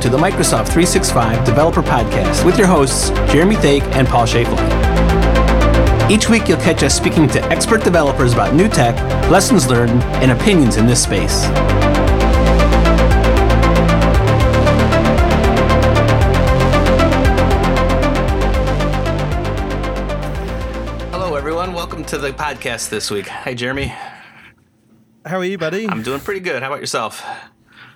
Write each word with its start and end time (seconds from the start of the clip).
welcome 0.00 0.12
to 0.12 0.16
the 0.16 0.30
Microsoft 0.30 0.68
365 0.68 1.44
Developer 1.44 1.82
Podcast 1.82 2.42
with 2.46 2.56
your 2.56 2.66
hosts, 2.66 3.10
Jeremy 3.30 3.56
Thake 3.56 3.82
and 3.94 4.08
Paul 4.08 4.24
Schaeflein. 4.24 4.58
Each 6.10 6.30
week, 6.30 6.48
you'll 6.48 6.56
catch 6.56 6.82
us 6.82 6.96
speaking 6.96 7.28
to 7.28 7.42
expert 7.46 7.84
developers 7.84 8.32
about 8.32 8.54
new 8.54 8.66
tech, 8.66 8.96
lessons 9.30 9.68
learned, 9.68 10.02
and 10.22 10.32
opinions 10.32 10.78
in 10.78 10.86
this 10.86 11.02
space. 11.02 11.44
Hello, 21.10 21.34
everyone. 21.34 21.74
Welcome 21.74 22.04
to 22.06 22.16
the 22.16 22.30
podcast 22.30 22.88
this 22.88 23.10
week. 23.10 23.28
Hi, 23.28 23.52
Jeremy. 23.52 23.92
How 25.26 25.36
are 25.36 25.44
you, 25.44 25.58
buddy? 25.58 25.86
I'm 25.86 26.02
doing 26.02 26.20
pretty 26.20 26.40
good. 26.40 26.62
How 26.62 26.68
about 26.68 26.80
yourself? 26.80 27.22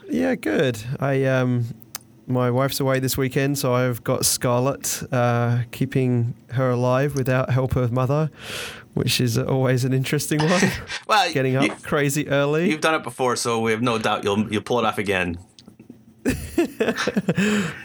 Yeah, 0.07 0.35
good. 0.35 0.79
I 1.01 1.25
um, 1.25 1.65
my 2.27 2.51
wife's 2.51 2.81
away 2.81 3.01
this 3.01 3.17
weekend, 3.17 3.59
so 3.59 3.75
I've 3.75 4.03
got 4.05 4.25
Scarlett 4.25 5.03
uh, 5.13 5.63
keeping 5.71 6.35
her 6.51 6.71
alive 6.71 7.15
without 7.15 7.51
help 7.51 7.77
of 7.77 7.93
mother, 7.93 8.31
which 8.95 9.21
is 9.21 9.39
always 9.39 9.85
an 9.85 9.93
interesting 9.93 10.41
one. 10.41 10.63
well, 11.09 11.33
getting 11.33 11.57
up 11.57 11.65
you, 11.65 11.75
crazy 11.83 12.29
early. 12.29 12.71
You've 12.71 12.81
done 12.81 12.95
it 12.95 13.03
before, 13.03 13.37
so 13.37 13.61
we 13.61 13.73
have 13.73 13.83
no 13.83 13.99
doubt 13.99 14.25
you'll 14.25 14.51
you'll 14.53 14.63
pull 14.63 14.79
it 14.79 14.85
off 14.85 14.99
again. 14.99 15.39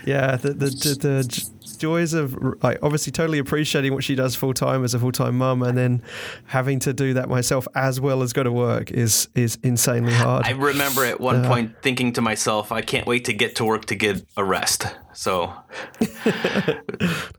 yeah, 0.05 0.37
the 0.37 0.53
the, 0.55 0.69
the, 0.69 0.97
the 0.99 1.49
joys 1.79 2.13
of 2.13 2.35
like 2.63 2.77
obviously 2.83 3.11
totally 3.11 3.39
appreciating 3.39 3.93
what 3.93 4.03
she 4.03 4.15
does 4.15 4.35
full 4.35 4.53
time 4.53 4.83
as 4.83 4.93
a 4.93 4.99
full 4.99 5.11
time 5.11 5.37
mum, 5.37 5.63
and 5.63 5.77
then 5.77 6.03
having 6.45 6.79
to 6.79 6.93
do 6.93 7.13
that 7.13 7.29
myself 7.29 7.67
as 7.75 7.99
well 7.99 8.21
as 8.21 8.33
go 8.33 8.43
to 8.43 8.51
work 8.51 8.91
is 8.91 9.27
is 9.35 9.57
insanely 9.63 10.13
hard. 10.13 10.45
I 10.45 10.51
remember 10.51 11.05
at 11.05 11.19
one 11.19 11.45
uh, 11.45 11.47
point 11.47 11.75
thinking 11.81 12.13
to 12.13 12.21
myself, 12.21 12.71
I 12.71 12.81
can't 12.81 13.07
wait 13.07 13.25
to 13.25 13.33
get 13.33 13.55
to 13.55 13.65
work 13.65 13.85
to 13.85 13.95
get 13.95 14.23
a 14.37 14.43
rest. 14.43 14.85
So 15.13 15.53
uh, 16.35 16.75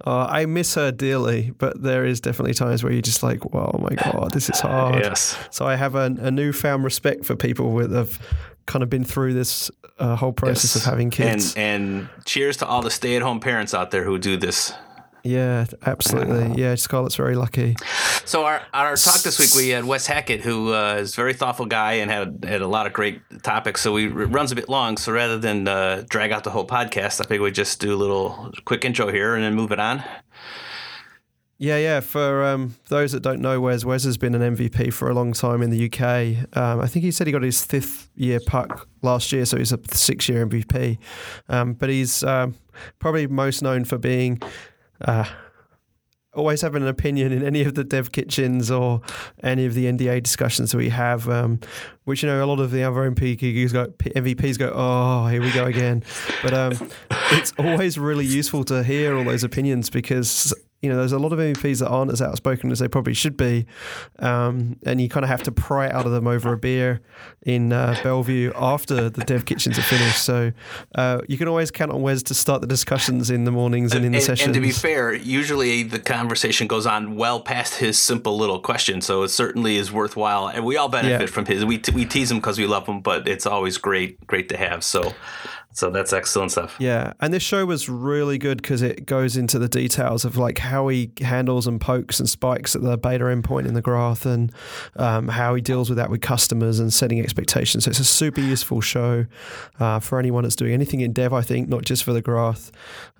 I 0.04 0.46
miss 0.46 0.74
her 0.74 0.90
dearly, 0.90 1.52
but 1.56 1.80
there 1.82 2.04
is 2.04 2.20
definitely 2.20 2.54
times 2.54 2.82
where 2.82 2.92
you're 2.92 3.02
just 3.02 3.22
like, 3.22 3.40
"Oh 3.54 3.78
my 3.78 3.94
god, 3.94 4.32
this 4.32 4.50
is 4.50 4.60
hard." 4.60 5.02
yes. 5.02 5.38
So 5.50 5.66
I 5.66 5.76
have 5.76 5.94
a, 5.94 6.14
a 6.20 6.30
newfound 6.30 6.84
respect 6.84 7.24
for 7.24 7.36
people 7.36 7.72
with 7.72 7.92
have 7.92 8.18
kind 8.70 8.82
of 8.84 8.88
been 8.88 9.04
through 9.04 9.34
this 9.34 9.70
uh, 9.98 10.14
whole 10.14 10.32
process 10.32 10.76
yes. 10.76 10.76
of 10.76 10.82
having 10.84 11.10
kids. 11.10 11.54
And, 11.56 12.08
and 12.08 12.24
cheers 12.24 12.56
to 12.58 12.66
all 12.66 12.82
the 12.82 12.90
stay 12.90 13.16
at 13.16 13.22
home 13.22 13.40
parents 13.40 13.74
out 13.74 13.90
there 13.90 14.04
who 14.04 14.16
do 14.18 14.36
this. 14.36 14.72
Yeah, 15.22 15.66
absolutely. 15.84 16.62
Yeah, 16.62 16.74
Scarlett's 16.76 17.16
very 17.16 17.36
lucky. 17.36 17.76
So 18.24 18.44
our 18.44 18.62
our 18.72 18.96
talk 18.96 19.20
this 19.20 19.38
week 19.38 19.54
we 19.54 19.68
had 19.70 19.84
Wes 19.84 20.06
Hackett, 20.06 20.40
who 20.40 20.72
uh, 20.72 20.94
is 20.94 21.12
a 21.12 21.16
very 21.16 21.34
thoughtful 21.34 21.66
guy 21.66 21.94
and 21.94 22.10
had 22.10 22.44
had 22.44 22.62
a 22.62 22.66
lot 22.66 22.86
of 22.86 22.94
great 22.94 23.20
topics. 23.42 23.82
So 23.82 23.92
we 23.92 24.06
it 24.06 24.12
runs 24.12 24.50
a 24.50 24.54
bit 24.54 24.70
long. 24.70 24.96
So 24.96 25.12
rather 25.12 25.36
than 25.36 25.68
uh, 25.68 26.04
drag 26.08 26.32
out 26.32 26.44
the 26.44 26.50
whole 26.50 26.66
podcast, 26.66 27.20
I 27.20 27.24
think 27.24 27.42
we 27.42 27.50
just 27.50 27.80
do 27.80 27.92
a 27.92 27.98
little 27.98 28.50
quick 28.64 28.84
intro 28.84 29.12
here 29.12 29.34
and 29.34 29.44
then 29.44 29.54
move 29.54 29.72
it 29.72 29.80
on. 29.80 30.02
Yeah, 31.60 31.76
yeah. 31.76 32.00
For 32.00 32.42
um, 32.42 32.74
those 32.88 33.12
that 33.12 33.20
don't 33.20 33.42
know, 33.42 33.60
Wes, 33.60 33.84
Wes 33.84 34.04
has 34.04 34.16
been 34.16 34.34
an 34.34 34.56
MVP 34.56 34.94
for 34.94 35.10
a 35.10 35.14
long 35.14 35.34
time 35.34 35.60
in 35.60 35.68
the 35.68 35.92
UK. 35.92 36.56
Um, 36.56 36.80
I 36.80 36.86
think 36.86 37.04
he 37.04 37.10
said 37.10 37.26
he 37.26 37.34
got 37.34 37.42
his 37.42 37.62
fifth 37.62 38.08
year 38.16 38.40
puck 38.46 38.88
last 39.02 39.30
year, 39.30 39.44
so 39.44 39.58
he's 39.58 39.70
a 39.70 39.78
six 39.92 40.26
year 40.26 40.46
MVP. 40.46 40.96
Um, 41.50 41.74
but 41.74 41.90
he's 41.90 42.24
um, 42.24 42.54
probably 42.98 43.26
most 43.26 43.62
known 43.62 43.84
for 43.84 43.98
being. 43.98 44.40
Uh, 45.02 45.26
always 46.32 46.62
having 46.62 46.80
an 46.80 46.88
opinion 46.88 47.32
in 47.32 47.44
any 47.44 47.62
of 47.62 47.74
the 47.74 47.82
dev 47.82 48.12
kitchens 48.12 48.70
or 48.70 49.02
any 49.42 49.66
of 49.66 49.74
the 49.74 49.86
NDA 49.86 50.22
discussions 50.22 50.70
that 50.70 50.78
we 50.78 50.88
have, 50.88 51.28
um, 51.28 51.58
which 52.04 52.22
you 52.22 52.28
know 52.28 52.42
a 52.42 52.46
lot 52.46 52.60
of 52.60 52.70
the 52.70 52.84
other 52.84 53.10
MVPs 53.10 53.72
go, 53.72 53.86
MVPs 53.86 54.56
go, 54.58 54.72
oh, 54.74 55.26
here 55.26 55.42
we 55.42 55.50
go 55.50 55.66
again. 55.66 56.04
But 56.42 56.54
um, 56.54 56.90
it's 57.32 57.52
always 57.58 57.98
really 57.98 58.24
useful 58.24 58.64
to 58.64 58.82
hear 58.82 59.16
all 59.16 59.24
those 59.24 59.44
opinions 59.44 59.90
because 59.90 60.54
you 60.82 60.88
know, 60.88 60.96
there's 60.96 61.12
a 61.12 61.18
lot 61.18 61.32
of 61.32 61.38
MVPs 61.38 61.80
that 61.80 61.88
aren't 61.88 62.10
as 62.10 62.22
outspoken 62.22 62.72
as 62.72 62.78
they 62.78 62.88
probably 62.88 63.12
should 63.12 63.36
be, 63.36 63.66
um, 64.18 64.76
and 64.86 65.00
you 65.00 65.08
kind 65.10 65.24
of 65.24 65.30
have 65.30 65.42
to 65.42 65.52
pry 65.52 65.90
out 65.90 66.06
of 66.06 66.12
them 66.12 66.26
over 66.26 66.54
a 66.54 66.56
beer 66.56 67.02
in 67.42 67.72
uh, 67.72 67.98
Bellevue 68.02 68.50
after 68.56 69.10
the 69.10 69.22
dev 69.24 69.44
kitchens 69.44 69.78
are 69.78 69.82
finished. 69.82 70.24
So 70.24 70.52
uh, 70.94 71.20
you 71.28 71.36
can 71.36 71.48
always 71.48 71.70
count 71.70 71.92
on 71.92 72.00
Wes 72.00 72.22
to 72.24 72.34
start 72.34 72.62
the 72.62 72.66
discussions 72.66 73.30
in 73.30 73.44
the 73.44 73.50
mornings 73.50 73.92
and 73.92 74.06
in 74.06 74.12
the 74.12 74.18
and, 74.18 74.24
sessions. 74.24 74.46
And 74.46 74.54
to 74.54 74.60
be 74.60 74.72
fair, 74.72 75.12
usually 75.12 75.82
the 75.82 75.98
conversation 75.98 76.66
goes 76.66 76.86
on 76.86 77.16
well 77.16 77.40
past 77.40 77.74
his 77.74 77.98
simple 77.98 78.38
little 78.38 78.58
question, 78.58 79.02
so 79.02 79.22
it 79.22 79.28
certainly 79.28 79.76
is 79.76 79.92
worthwhile, 79.92 80.48
and 80.48 80.64
we 80.64 80.78
all 80.78 80.88
benefit 80.88 81.20
yeah. 81.20 81.26
from 81.26 81.44
his. 81.44 81.62
We 81.64 81.76
t- 81.76 81.92
we 81.92 82.06
tease 82.06 82.30
him 82.30 82.38
because 82.38 82.58
we 82.58 82.66
love 82.66 82.86
him, 82.86 83.00
but 83.00 83.28
it's 83.28 83.44
always 83.44 83.76
great 83.76 84.26
great 84.26 84.48
to 84.48 84.56
have. 84.56 84.82
So 84.82 85.12
so 85.72 85.88
that's 85.88 86.12
excellent 86.12 86.50
stuff. 86.50 86.74
Yeah, 86.78 87.12
and 87.20 87.32
this 87.32 87.42
show 87.42 87.64
was 87.64 87.88
really 87.88 88.38
good 88.38 88.60
because 88.60 88.82
it 88.82 89.06
goes 89.06 89.36
into 89.36 89.58
the 89.58 89.68
details 89.68 90.24
of 90.24 90.36
like 90.36 90.58
how 90.58 90.88
he 90.88 91.12
handles 91.20 91.66
and 91.66 91.80
pokes 91.80 92.18
and 92.18 92.28
spikes 92.28 92.74
at 92.74 92.82
the 92.82 92.98
beta 92.98 93.24
endpoint 93.24 93.66
in 93.66 93.74
the 93.74 93.82
graph, 93.82 94.26
and 94.26 94.52
um, 94.96 95.28
how 95.28 95.54
he 95.54 95.62
deals 95.62 95.88
with 95.88 95.96
that 95.96 96.10
with 96.10 96.20
customers 96.20 96.80
and 96.80 96.92
setting 96.92 97.20
expectations. 97.20 97.84
So 97.84 97.90
it's 97.90 98.00
a 98.00 98.04
super 98.04 98.40
useful 98.40 98.80
show 98.80 99.26
uh, 99.78 100.00
for 100.00 100.18
anyone 100.18 100.42
that's 100.42 100.56
doing 100.56 100.72
anything 100.72 101.00
in 101.00 101.12
dev. 101.12 101.32
I 101.32 101.42
think 101.42 101.68
not 101.68 101.84
just 101.84 102.02
for 102.02 102.12
the 102.12 102.22
graph 102.22 102.72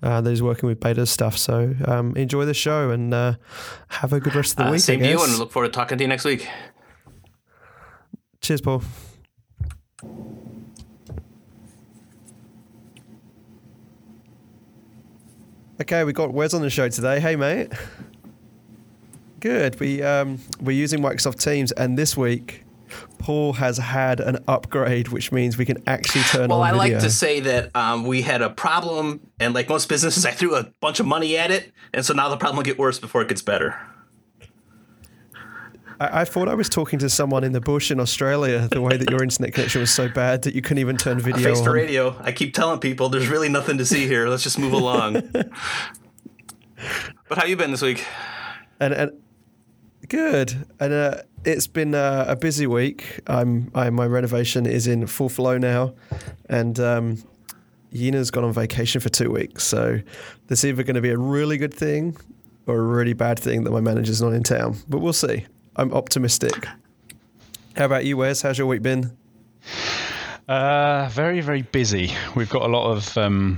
uh, 0.03 0.19
that 0.19 0.31
is 0.31 0.43
working 0.43 0.67
with 0.67 0.79
beta 0.79 1.05
stuff. 1.05 1.37
So 1.37 1.73
um, 1.85 2.15
enjoy 2.17 2.45
the 2.45 2.53
show 2.53 2.89
and 2.91 3.13
uh, 3.13 3.35
have 3.87 4.11
a 4.11 4.19
good 4.19 4.35
rest 4.35 4.53
of 4.53 4.57
the 4.57 4.65
uh, 4.65 4.71
week. 4.71 4.81
Same 4.81 4.99
to 4.99 5.09
you, 5.09 5.23
and 5.23 5.37
look 5.37 5.51
forward 5.51 5.67
to 5.67 5.73
talking 5.73 5.97
to 5.97 6.03
you 6.03 6.07
next 6.09 6.25
week. 6.25 6.49
Cheers, 8.41 8.61
Paul. 8.61 8.83
Okay, 15.81 16.03
we 16.03 16.13
got 16.13 16.31
Wes 16.31 16.53
on 16.53 16.61
the 16.61 16.69
show 16.69 16.89
today. 16.89 17.19
Hey, 17.19 17.35
mate. 17.35 17.73
Good. 19.39 19.79
We 19.79 20.03
um, 20.03 20.37
we're 20.61 20.77
using 20.77 20.99
Microsoft 20.99 21.43
Teams, 21.43 21.71
and 21.71 21.97
this 21.97 22.15
week 22.15 22.65
Paul 23.17 23.53
has 23.53 23.79
had 23.79 24.19
an 24.19 24.43
upgrade, 24.47 25.07
which 25.07 25.31
means 25.31 25.57
we 25.57 25.65
can 25.65 25.81
actually 25.87 26.21
turn 26.25 26.49
well, 26.49 26.61
on. 26.61 26.73
Well, 26.73 26.81
I 26.81 26.89
like 26.89 26.99
to 26.99 27.09
say 27.09 27.39
that 27.39 27.75
um, 27.75 28.05
we 28.05 28.21
had 28.21 28.43
a 28.43 28.51
problem, 28.51 29.21
and 29.39 29.55
like 29.55 29.69
most 29.69 29.89
businesses, 29.89 30.23
I 30.23 30.29
threw 30.29 30.55
a 30.55 30.65
bunch 30.81 30.99
of 30.99 31.07
money 31.07 31.35
at 31.35 31.49
it, 31.49 31.71
and 31.95 32.05
so 32.05 32.13
now 32.13 32.29
the 32.29 32.37
problem 32.37 32.57
will 32.57 32.63
get 32.63 32.77
worse 32.77 32.99
before 32.99 33.23
it 33.23 33.27
gets 33.27 33.41
better. 33.41 33.75
I, 36.01 36.21
I, 36.21 36.25
thought 36.25 36.49
I 36.49 36.55
was 36.55 36.67
talking 36.67 36.97
to 36.99 37.09
someone 37.09 37.43
in 37.43 37.51
the 37.51 37.61
bush 37.61 37.91
in 37.91 37.99
Australia. 37.99 38.67
The 38.71 38.81
way 38.81 38.97
that 38.97 39.09
your 39.11 39.21
internet 39.21 39.53
connection 39.53 39.81
was 39.81 39.91
so 39.91 40.09
bad 40.09 40.41
that 40.43 40.55
you 40.55 40.61
couldn't 40.61 40.79
even 40.79 40.97
turn 40.97 41.19
video. 41.19 41.53
Face 41.53 41.61
to 41.61 41.69
radio. 41.69 42.15
I 42.21 42.31
keep 42.31 42.55
telling 42.55 42.79
people 42.79 43.09
there's 43.09 43.27
really 43.27 43.49
nothing 43.49 43.77
to 43.77 43.85
see 43.85 44.07
here. 44.07 44.27
Let's 44.27 44.41
just 44.41 44.57
move 44.57 44.73
along. 44.73 45.21
but 45.31 45.51
how 47.37 47.45
you 47.45 47.55
been 47.55 47.69
this 47.69 47.83
week? 47.83 48.03
And 48.79 48.93
and 48.93 49.11
good. 50.07 50.65
And 50.79 50.91
uh, 50.91 51.21
it's 51.45 51.67
been 51.67 51.93
uh, 51.93 52.25
a 52.27 52.35
busy 52.35 52.65
week. 52.65 53.19
I'm 53.27 53.69
I, 53.75 53.91
my 53.91 54.07
renovation 54.07 54.65
is 54.65 54.87
in 54.87 55.05
full 55.07 55.29
flow 55.29 55.57
now, 55.57 55.93
and. 56.49 56.79
Um, 56.79 57.23
Yina's 57.93 58.31
gone 58.31 58.45
on 58.45 58.53
vacation 58.53 59.01
for 59.01 59.09
two 59.09 59.29
weeks, 59.29 59.65
so 59.65 59.99
there's 60.47 60.63
either 60.63 60.81
going 60.81 60.95
to 60.95 61.01
be 61.01 61.09
a 61.09 61.17
really 61.17 61.57
good 61.57 61.73
thing 61.73 62.15
or 62.65 62.77
a 62.77 62.81
really 62.81 63.11
bad 63.11 63.37
thing 63.37 63.65
that 63.65 63.71
my 63.71 63.81
manager's 63.81 64.21
not 64.21 64.31
in 64.31 64.43
town. 64.43 64.77
But 64.87 64.99
we'll 64.99 65.11
see. 65.11 65.45
I'm 65.81 65.91
optimistic. 65.93 66.67
How 67.75 67.85
about 67.85 68.05
you, 68.05 68.15
Wes? 68.15 68.43
How's 68.43 68.55
your 68.55 68.67
week 68.67 68.83
been? 68.83 69.17
Uh, 70.47 71.09
very, 71.11 71.41
very 71.41 71.63
busy. 71.63 72.13
We've 72.35 72.51
got 72.51 72.61
a 72.61 72.67
lot 72.67 72.91
of 72.91 73.17
um, 73.17 73.57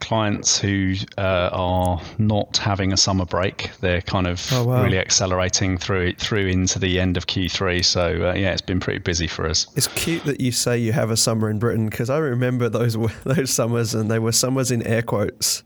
clients 0.00 0.58
who 0.58 0.96
uh, 1.16 1.48
are 1.54 2.02
not 2.18 2.58
having 2.58 2.92
a 2.92 2.96
summer 2.98 3.24
break. 3.24 3.70
They're 3.80 4.02
kind 4.02 4.26
of 4.26 4.46
oh, 4.52 4.64
wow. 4.64 4.82
really 4.82 4.98
accelerating 4.98 5.78
through 5.78 6.16
through 6.16 6.48
into 6.48 6.78
the 6.78 7.00
end 7.00 7.16
of 7.16 7.26
Q3. 7.26 7.82
So 7.82 8.28
uh, 8.28 8.34
yeah, 8.34 8.52
it's 8.52 8.60
been 8.60 8.78
pretty 8.78 8.98
busy 8.98 9.26
for 9.26 9.46
us. 9.46 9.66
It's 9.76 9.88
cute 9.88 10.24
that 10.24 10.42
you 10.42 10.52
say 10.52 10.76
you 10.76 10.92
have 10.92 11.10
a 11.10 11.16
summer 11.16 11.48
in 11.48 11.58
Britain 11.58 11.88
because 11.88 12.10
I 12.10 12.18
remember 12.18 12.68
those 12.68 12.98
those 13.24 13.50
summers 13.50 13.94
and 13.94 14.10
they 14.10 14.18
were 14.18 14.32
summers 14.32 14.70
in 14.70 14.82
air 14.82 15.00
quotes. 15.00 15.62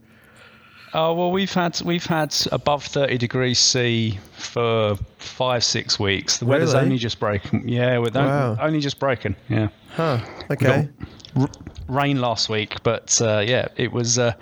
Oh 0.93 1.15
well, 1.15 1.31
we've 1.31 1.53
had 1.53 1.81
we've 1.83 2.07
had 2.07 2.35
above 2.51 2.85
thirty 2.85 3.17
degrees 3.17 3.59
C 3.59 4.19
for 4.33 4.97
five 5.19 5.63
six 5.63 6.01
weeks. 6.01 6.39
The 6.39 6.47
weather's 6.47 6.75
only 6.75 6.99
just 6.99 7.21
broken. 7.21 7.69
Yeah, 7.69 7.99
with 7.99 8.17
wow. 8.17 8.57
only 8.61 8.81
just 8.81 8.99
broken. 8.99 9.37
Yeah. 9.49 9.69
Huh. 9.95 10.19
Okay. 10.51 10.89
R- 11.37 11.49
rain 11.89 12.21
last 12.21 12.49
week, 12.49 12.83
but 12.83 13.21
uh, 13.21 13.43
yeah, 13.47 13.69
it 13.77 13.93
was 13.93 14.19
uh, 14.19 14.33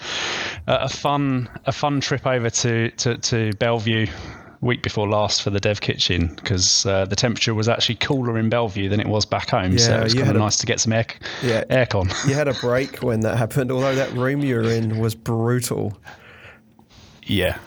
a 0.67 0.89
fun 0.89 1.49
a 1.67 1.73
fun 1.73 2.01
trip 2.01 2.27
over 2.27 2.49
to 2.51 2.91
to, 2.93 3.19
to 3.19 3.53
Bellevue 3.55 4.07
week 4.61 4.83
before 4.83 5.09
last 5.09 5.43
for 5.43 5.51
the 5.51 5.61
dev 5.61 5.81
kitchen 5.81 6.35
because 6.35 6.85
uh, 6.85 7.05
the 7.05 7.15
temperature 7.15 7.55
was 7.55 7.69
actually 7.69 7.95
cooler 7.97 8.39
in 8.39 8.49
Bellevue 8.49 8.89
than 8.89 9.01
it 9.01 9.07
was 9.07 9.25
back 9.25 9.51
home. 9.51 9.73
Yeah, 9.73 9.79
so 9.79 10.01
it 10.01 10.05
was 10.05 10.15
kind 10.15 10.31
of 10.31 10.37
nice 10.37 10.57
to 10.59 10.67
get 10.67 10.81
some 10.81 10.93
air 10.93 11.07
yeah, 11.43 11.65
aircon. 11.65 12.09
You 12.27 12.35
had 12.35 12.49
a 12.49 12.55
break 12.55 13.03
when 13.03 13.21
that 13.21 13.37
happened, 13.37 13.71
although 13.71 13.95
that 13.95 14.13
room 14.13 14.41
you 14.41 14.57
were 14.57 14.71
in 14.71 14.99
was 14.99 15.15
brutal. 15.15 15.97
Yeah. 17.29 17.59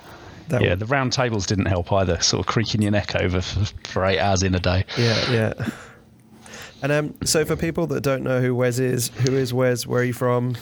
That 0.50 0.62
yeah, 0.62 0.76
the 0.76 0.86
round 0.86 1.14
tables 1.14 1.46
didn't 1.46 1.68
help 1.68 1.94
either, 1.94 2.20
sort 2.20 2.42
of 2.42 2.48
creaking 2.48 2.82
your 2.82 2.92
neck 2.92 3.16
over 3.16 3.40
for, 3.40 3.66
for 3.88 4.06
eight 4.06 4.20
hours 4.20 4.44
in 4.44 4.54
a 4.54 4.60
day. 4.60 4.84
Yeah, 4.98 5.32
yeah. 5.32 5.70
And 6.82 6.92
um, 6.92 7.16
so 7.24 7.46
for 7.46 7.56
people 7.56 7.88
that 7.88 8.02
don't 8.02 8.24
know 8.24 8.42
who 8.42 8.54
Wes 8.56 8.80
is, 8.80 9.10
who 9.10 9.36
is 9.36 9.54
Wes? 9.54 9.88
Where 9.88 10.02
are 10.02 10.04
you 10.04 10.14
from? 10.14 10.58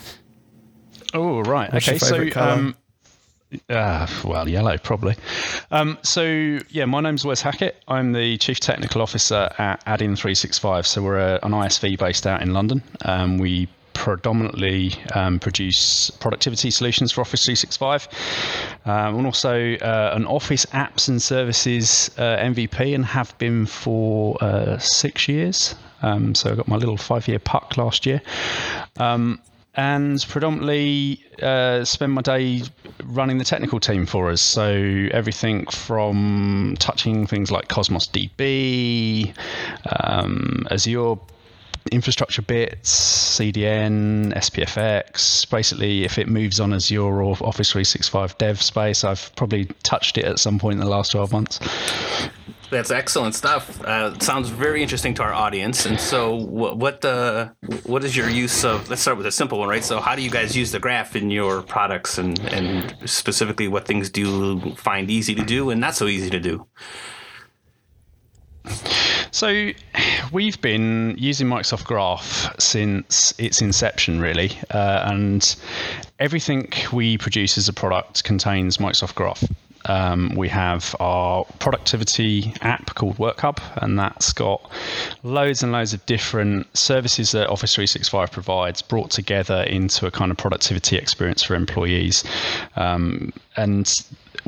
Oh, 1.14 1.40
right. 1.42 1.72
What's 1.74 1.88
okay, 1.88 1.98
so 1.98 2.30
um, 2.40 2.76
uh, 3.70 4.08
well, 4.24 4.48
yellow 4.48 4.78
probably. 4.78 5.16
Um, 5.72 5.98
so 6.04 6.60
yeah, 6.70 6.86
my 6.86 7.02
name's 7.02 7.26
Wes 7.26 7.42
Hackett. 7.42 7.82
I'm 7.88 8.12
the 8.12 8.38
chief 8.38 8.60
technical 8.60 9.02
officer 9.02 9.50
at 9.58 9.82
Addin 9.88 10.16
365. 10.16 10.86
So 10.86 11.02
we're 11.02 11.18
a, 11.18 11.40
an 11.42 11.52
ISV 11.52 11.98
based 11.98 12.28
out 12.28 12.42
in 12.42 12.54
London. 12.54 12.84
Um, 13.06 13.38
we 13.38 13.68
predominantly 14.00 14.94
um, 15.14 15.40
produce 15.40 16.10
productivity 16.10 16.72
solutions 16.72 17.12
for 17.12 17.20
Office 17.20 17.44
365, 17.44 18.08
um, 18.86 19.18
and 19.18 19.26
also 19.26 19.76
uh, 19.76 20.14
an 20.16 20.26
Office 20.26 20.66
apps 20.68 21.10
and 21.10 21.22
services 21.22 22.10
uh, 22.18 22.38
MVP, 22.38 22.96
and 22.96 23.06
have 23.06 23.38
been 23.40 23.66
for 23.66 24.42
uh, 24.42 24.78
six 24.78 25.28
years. 25.28 25.76
Um, 26.02 26.34
so 26.34 26.54
I 26.54 26.56
got 26.56 26.70
my 26.70 26.78
little 26.78 26.96
five-year 26.96 27.40
puck 27.40 27.76
last 27.76 28.06
year. 28.06 28.22
Um, 28.98 29.42
and 29.76 30.26
predominantly 30.30 31.22
uh, 31.42 31.84
spend 31.84 32.14
my 32.14 32.22
day 32.22 32.64
running 33.04 33.38
the 33.38 33.44
technical 33.44 33.82
team 33.82 34.06
for 34.06 34.30
us. 34.30 34.42
So 34.42 34.72
everything 35.12 35.66
from 35.68 36.78
touching 36.80 37.28
things 37.28 37.52
like 37.52 37.68
Cosmos 37.68 38.08
DB, 38.08 39.34
um, 40.00 40.68
Azure 40.72 41.18
infrastructure 41.90 42.42
bits, 42.42 43.38
CDN, 43.38 44.34
SPFX. 44.34 45.50
Basically, 45.50 46.04
if 46.04 46.18
it 46.18 46.28
moves 46.28 46.60
on 46.60 46.74
Azure 46.74 47.02
or 47.02 47.32
Office 47.42 47.72
365 47.72 48.38
dev 48.38 48.62
space, 48.62 49.04
I've 49.04 49.36
probably 49.36 49.66
touched 49.84 50.18
it 50.18 50.26
at 50.26 50.40
some 50.40 50.60
point 50.60 50.74
in 50.74 50.80
the 50.80 50.90
last 50.90 51.12
12 51.12 51.32
months. 51.32 51.60
That's 52.70 52.92
excellent 52.92 53.34
stuff. 53.34 53.82
Uh, 53.82 54.18
sounds 54.20 54.50
very 54.50 54.84
interesting 54.84 55.16
to 55.16 55.24
our 55.24 55.34
audience. 55.34 55.88
And 55.88 56.00
so, 56.00 56.36
what 56.36 56.78
what, 56.78 57.04
uh, 57.04 57.50
what 57.84 58.04
is 58.04 58.16
your 58.16 58.30
use 58.30 58.64
of? 58.64 58.90
Let's 58.90 59.02
start 59.02 59.18
with 59.18 59.26
a 59.26 59.32
simple 59.32 59.58
one, 59.60 59.70
right? 59.70 59.84
So, 59.84 60.00
how 60.00 60.16
do 60.16 60.22
you 60.22 60.30
guys 60.30 60.56
use 60.56 60.72
the 60.72 60.80
graph 60.80 61.16
in 61.16 61.32
your 61.32 61.64
products, 61.64 62.20
and 62.20 62.40
and 62.54 62.96
specifically, 63.10 63.68
what 63.68 63.88
things 63.88 64.12
do 64.12 64.22
you 64.22 64.76
find 64.76 65.10
easy 65.10 65.34
to 65.34 65.44
do 65.44 65.72
and 65.72 65.82
not 65.82 65.96
so 65.96 66.08
easy 66.08 66.30
to 66.30 66.40
do? 66.40 66.68
So, 69.32 69.72
we've 70.32 70.60
been 70.60 71.16
using 71.18 71.48
Microsoft 71.48 71.86
Graph 71.86 72.60
since 72.60 73.34
its 73.38 73.62
inception, 73.62 74.20
really, 74.20 74.52
uh, 74.72 75.04
and 75.06 75.56
everything 76.20 76.72
we 76.92 77.18
produce 77.18 77.58
as 77.58 77.68
a 77.68 77.74
product 77.74 78.24
contains 78.24 78.78
Microsoft 78.78 79.16
Graph. 79.16 79.44
Um, 79.86 80.36
we 80.36 80.50
have 80.50 80.96
our 81.00 81.46
productivity 81.60 82.54
app 82.62 82.94
called 82.96 83.18
WorkHub, 83.18 83.60
and 83.82 83.98
that's 83.98 84.34
got 84.34 84.70
loads 85.24 85.64
and 85.64 85.72
loads 85.72 85.94
of 85.94 86.06
different 86.06 86.68
services 86.78 87.32
that 87.32 87.48
Office 87.50 87.74
365 87.76 88.32
provides 88.32 88.82
brought 88.82 89.10
together 89.10 89.64
into 89.64 90.06
a 90.06 90.12
kind 90.12 90.32
of 90.32 90.38
productivity 90.38 90.98
experience 90.98 91.44
for 91.44 91.56
employees. 91.56 92.24
Um, 92.76 93.32
and 93.56 93.92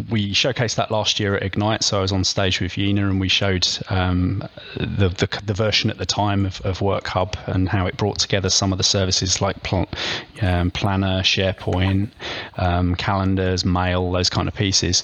we 0.10 0.34
showcased 0.34 0.76
that 0.76 0.92
last 0.92 1.20
year 1.20 1.36
at 1.36 1.44
Ignite. 1.44 1.84
So 1.84 2.00
I 2.00 2.02
was 2.02 2.12
on 2.12 2.24
stage 2.24 2.60
with 2.60 2.74
Yina 2.74 3.10
and 3.10 3.20
we 3.20 3.28
showed 3.28 3.68
um, 3.90 4.44
the, 4.76 5.10
the, 5.10 5.42
the 5.46 5.54
version 5.54 5.90
at 5.90 5.98
the 5.98 6.06
time 6.06 6.46
of, 6.46 6.62
of 6.62 6.80
WorkHub 6.80 7.36
and 7.48 7.70
how 7.70 7.86
it 7.86 7.98
brought 7.98 8.20
together 8.20 8.50
some 8.50 8.72
of 8.72 8.78
the 8.78 8.84
services 8.84 9.42
like 9.42 9.62
pl- 9.64 9.90
um, 10.42 10.72
Planner, 10.72 11.22
SharePoint, 11.22 12.10
um, 12.58 12.96
calendars, 12.96 13.66
mail, 13.66 14.12
those 14.12 14.30
kind 14.30 14.48
of 14.48 14.54
pieces. 14.56 15.04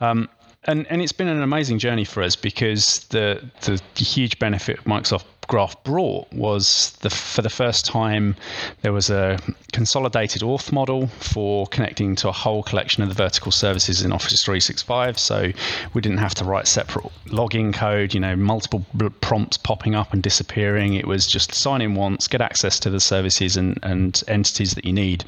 Um, 0.00 0.28
and, 0.66 0.86
and 0.88 1.02
it's 1.02 1.12
been 1.12 1.28
an 1.28 1.42
amazing 1.42 1.78
journey 1.78 2.04
for 2.04 2.22
us 2.22 2.36
because 2.36 3.00
the, 3.10 3.42
the 3.62 4.04
huge 4.04 4.38
benefit 4.38 4.78
of 4.78 4.84
Microsoft 4.84 5.24
Graph 5.46 5.82
brought 5.84 6.32
was 6.32 6.96
the 7.00 7.10
for 7.10 7.42
the 7.42 7.50
first 7.50 7.84
time 7.84 8.36
there 8.82 8.92
was 8.92 9.10
a 9.10 9.38
consolidated 9.72 10.42
auth 10.42 10.72
model 10.72 11.08
for 11.08 11.66
connecting 11.68 12.16
to 12.16 12.28
a 12.28 12.32
whole 12.32 12.62
collection 12.62 13.02
of 13.02 13.08
the 13.08 13.14
vertical 13.14 13.52
services 13.52 14.02
in 14.02 14.12
Office 14.12 14.44
365. 14.44 15.18
So 15.18 15.52
we 15.92 16.00
didn't 16.00 16.18
have 16.18 16.34
to 16.36 16.44
write 16.44 16.66
separate 16.66 17.06
login 17.26 17.72
code, 17.72 18.14
you 18.14 18.20
know, 18.20 18.36
multiple 18.36 18.84
prompts 19.20 19.56
popping 19.56 19.94
up 19.94 20.12
and 20.12 20.22
disappearing. 20.22 20.94
It 20.94 21.06
was 21.06 21.26
just 21.26 21.54
sign 21.54 21.82
in 21.82 21.94
once, 21.94 22.28
get 22.28 22.40
access 22.40 22.78
to 22.80 22.90
the 22.90 23.00
services 23.00 23.56
and, 23.56 23.78
and 23.82 24.22
entities 24.28 24.74
that 24.74 24.84
you 24.84 24.92
need, 24.92 25.24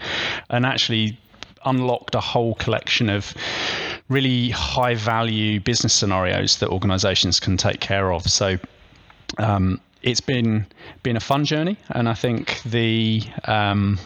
and 0.51 0.65
actually 0.65 1.19
unlocked 1.65 2.15
a 2.15 2.21
whole 2.21 2.55
collection 2.55 3.11
of 3.11 3.35
really 4.09 4.51
high 4.51 4.95
value 4.95 5.61
business 5.61 5.93
scenarios 5.93 6.59
that 6.59 6.69
organizations 6.69 7.41
can 7.41 7.57
take 7.57 7.81
care 7.81 8.13
of. 8.13 8.23
So 8.31 8.57
um, 9.39 9.81
it's 10.07 10.21
been 10.21 10.65
been 11.03 11.17
a 11.17 11.21
fun 11.21 11.45
journey, 11.45 11.77
and 11.91 12.09
I 12.09 12.15
think 12.15 12.63
the 12.63 13.23
um, 13.45 13.99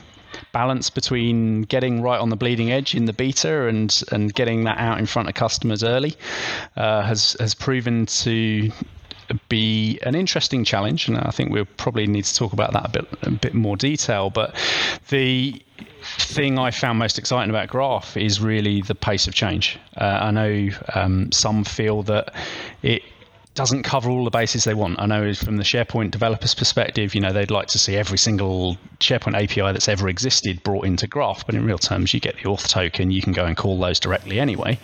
balance 0.52 0.90
between 0.90 1.62
getting 1.62 2.02
right 2.02 2.18
on 2.18 2.30
the 2.30 2.36
bleeding 2.36 2.72
edge 2.72 2.94
in 2.94 3.04
the 3.04 3.12
beta 3.12 3.68
and 3.68 4.02
and 4.10 4.34
getting 4.34 4.64
that 4.64 4.78
out 4.78 4.98
in 4.98 5.06
front 5.06 5.28
of 5.28 5.34
customers 5.34 5.84
early 5.84 6.16
uh, 6.76 7.02
has 7.02 7.36
has 7.38 7.54
proven 7.54 8.06
to 8.06 8.72
be 9.48 10.00
an 10.02 10.14
interesting 10.14 10.64
challenge, 10.64 11.06
and 11.06 11.16
I 11.18 11.30
think 11.30 11.52
we'll 11.52 11.66
probably 11.76 12.06
need 12.06 12.24
to 12.24 12.34
talk 12.34 12.52
about 12.52 12.72
that 12.72 12.86
a 12.86 12.88
bit 12.88 13.08
a 13.22 13.30
bit 13.30 13.54
more 13.54 13.76
detail. 13.76 14.30
But 14.30 14.54
the 15.10 15.62
thing 16.02 16.58
I 16.58 16.70
found 16.70 16.98
most 16.98 17.18
exciting 17.18 17.50
about 17.50 17.68
Graph 17.68 18.16
is 18.16 18.40
really 18.40 18.80
the 18.80 18.94
pace 18.94 19.28
of 19.28 19.34
change. 19.34 19.78
Uh, 19.96 20.18
I 20.22 20.30
know 20.30 20.70
um, 20.94 21.30
some 21.30 21.62
feel 21.62 22.02
that 22.04 22.34
it 22.82 23.02
doesn't 23.60 23.82
cover 23.82 24.08
all 24.08 24.24
the 24.24 24.30
bases 24.30 24.64
they 24.64 24.72
want. 24.72 24.98
I 24.98 25.04
know 25.04 25.34
from 25.34 25.58
the 25.58 25.64
SharePoint 25.64 26.12
developers' 26.12 26.54
perspective, 26.54 27.14
you 27.14 27.20
know, 27.20 27.30
they'd 27.30 27.50
like 27.50 27.68
to 27.68 27.78
see 27.78 27.94
every 27.94 28.16
single 28.16 28.78
SharePoint 29.00 29.34
API 29.34 29.70
that's 29.74 29.86
ever 29.86 30.08
existed 30.08 30.62
brought 30.62 30.86
into 30.86 31.06
Graph, 31.06 31.44
but 31.44 31.54
in 31.54 31.66
real 31.66 31.76
terms, 31.76 32.14
you 32.14 32.20
get 32.20 32.36
the 32.36 32.44
auth 32.44 32.70
token, 32.70 33.10
you 33.10 33.20
can 33.20 33.34
go 33.34 33.44
and 33.44 33.58
call 33.58 33.78
those 33.78 34.00
directly 34.00 34.40
anyway. 34.40 34.78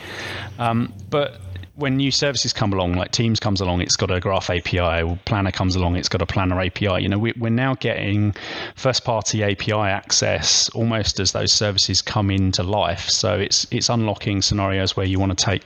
Um, 0.59 0.93
but 1.09 1.41
when 1.77 1.97
new 1.97 2.11
services 2.11 2.53
come 2.53 2.75
along, 2.75 2.97
like 2.97 3.13
Teams 3.13 3.41
comes 3.41 3.63
along, 3.63 3.81
it's 3.81 3.97
got 3.97 4.11
a 4.11 4.21
Graph 4.21 4.51
API. 4.51 5.19
Planner 5.25 5.53
comes 5.53 5.75
along, 5.75 5.97
it's 5.97 6.11
got 6.11 6.21
a 6.21 6.27
Planner 6.27 6.61
API. 6.61 7.01
You 7.01 7.09
know, 7.09 7.19
we, 7.19 7.33
are 7.33 7.49
now 7.49 7.77
getting 7.77 8.35
first-party 8.75 9.43
API 9.43 9.73
access 9.73 10.69
almost 10.75 11.19
as 11.19 11.33
those 11.33 11.51
services 11.51 12.03
come 12.03 12.31
into 12.31 12.63
life. 12.63 13.09
So 13.09 13.39
it's 13.39 13.67
it's 13.71 13.89
unlocking 13.89 14.43
scenarios 14.43 14.99
where 14.99 15.07
you 15.07 15.19
want 15.19 15.39
to 15.39 15.43
take 15.43 15.65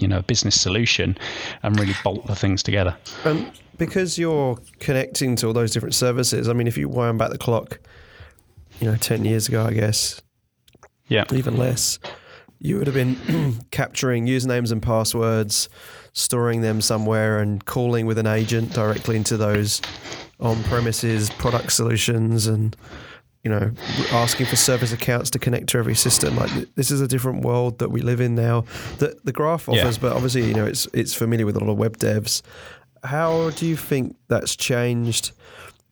you 0.00 0.08
know 0.08 0.18
a 0.18 0.22
business 0.22 0.60
solution 0.60 1.16
and 1.62 1.78
really 1.78 1.94
bolt 2.02 2.26
the 2.26 2.34
things 2.34 2.62
together. 2.62 2.96
Um, 3.24 3.50
because 3.78 4.18
you're 4.18 4.58
connecting 4.78 5.36
to 5.36 5.46
all 5.46 5.52
those 5.52 5.72
different 5.72 5.94
services. 5.94 6.48
I 6.48 6.52
mean, 6.52 6.66
if 6.66 6.76
you 6.76 6.88
wind 6.88 7.18
back 7.18 7.30
the 7.30 7.38
clock, 7.38 7.80
you 8.80 8.90
know, 8.90 8.96
ten 8.96 9.24
years 9.24 9.48
ago, 9.48 9.64
I 9.64 9.72
guess, 9.72 10.20
yeah, 11.08 11.24
even 11.32 11.56
less, 11.56 11.98
you 12.58 12.76
would 12.76 12.86
have 12.86 12.94
been 12.94 13.58
capturing 13.70 14.26
usernames 14.26 14.70
and 14.70 14.82
passwords, 14.82 15.68
storing 16.12 16.60
them 16.60 16.80
somewhere, 16.80 17.40
and 17.40 17.64
calling 17.64 18.06
with 18.06 18.18
an 18.18 18.26
agent 18.26 18.72
directly 18.72 19.16
into 19.16 19.36
those 19.36 19.80
on-premises 20.40 21.30
product 21.30 21.72
solutions 21.72 22.46
and 22.46 22.76
you 23.42 23.50
know, 23.50 23.70
asking 24.12 24.46
for 24.46 24.56
service 24.56 24.92
accounts 24.92 25.30
to 25.30 25.38
connect 25.38 25.68
to 25.68 25.78
every 25.78 25.94
system. 25.94 26.36
Like 26.36 26.50
this 26.74 26.90
is 26.90 27.00
a 27.00 27.08
different 27.08 27.42
world 27.42 27.78
that 27.78 27.90
we 27.90 28.02
live 28.02 28.20
in 28.20 28.34
now 28.34 28.64
that 28.98 29.24
the 29.24 29.32
graph 29.32 29.68
offers, 29.68 29.96
yeah. 29.96 30.02
but 30.02 30.12
obviously, 30.12 30.44
you 30.44 30.54
know, 30.54 30.66
it's 30.66 30.86
it's 30.92 31.14
familiar 31.14 31.46
with 31.46 31.56
a 31.56 31.60
lot 31.60 31.70
of 31.70 31.78
web 31.78 31.96
devs. 31.96 32.42
How 33.02 33.50
do 33.50 33.66
you 33.66 33.76
think 33.76 34.16
that's 34.28 34.54
changed 34.56 35.32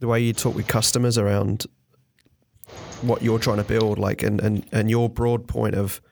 the 0.01 0.07
way 0.07 0.21
you 0.21 0.33
talk 0.35 0.55
with 0.55 0.69
customers 0.69 1.17
around 1.17 1.67
what 3.01 3.23
you're 3.23 3.39
trying 3.39 3.57
to 3.57 3.65
build, 3.65 3.99
like, 3.99 4.23
and 4.23 4.41
and, 4.41 4.67
and 4.73 4.91
your 4.91 5.09
broad 5.09 5.49
point 5.49 5.75
of 5.75 6.03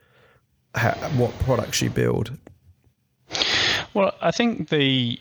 how, 0.75 0.93
what 1.17 1.39
products 1.41 1.83
you 1.83 1.91
build? 1.91 2.37
Well, 3.93 4.15
I 4.23 4.31
think 4.31 4.71
the 4.71 5.19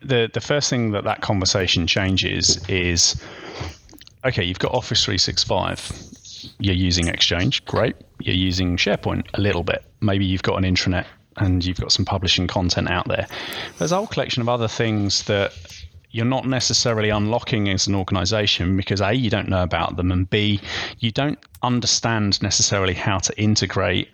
the 0.00 0.30
the 0.32 0.40
first 0.40 0.70
thing 0.70 0.92
that 0.92 1.02
that 1.04 1.20
conversation 1.20 1.86
changes 1.86 2.64
is 2.68 3.20
okay, 4.24 4.44
you've 4.44 4.58
got 4.58 4.72
Office 4.72 5.04
365. 5.04 6.52
You're 6.58 6.74
using 6.74 7.08
Exchange, 7.08 7.64
great. 7.64 7.96
You're 8.20 8.34
using 8.34 8.76
SharePoint 8.76 9.26
a 9.34 9.40
little 9.40 9.62
bit. 9.62 9.84
Maybe 10.00 10.24
you've 10.24 10.42
got 10.42 10.62
an 10.62 10.64
intranet 10.64 11.06
and 11.36 11.64
you've 11.64 11.80
got 11.80 11.92
some 11.92 12.04
publishing 12.04 12.46
content 12.46 12.90
out 12.90 13.08
there. 13.08 13.26
There's 13.78 13.92
a 13.92 13.96
whole 13.96 14.06
collection 14.06 14.42
of 14.42 14.48
other 14.48 14.68
things 14.68 15.24
that 15.24 15.52
you're 16.10 16.26
not 16.26 16.46
necessarily 16.46 17.08
unlocking 17.08 17.68
as 17.68 17.86
an 17.86 17.94
organization 17.94 18.76
because 18.76 19.00
A, 19.00 19.12
you 19.14 19.30
don't 19.30 19.48
know 19.48 19.62
about 19.62 19.96
them, 19.96 20.12
and 20.12 20.28
B, 20.28 20.60
you 20.98 21.10
don't 21.10 21.38
understand 21.62 22.42
necessarily 22.42 22.94
how 22.94 23.18
to 23.18 23.38
integrate 23.40 24.08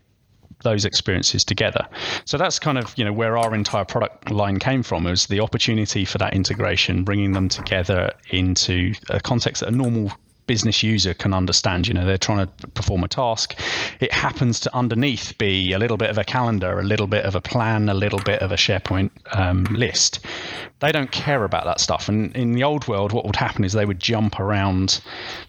those 0.63 0.85
experiences 0.85 1.45
together. 1.45 1.87
So 2.25 2.37
that's 2.37 2.59
kind 2.59 2.79
of 2.79 2.93
you 2.97 3.05
know 3.05 3.13
where 3.13 3.37
our 3.39 3.55
entire 3.55 3.85
product 3.85 4.31
line 4.31 4.59
came 4.59 4.83
from 4.83 5.05
was 5.05 5.27
the 5.27 5.41
opportunity 5.41 6.05
for 6.05 6.19
that 6.19 6.35
integration, 6.35 7.05
bringing 7.05 7.33
them 7.33 7.49
together 7.49 8.13
into 8.31 8.95
a 9.11 9.21
context 9.21 9.63
that 9.63 9.69
a 9.69 9.73
normal 9.73 10.13
business 10.49 10.83
user 10.83 11.15
can 11.15 11.33
understand. 11.33 11.87
You 11.87 11.95
know, 11.95 12.05
they're 12.05 12.19
trying 12.19 12.49
to 12.49 12.67
perform 12.69 13.05
a 13.05 13.09
task. 13.09 13.55
It 14.01 14.13
happens 14.13 14.59
to 14.61 14.75
underneath 14.75 15.39
be 15.39 15.73
a 15.73 15.79
little 15.79 15.97
bit 15.97 16.11
of 16.11 16.19
a 16.19 16.25
calendar, 16.25 16.81
a 16.81 16.83
little 16.83 17.07
bit 17.07 17.25
of 17.25 17.37
a 17.37 17.41
plan, 17.41 17.89
a 17.89 17.95
little 17.95 18.19
bit 18.19 18.43
of 18.43 18.51
a 18.51 18.57
SharePoint 18.57 19.11
um, 19.33 19.65
list. 19.71 20.19
They 20.81 20.91
don't 20.91 21.13
care 21.13 21.45
about 21.45 21.65
that 21.65 21.81
stuff. 21.81 22.09
And 22.09 22.35
in 22.35 22.53
the 22.53 22.65
old 22.65 22.89
world, 22.89 23.13
what 23.13 23.25
would 23.25 23.37
happen 23.37 23.65
is 23.65 23.73
they 23.73 23.85
would 23.85 24.01
jump 24.01 24.41
around 24.41 25.01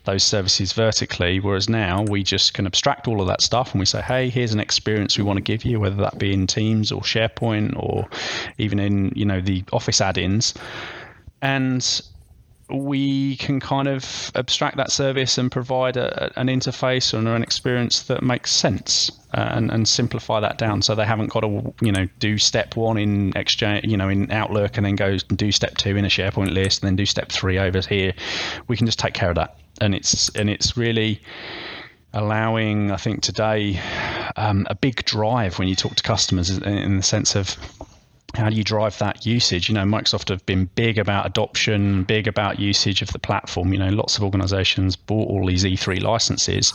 those 0.04 0.24
services 0.24 0.74
vertically, 0.74 1.40
whereas 1.40 1.70
now 1.70 2.04
we 2.04 2.24
just 2.24 2.54
can 2.54 2.68
abstract 2.68 3.08
all 3.08 3.22
of 3.22 3.28
that 3.28 3.42
stuff 3.42 3.72
and 3.72 3.80
we 3.80 3.86
say, 3.86 4.02
hey, 4.02 4.30
here's 4.30 4.54
an 4.54 4.60
experience 4.60 5.18
we 5.18 5.24
want 5.24 5.38
to 5.38 5.42
give 5.42 5.66
you, 5.66 5.80
whether 5.80 5.96
that 5.96 6.20
be 6.20 6.34
in 6.34 6.46
Teams 6.46 6.92
or 6.92 7.02
SharePoint 7.02 7.82
or 7.82 8.08
even 8.58 8.80
in 8.80 9.14
you 9.16 9.26
know 9.26 9.40
the 9.40 9.64
Office 9.72 10.02
add-ins, 10.02 10.54
and 11.42 12.02
we 12.72 13.36
can 13.38 13.60
kind 13.60 13.88
of 13.88 14.32
abstract 14.36 14.78
that 14.78 14.92
service 14.92 15.38
and 15.38 15.52
provide 15.52 15.98
a, 15.98 16.32
an 16.40 16.48
interface 16.48 17.14
or 17.14 17.36
an 17.36 17.44
experience 17.44 18.04
that 18.04 18.22
makes 18.22 18.52
sense 18.52 19.12
uh, 19.34 19.50
and, 19.52 19.72
and 19.72 19.88
simplify 19.88 20.40
that 20.40 20.58
down 20.58 20.82
so 20.82 20.96
they 20.96 21.06
haven't 21.06 21.30
got 21.30 21.42
to 21.42 21.74
you 21.82 21.92
know 21.92 22.08
do 22.20 22.38
step 22.38 22.76
one 22.76 22.98
in 22.98 23.36
exchange 23.36 23.86
you 23.86 23.98
know 23.98 24.10
in 24.10 24.32
outlook 24.32 24.78
and 24.78 24.86
then 24.86 24.96
go 24.96 25.08
and 25.08 25.38
do 25.38 25.52
step 25.52 25.78
two 25.78 25.96
in 25.96 26.06
a 26.06 26.10
sharepoint 26.10 26.54
list 26.54 26.82
and 26.82 26.88
then 26.88 26.96
do 26.96 27.06
step 27.06 27.32
three 27.32 27.58
over 27.58 27.82
here. 27.82 28.14
We 28.68 28.78
can 28.78 28.86
just 28.86 29.00
take 29.00 29.14
care 29.14 29.30
of 29.30 29.36
that. 29.36 29.58
And 29.82 29.96
it's 29.96 30.30
and 30.36 30.50
it's 30.50 30.78
really 30.78 31.22
allowing 32.12 32.90
i 32.90 32.98
think 32.98 33.22
today 33.22 33.80
um, 34.36 34.66
a 34.68 34.74
big 34.74 35.06
drive 35.06 35.60
when 35.60 35.68
you 35.68 35.76
talk 35.76 35.94
to 35.94 36.02
customers 36.02 36.50
in 36.50 36.98
the 36.98 37.04
sense 37.04 37.36
of 37.36 37.56
how 38.36 38.50
do 38.50 38.56
you 38.56 38.64
drive 38.64 38.98
that 39.00 39.26
usage? 39.26 39.70
You 39.70 39.76
know, 39.76 39.84
Microsoft 39.84 40.30
have 40.30 40.46
been 40.46 40.66
big 40.76 40.98
about 40.98 41.26
adoption, 41.26 42.04
big 42.04 42.28
about 42.28 42.60
usage 42.60 43.02
of 43.02 43.10
the 43.10 43.20
platform. 43.20 43.74
You 43.74 43.80
know, 43.80 43.90
lots 43.90 44.18
of 44.18 44.24
organizations 44.24 44.96
bought 44.96 45.30
all 45.30 45.46
these 45.46 45.64
E3 45.64 46.02
licenses 46.02 46.74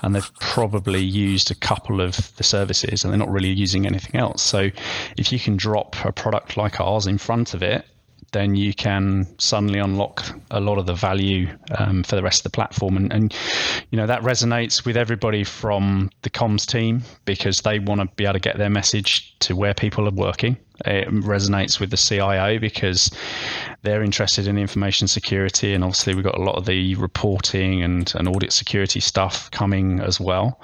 and 0.00 0.14
they've 0.14 0.30
probably 0.40 1.02
used 1.02 1.50
a 1.50 1.54
couple 1.54 2.00
of 2.00 2.34
the 2.36 2.44
services 2.44 3.02
and 3.02 3.12
they're 3.12 3.18
not 3.18 3.30
really 3.30 3.50
using 3.50 3.86
anything 3.86 4.20
else. 4.20 4.42
So 4.42 4.70
if 5.16 5.32
you 5.32 5.38
can 5.38 5.56
drop 5.56 5.96
a 6.04 6.12
product 6.12 6.56
like 6.56 6.80
ours 6.80 7.06
in 7.06 7.18
front 7.18 7.54
of 7.54 7.62
it, 7.62 7.86
then 8.32 8.54
you 8.54 8.72
can 8.74 9.26
suddenly 9.38 9.78
unlock 9.78 10.24
a 10.50 10.60
lot 10.60 10.78
of 10.78 10.86
the 10.86 10.94
value 10.94 11.48
um, 11.78 12.02
for 12.02 12.16
the 12.16 12.22
rest 12.22 12.40
of 12.40 12.44
the 12.44 12.56
platform. 12.56 12.96
And, 12.96 13.12
and, 13.12 13.34
you 13.90 13.96
know, 13.96 14.06
that 14.06 14.22
resonates 14.22 14.84
with 14.84 14.96
everybody 14.96 15.44
from 15.44 16.10
the 16.22 16.30
comms 16.30 16.66
team 16.66 17.02
because 17.24 17.60
they 17.62 17.78
want 17.78 18.00
to 18.00 18.08
be 18.16 18.24
able 18.24 18.34
to 18.34 18.40
get 18.40 18.58
their 18.58 18.70
message 18.70 19.36
to 19.40 19.56
where 19.56 19.74
people 19.74 20.06
are 20.06 20.12
working. 20.12 20.56
It 20.86 21.08
resonates 21.08 21.78
with 21.78 21.90
the 21.90 21.96
CIO 21.96 22.58
because 22.58 23.10
they're 23.82 24.02
interested 24.02 24.46
in 24.46 24.56
information 24.56 25.08
security, 25.08 25.74
and 25.74 25.84
obviously 25.84 26.14
we've 26.14 26.24
got 26.24 26.38
a 26.38 26.42
lot 26.42 26.56
of 26.56 26.64
the 26.64 26.94
reporting 26.94 27.82
and, 27.82 28.10
and 28.16 28.28
audit 28.28 28.52
security 28.52 29.00
stuff 29.00 29.50
coming 29.50 30.00
as 30.00 30.18
well. 30.18 30.60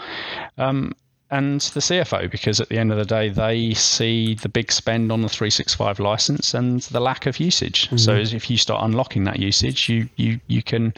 Um, 0.57 0.93
and 1.31 1.61
the 1.61 1.81
CFO, 1.81 2.31
because 2.31 2.61
at 2.61 2.69
the 2.69 2.79
end 2.79 2.93
of 2.93 2.99
the 2.99 3.05
day, 3.05 3.29
they 3.29 3.75
see 3.75 4.35
the 4.35 4.49
big 4.49 4.71
spend 4.71 5.11
on 5.11 5.23
the 5.23 5.29
365 5.29 5.99
license 5.99 6.55
and 6.55 6.83
the 6.83 7.01
lack 7.01 7.27
of 7.27 7.41
usage. 7.41 7.87
Mm-hmm. 7.87 7.97
So 7.97 8.15
if 8.15 8.49
you 8.49 8.57
start 8.57 8.85
unlocking 8.85 9.25
that 9.25 9.39
usage, 9.39 9.89
you 9.89 10.09
you 10.17 10.41
you 10.47 10.63
can 10.63 10.95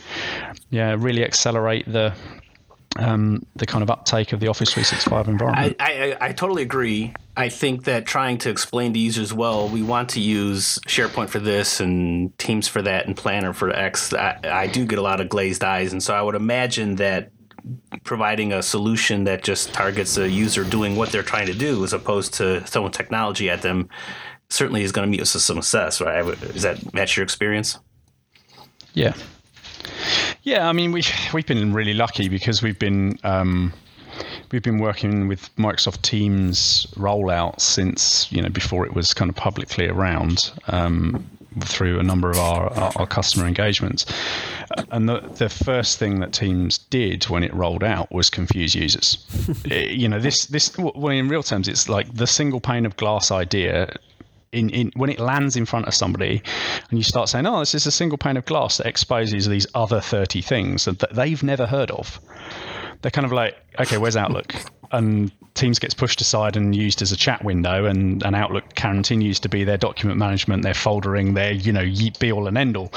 yeah 0.70 0.94
really 0.98 1.24
accelerate 1.24 1.90
the 1.90 2.12
um, 2.98 3.46
the 3.56 3.66
kind 3.66 3.82
of 3.82 3.90
uptake 3.90 4.32
of 4.32 4.40
the 4.40 4.48
Office 4.48 4.72
365 4.72 5.28
environment. 5.28 5.76
I, 5.78 6.16
I, 6.20 6.28
I, 6.28 6.32
totally 6.32 6.62
agree. 6.62 7.14
I 7.36 7.48
think 7.48 7.84
that 7.84 8.06
trying 8.06 8.38
to 8.38 8.50
explain 8.50 8.92
to 8.94 8.98
users, 8.98 9.32
well, 9.32 9.68
we 9.68 9.82
want 9.82 10.08
to 10.10 10.20
use 10.20 10.78
SharePoint 10.88 11.28
for 11.28 11.38
this 11.38 11.80
and 11.80 12.36
Teams 12.38 12.66
for 12.66 12.82
that 12.82 13.06
and 13.06 13.16
Planner 13.16 13.52
for 13.52 13.70
X. 13.70 14.12
I, 14.12 14.40
I 14.42 14.66
do 14.66 14.84
get 14.84 14.98
a 14.98 15.02
lot 15.02 15.20
of 15.20 15.28
glazed 15.28 15.62
eyes. 15.62 15.92
And 15.92 16.02
so 16.02 16.14
I 16.14 16.22
would 16.22 16.34
imagine 16.34 16.96
that 16.96 17.30
providing 18.04 18.52
a 18.52 18.62
solution 18.62 19.24
that 19.24 19.42
just 19.42 19.72
targets 19.72 20.16
a 20.16 20.28
user 20.28 20.64
doing 20.64 20.96
what 20.96 21.10
they're 21.10 21.22
trying 21.22 21.46
to 21.46 21.54
do 21.54 21.84
as 21.84 21.92
opposed 21.92 22.34
to 22.34 22.60
throwing 22.62 22.92
technology 22.92 23.50
at 23.50 23.62
them 23.62 23.88
certainly 24.48 24.82
is 24.82 24.92
going 24.92 25.06
to 25.06 25.10
meet 25.10 25.20
with 25.20 25.28
some 25.28 25.56
success, 25.62 26.00
right? 26.00 26.24
Is 26.54 26.62
that 26.62 26.94
match 26.94 27.16
your 27.16 27.24
experience? 27.24 27.78
Yeah, 28.94 29.12
yeah, 30.42 30.68
I 30.68 30.72
mean 30.72 30.92
we 30.92 31.02
we've 31.32 31.46
been 31.46 31.72
really 31.72 31.94
lucky 31.94 32.28
because 32.28 32.62
we've 32.62 32.78
been 32.78 33.18
um, 33.22 33.72
we've 34.50 34.62
been 34.62 34.78
working 34.78 35.28
with 35.28 35.54
Microsoft 35.56 36.02
Teams 36.02 36.86
rollout 36.96 37.60
since 37.60 38.30
you 38.32 38.40
know 38.40 38.48
before 38.48 38.86
it 38.86 38.94
was 38.94 39.14
kind 39.14 39.28
of 39.28 39.36
publicly 39.36 39.88
around. 39.88 40.52
Um, 40.68 41.28
through 41.60 41.98
a 41.98 42.02
number 42.02 42.30
of 42.30 42.38
our, 42.38 42.72
our, 42.74 42.92
our 42.96 43.06
customer 43.06 43.46
engagements. 43.46 44.06
And 44.90 45.08
the, 45.08 45.20
the 45.20 45.48
first 45.48 45.98
thing 45.98 46.20
that 46.20 46.32
Teams 46.32 46.78
did 46.78 47.24
when 47.24 47.42
it 47.42 47.52
rolled 47.54 47.82
out 47.82 48.12
was 48.12 48.30
confuse 48.30 48.74
users. 48.74 49.18
it, 49.64 49.72
eh, 49.72 49.90
you 49.90 50.08
know, 50.08 50.20
this, 50.20 50.46
this, 50.46 50.76
well, 50.78 51.08
in 51.08 51.28
real 51.28 51.42
terms, 51.42 51.68
it's 51.68 51.88
like 51.88 52.12
the 52.14 52.26
single 52.26 52.60
pane 52.60 52.86
of 52.86 52.96
glass 52.96 53.30
idea 53.30 53.94
in, 54.52 54.70
in 54.70 54.92
when 54.96 55.10
it 55.10 55.18
lands 55.18 55.56
in 55.56 55.66
front 55.66 55.86
of 55.86 55.94
somebody 55.94 56.42
and 56.88 56.98
you 56.98 57.02
start 57.02 57.28
saying, 57.28 57.46
oh, 57.46 57.60
this 57.60 57.74
is 57.74 57.86
a 57.86 57.90
single 57.90 58.18
pane 58.18 58.36
of 58.36 58.44
glass 58.44 58.78
that 58.78 58.86
exposes 58.86 59.46
these 59.46 59.66
other 59.74 60.00
30 60.00 60.40
things 60.42 60.84
that 60.86 60.98
they've 61.14 61.42
never 61.42 61.66
heard 61.66 61.90
of. 61.90 62.20
They're 63.02 63.10
kind 63.10 63.26
of 63.26 63.32
like, 63.32 63.56
okay, 63.78 63.98
where's 63.98 64.16
Outlook? 64.16 64.54
And 64.90 65.30
Teams 65.54 65.78
gets 65.78 65.94
pushed 65.94 66.20
aside 66.20 66.56
and 66.56 66.74
used 66.74 67.02
as 67.02 67.12
a 67.12 67.16
chat 67.16 67.44
window, 67.44 67.84
and, 67.84 68.22
and 68.22 68.36
Outlook 68.36 68.74
continues 68.74 69.40
to 69.40 69.48
be 69.48 69.64
their 69.64 69.76
document 69.76 70.18
management, 70.18 70.62
their 70.62 70.74
foldering, 70.74 71.34
their 71.34 71.52
you 71.52 71.72
know 71.72 71.84
be 72.20 72.32
all 72.32 72.46
and 72.46 72.56
end 72.56 72.76
all. 72.76 72.92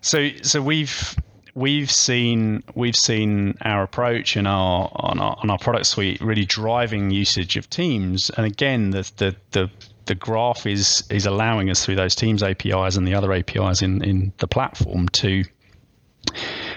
So 0.00 0.28
so 0.42 0.60
we've 0.60 1.16
we've 1.54 1.90
seen 1.90 2.62
we've 2.74 2.96
seen 2.96 3.56
our 3.62 3.82
approach 3.82 4.36
and 4.36 4.46
our 4.48 4.90
on 4.94 5.20
our 5.20 5.36
on 5.42 5.50
our 5.50 5.58
product 5.58 5.86
suite 5.86 6.20
really 6.20 6.44
driving 6.44 7.10
usage 7.10 7.56
of 7.56 7.70
Teams, 7.70 8.30
and 8.30 8.46
again 8.46 8.90
the 8.90 9.10
the 9.16 9.36
the 9.52 9.70
the 10.06 10.14
graph 10.14 10.66
is 10.66 11.04
is 11.10 11.26
allowing 11.26 11.70
us 11.70 11.84
through 11.84 11.96
those 11.96 12.14
Teams 12.14 12.42
APIs 12.42 12.96
and 12.96 13.06
the 13.06 13.14
other 13.14 13.32
APIs 13.32 13.82
in 13.82 14.02
in 14.02 14.32
the 14.38 14.48
platform 14.48 15.08
to 15.10 15.44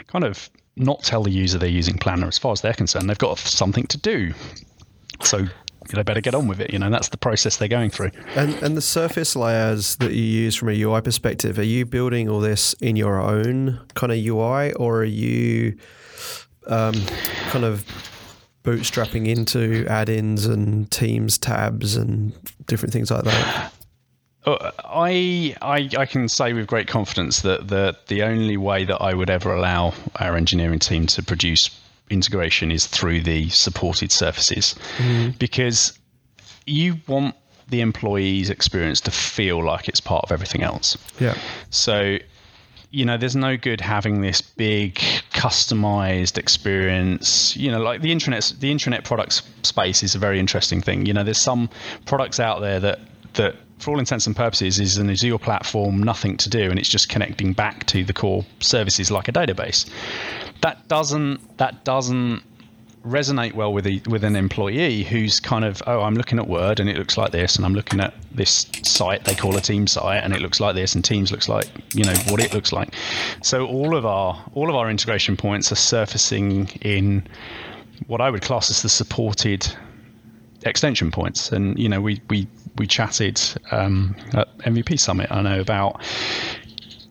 kind 0.07 0.23
of 0.23 0.49
not 0.75 1.03
tell 1.03 1.23
the 1.23 1.31
user 1.31 1.57
they're 1.57 1.69
using 1.69 1.97
Planner 1.97 2.27
as 2.27 2.37
far 2.37 2.51
as 2.51 2.61
they're 2.61 2.73
concerned. 2.73 3.09
They've 3.09 3.17
got 3.17 3.37
something 3.37 3.85
to 3.87 3.97
do, 3.97 4.33
so 5.21 5.47
they 5.93 6.03
better 6.03 6.21
get 6.21 6.33
on 6.33 6.47
with 6.47 6.59
it. 6.59 6.71
You 6.71 6.79
know, 6.79 6.89
that's 6.89 7.09
the 7.09 7.17
process 7.17 7.57
they're 7.57 7.67
going 7.67 7.89
through. 7.89 8.11
And 8.35 8.53
and 8.63 8.75
the 8.75 8.81
surface 8.81 9.35
layers 9.35 9.95
that 9.97 10.13
you 10.13 10.23
use 10.23 10.55
from 10.55 10.69
a 10.69 10.81
UI 10.81 11.01
perspective, 11.01 11.59
are 11.59 11.63
you 11.63 11.85
building 11.85 12.29
all 12.29 12.39
this 12.39 12.73
in 12.73 12.95
your 12.95 13.21
own 13.21 13.79
kind 13.93 14.11
of 14.11 14.17
UI, 14.17 14.73
or 14.73 15.01
are 15.01 15.05
you 15.05 15.77
um, 16.67 16.95
kind 17.49 17.65
of 17.65 17.85
bootstrapping 18.63 19.27
into 19.27 19.85
add-ins 19.89 20.45
and 20.45 20.89
Teams 20.89 21.37
tabs 21.37 21.95
and 21.95 22.33
different 22.65 22.93
things 22.93 23.11
like 23.11 23.25
that? 23.25 23.73
Uh, 24.45 24.71
I, 24.83 25.55
I 25.61 25.89
I 25.97 26.05
can 26.05 26.27
say 26.27 26.53
with 26.53 26.67
great 26.67 26.87
confidence 26.87 27.41
that 27.41 27.67
the 27.67 27.97
the 28.07 28.23
only 28.23 28.57
way 28.57 28.83
that 28.85 29.01
I 29.01 29.13
would 29.13 29.29
ever 29.29 29.53
allow 29.53 29.93
our 30.19 30.35
engineering 30.35 30.79
team 30.79 31.07
to 31.07 31.23
produce 31.23 31.69
integration 32.09 32.71
is 32.71 32.85
through 32.85 33.21
the 33.21 33.49
supported 33.49 34.11
surfaces, 34.11 34.75
mm-hmm. 34.97 35.31
because 35.39 35.97
you 36.65 36.99
want 37.07 37.35
the 37.69 37.81
employee's 37.81 38.49
experience 38.49 39.01
to 39.01 39.11
feel 39.11 39.63
like 39.63 39.87
it's 39.87 40.01
part 40.01 40.23
of 40.25 40.31
everything 40.31 40.61
else. 40.61 40.97
Yeah. 41.19 41.37
So 41.69 42.17
you 42.93 43.05
know, 43.05 43.17
there's 43.17 43.35
no 43.35 43.57
good 43.57 43.81
having 43.81 44.21
this 44.21 44.39
big 44.39 44.95
customized 45.31 46.37
experience. 46.37 47.57
You 47.57 47.71
know, 47.71 47.81
like 47.81 48.01
the 48.01 48.11
internet, 48.11 48.53
the 48.59 48.69
internet 48.69 49.03
products 49.03 49.41
space 49.63 50.03
is 50.03 50.13
a 50.13 50.19
very 50.19 50.39
interesting 50.39 50.79
thing. 50.79 51.07
You 51.07 51.13
know, 51.13 51.23
there's 51.23 51.41
some 51.41 51.69
products 52.05 52.39
out 52.39 52.61
there 52.61 52.79
that 52.81 52.99
that, 53.33 53.55
for 53.83 53.91
all 53.91 53.99
intents 53.99 54.25
and 54.25 54.35
purposes, 54.35 54.79
is 54.79 54.97
an 54.97 55.09
Azure 55.09 55.37
platform, 55.37 56.01
nothing 56.01 56.37
to 56.37 56.49
do, 56.49 56.69
and 56.69 56.79
it's 56.79 56.89
just 56.89 57.09
connecting 57.09 57.53
back 57.53 57.85
to 57.87 58.03
the 58.03 58.13
core 58.13 58.45
services 58.59 59.11
like 59.11 59.27
a 59.27 59.31
database. 59.31 59.89
That 60.61 60.87
doesn't 60.87 61.57
that 61.57 61.83
doesn't 61.83 62.43
resonate 63.05 63.53
well 63.53 63.73
with 63.73 63.85
with 64.07 64.23
an 64.23 64.37
employee 64.37 65.03
who's 65.03 65.41
kind 65.41 65.65
of 65.65 65.83
oh 65.87 66.01
I'm 66.01 66.15
looking 66.15 66.39
at 66.39 66.47
Word 66.47 66.79
and 66.79 66.89
it 66.89 66.97
looks 66.97 67.17
like 67.17 67.31
this 67.33 67.57
and 67.57 67.65
I'm 67.65 67.73
looking 67.73 67.99
at 67.99 68.13
this 68.31 68.65
site 68.83 69.25
they 69.25 69.35
call 69.35 69.57
a 69.57 69.61
team 69.61 69.87
site 69.87 70.23
and 70.23 70.33
it 70.33 70.41
looks 70.41 70.61
like 70.61 70.73
this 70.73 70.95
and 70.95 71.03
Teams 71.03 71.29
looks 71.29 71.49
like 71.49 71.65
you 71.93 72.05
know 72.05 72.15
what 72.29 72.39
it 72.39 72.53
looks 72.53 72.71
like 72.71 72.93
so 73.41 73.67
all 73.67 73.97
of 73.97 74.05
our 74.05 74.41
all 74.53 74.69
of 74.69 74.75
our 74.77 74.89
integration 74.89 75.35
points 75.35 75.69
are 75.69 75.75
surfacing 75.75 76.69
in 76.81 77.27
what 78.07 78.21
I 78.21 78.29
would 78.29 78.41
class 78.41 78.69
as 78.69 78.81
the 78.81 78.89
supported 78.89 79.67
extension 80.65 81.11
points 81.11 81.51
and 81.51 81.77
you 81.77 81.89
know 81.89 82.01
we 82.01 82.21
we 82.29 82.47
we 82.77 82.87
chatted 82.87 83.39
um, 83.71 84.15
at 84.33 84.57
MVP 84.59 84.99
Summit 84.99 85.31
I 85.31 85.41
know 85.41 85.59
about 85.59 86.01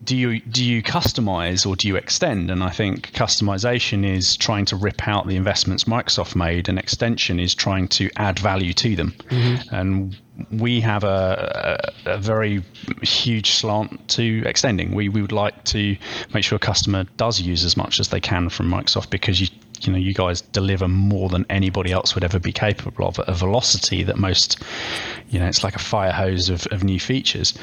do 0.03 0.17
you 0.17 0.39
do 0.41 0.63
you 0.63 0.83
customize 0.83 1.65
or 1.65 1.75
do 1.75 1.87
you 1.87 1.95
extend? 1.95 2.51
And 2.51 2.63
I 2.63 2.69
think 2.69 3.11
customization 3.13 4.05
is 4.05 4.35
trying 4.35 4.65
to 4.65 4.75
rip 4.75 5.07
out 5.07 5.27
the 5.27 5.35
investments 5.35 5.85
Microsoft 5.85 6.35
made, 6.35 6.69
and 6.69 6.77
extension 6.77 7.39
is 7.39 7.55
trying 7.55 7.87
to 7.89 8.09
add 8.17 8.39
value 8.39 8.73
to 8.73 8.95
them. 8.95 9.11
Mm-hmm. 9.29 9.75
And 9.75 10.17
we 10.51 10.81
have 10.81 11.03
a, 11.03 11.93
a, 12.05 12.11
a, 12.13 12.17
very 12.17 12.63
huge 13.03 13.51
slant 13.51 14.07
to 14.09 14.43
extending. 14.45 14.93
We, 14.93 15.07
we 15.07 15.21
would 15.21 15.31
like 15.31 15.63
to 15.65 15.95
make 16.33 16.43
sure 16.43 16.55
a 16.55 16.59
customer 16.59 17.05
does 17.17 17.39
use 17.39 17.63
as 17.63 17.77
much 17.77 17.99
as 17.99 18.07
they 18.07 18.19
can 18.19 18.49
from 18.49 18.69
Microsoft 18.69 19.11
because 19.11 19.39
you 19.39 19.47
you 19.85 19.93
know 19.93 19.99
you 19.99 20.13
guys 20.13 20.41
deliver 20.41 20.87
more 20.87 21.29
than 21.29 21.45
anybody 21.49 21.91
else 21.91 22.15
would 22.15 22.23
ever 22.23 22.39
be 22.39 22.51
capable 22.51 23.07
of 23.07 23.19
a 23.27 23.33
velocity 23.33 24.03
that 24.03 24.17
most 24.17 24.61
you 25.29 25.39
know 25.39 25.47
it's 25.47 25.63
like 25.63 25.75
a 25.75 25.79
fire 25.79 26.11
hose 26.11 26.49
of, 26.49 26.67
of 26.67 26.83
new 26.83 26.99
features. 26.99 27.53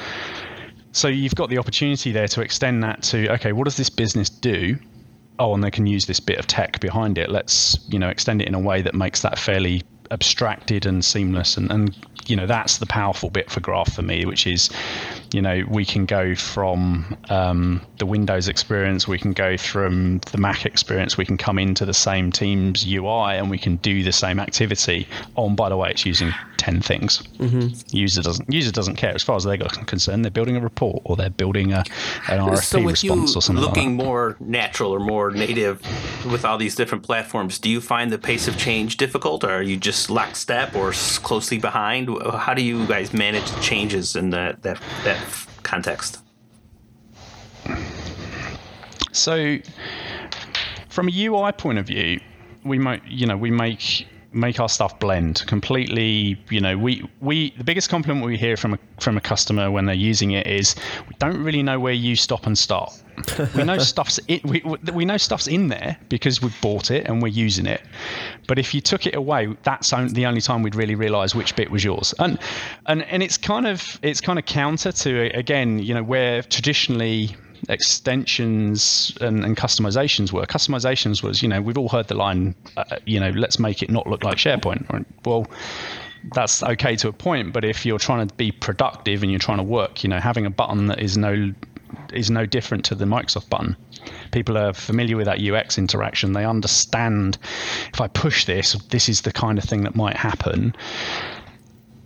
So 0.93 1.09
you've 1.09 1.37
got 1.37 1.51
the 1.51 1.59
opportunity 1.59 2.11
there 2.11 2.27
to 2.29 2.41
extend 2.41 2.83
that 2.83 3.03
to 3.05 3.33
okay, 3.35 3.53
what 3.53 3.65
does 3.65 3.77
this 3.77 3.91
business 3.91 4.29
do? 4.29 4.77
Oh, 5.39 5.55
and 5.55 5.63
they 5.65 5.71
can 5.71 5.87
use 5.87 6.07
this 6.07 6.21
bit 6.21 6.39
of 6.39 6.47
tech 6.47 6.81
behind 6.81 7.17
it. 7.17 7.31
Let's 7.31 7.79
you 7.89 7.99
know 7.99 8.09
extend 8.09 8.43
it 8.43 8.49
in 8.49 8.55
a 8.55 8.61
way 8.61 8.83
that 8.83 8.95
makes 8.95 9.23
that 9.23 9.39
fairly 9.39 9.83
abstracted 10.11 10.87
and 10.87 11.05
seamless 11.05 11.57
and, 11.57 11.71
and 11.71 11.97
you 12.27 12.35
know 12.35 12.47
that's 12.47 12.79
the 12.79 12.87
powerful 12.87 13.31
bit 13.31 13.49
for 13.51 13.61
graph 13.61 13.93
for 13.93 14.03
me 14.03 14.25
which 14.25 14.47
is 14.47 14.69
you 15.33 15.41
know 15.41 15.63
we 15.69 15.85
can 15.85 16.05
go 16.05 16.35
from 16.35 17.17
um, 17.29 17.81
the 17.99 18.07
windows 18.07 18.49
experience 18.49 19.07
we 19.07 19.19
can 19.19 19.33
go 19.33 19.57
from 19.57 20.19
the 20.33 20.39
mac 20.39 20.67
experience 20.67 21.17
we 21.17 21.25
can 21.25 21.37
come 21.37 21.59
into 21.59 21.85
the 21.85 21.95
same 21.95 22.33
teams 22.33 22.85
ui 22.87 23.07
and 23.07 23.51
we 23.51 23.59
can 23.59 23.77
do 23.77 24.03
the 24.03 24.13
same 24.13 24.41
activity 24.41 25.07
and 25.37 25.57
by 25.57 25.69
the 25.69 25.77
way 25.77 25.91
it's 25.91 26.05
using 26.05 26.33
10 26.61 26.83
things. 26.83 27.23
Mm-hmm. 27.39 27.97
user 27.97 28.21
doesn't 28.21 28.53
user 28.53 28.71
doesn't 28.71 28.97
care. 28.97 29.15
As 29.15 29.23
far 29.23 29.37
as 29.37 29.45
they're 29.45 29.57
concerned 29.57 30.27
they're 30.27 30.31
building 30.31 30.57
a 30.57 30.61
report 30.61 31.01
or 31.05 31.17
they're 31.17 31.31
building 31.31 31.73
a, 31.73 31.85
an 32.29 32.39
RFP 32.39 32.63
so 32.63 32.83
response 32.83 33.35
or 33.35 33.41
something 33.41 33.65
looking 33.65 33.97
like 33.97 34.07
more 34.07 34.37
natural 34.41 34.93
or 34.93 35.01
more 35.01 35.31
native 35.31 35.81
with 36.31 36.45
all 36.45 36.59
these 36.59 36.75
different 36.75 37.03
platforms 37.03 37.59
do 37.59 37.71
you 37.71 37.81
find 37.81 38.13
the 38.13 38.19
pace 38.19 38.47
of 38.47 38.59
change 38.59 38.99
difficult 38.99 39.43
or 39.43 39.51
are 39.51 39.63
you 39.63 39.79
just 39.79 40.11
lockstep 40.11 40.77
or 40.77 40.93
closely 41.23 41.57
behind? 41.57 42.11
How 42.23 42.53
do 42.53 42.63
you 42.63 42.87
guys 42.87 43.15
manage 43.15 43.51
the 43.51 43.61
changes 43.63 44.15
in 44.15 44.29
that 44.31 44.63
that 44.63 44.79
that 45.05 45.19
context? 45.63 46.19
So 49.13 49.57
from 50.91 51.09
a 51.09 51.25
ui 51.25 51.53
point 51.53 51.79
of 51.79 51.87
view 51.87 52.21
we 52.65 52.79
might 52.79 53.03
you 53.07 53.27
know 53.27 53.39
we 53.39 53.51
make 53.51 54.07
make 54.33 54.61
our 54.61 54.69
stuff 54.69 54.99
blend 54.99 55.45
completely. 55.47 56.41
You 56.51 56.61
know, 56.61 56.77
we 56.79 57.09
we 57.21 57.51
the 57.57 57.65
biggest 57.65 57.89
compliment 57.89 58.25
we 58.25 58.37
hear 58.37 58.57
from 58.57 58.75
a 58.75 58.79
from 59.01 59.17
a 59.17 59.21
customer 59.21 59.71
when 59.71 59.87
they're 59.87 59.95
using 59.95 60.33
it 60.33 60.47
is 60.47 60.75
we 61.09 61.15
don't 61.19 61.43
really 61.43 61.63
know 61.63 61.81
where 61.81 61.93
you 61.93 62.17
stop 62.17 62.47
and 62.47 62.57
start. 62.57 62.93
we 63.55 63.65
know 63.65 63.79
stuff's 63.79 64.19
in, 64.29 64.41
we 64.45 64.63
we 64.93 65.05
know 65.05 65.17
stuff's 65.17 65.47
in 65.47 65.69
there 65.69 65.97
because 66.09 66.41
we've 66.41 66.59
bought 66.61 66.91
it 66.91 67.07
and 67.07 67.23
we're 67.23 67.29
using 67.29 67.67
it. 67.67 67.83
But 68.47 68.59
if 68.59 68.75
you 68.75 68.81
took 68.81 69.07
it 69.07 69.15
away, 69.15 69.55
that's 69.63 69.91
the 69.91 70.27
only 70.27 70.41
time 70.41 70.63
we'd 70.63 70.75
really 70.75 70.95
realise 70.95 71.35
which 71.35 71.55
bit 71.57 71.71
was 71.71 71.85
yours. 71.85 72.15
And 72.19 72.39
and 72.87 73.03
and 73.05 73.23
it's 73.23 73.37
kind 73.37 73.67
of 73.67 73.99
it's 74.03 74.21
kind 74.21 74.39
of 74.39 74.47
counter 74.47 74.93
to 74.93 75.37
again, 75.37 75.79
you 75.79 75.95
know, 75.95 76.03
where 76.03 76.43
traditionally 76.43 77.37
extensions 77.69 79.17
and, 79.21 79.45
and, 79.45 79.57
customizations 79.57 80.33
were. 80.33 80.45
Customizations 80.47 81.23
was, 81.23 81.43
you 81.43 81.49
know, 81.49 81.61
we've 81.61 81.79
all 81.79 81.89
heard 81.89 82.09
the 82.09 82.15
line, 82.15 82.55
uh, 82.77 82.97
you 83.07 83.21
know, 83.21 83.31
let's 83.31 83.59
make 83.59 83.83
it 83.83 83.91
not 83.91 84.07
look 84.07 84.25
like 84.25 84.37
SharePoint. 84.37 85.05
Well, 85.25 85.47
that's 86.35 86.63
okay 86.63 86.97
to 86.97 87.09
a 87.09 87.13
point, 87.13 87.53
but 87.53 87.65
if 87.65 87.87
you're 87.87 87.99
trying 87.99 88.29
to 88.29 88.35
be 88.35 88.53
productive 88.53 89.23
and 89.23 89.31
you're 89.31 89.39
trying 89.39 89.59
to 89.59 89.65
work, 89.65 90.03
you 90.03 90.11
know, 90.11 90.21
having 90.21 90.47
a 90.47 90.51
button 90.51 90.87
that 90.87 91.01
is 91.01 91.17
no 91.17 91.53
is 92.13 92.31
no 92.31 92.47
different 92.47 92.85
to 92.85 92.95
the 92.95 93.05
Microsoft 93.05 93.49
button. 93.51 93.77
People 94.33 94.57
are 94.57 94.73
familiar 94.73 95.17
with 95.17 95.27
that 95.27 95.41
UX 95.41 95.79
interaction. 95.79 96.33
They 96.33 96.45
understand 96.45 97.39
if 97.93 98.01
I 98.01 98.09
push 98.09 98.45
this, 98.45 98.73
this 98.91 99.09
is 99.09 99.23
the 99.23 99.33
kind 99.33 99.59
of 99.59 99.65
thing 99.65 99.83
that 99.85 99.95
might 99.95 100.17
happen 100.17 100.75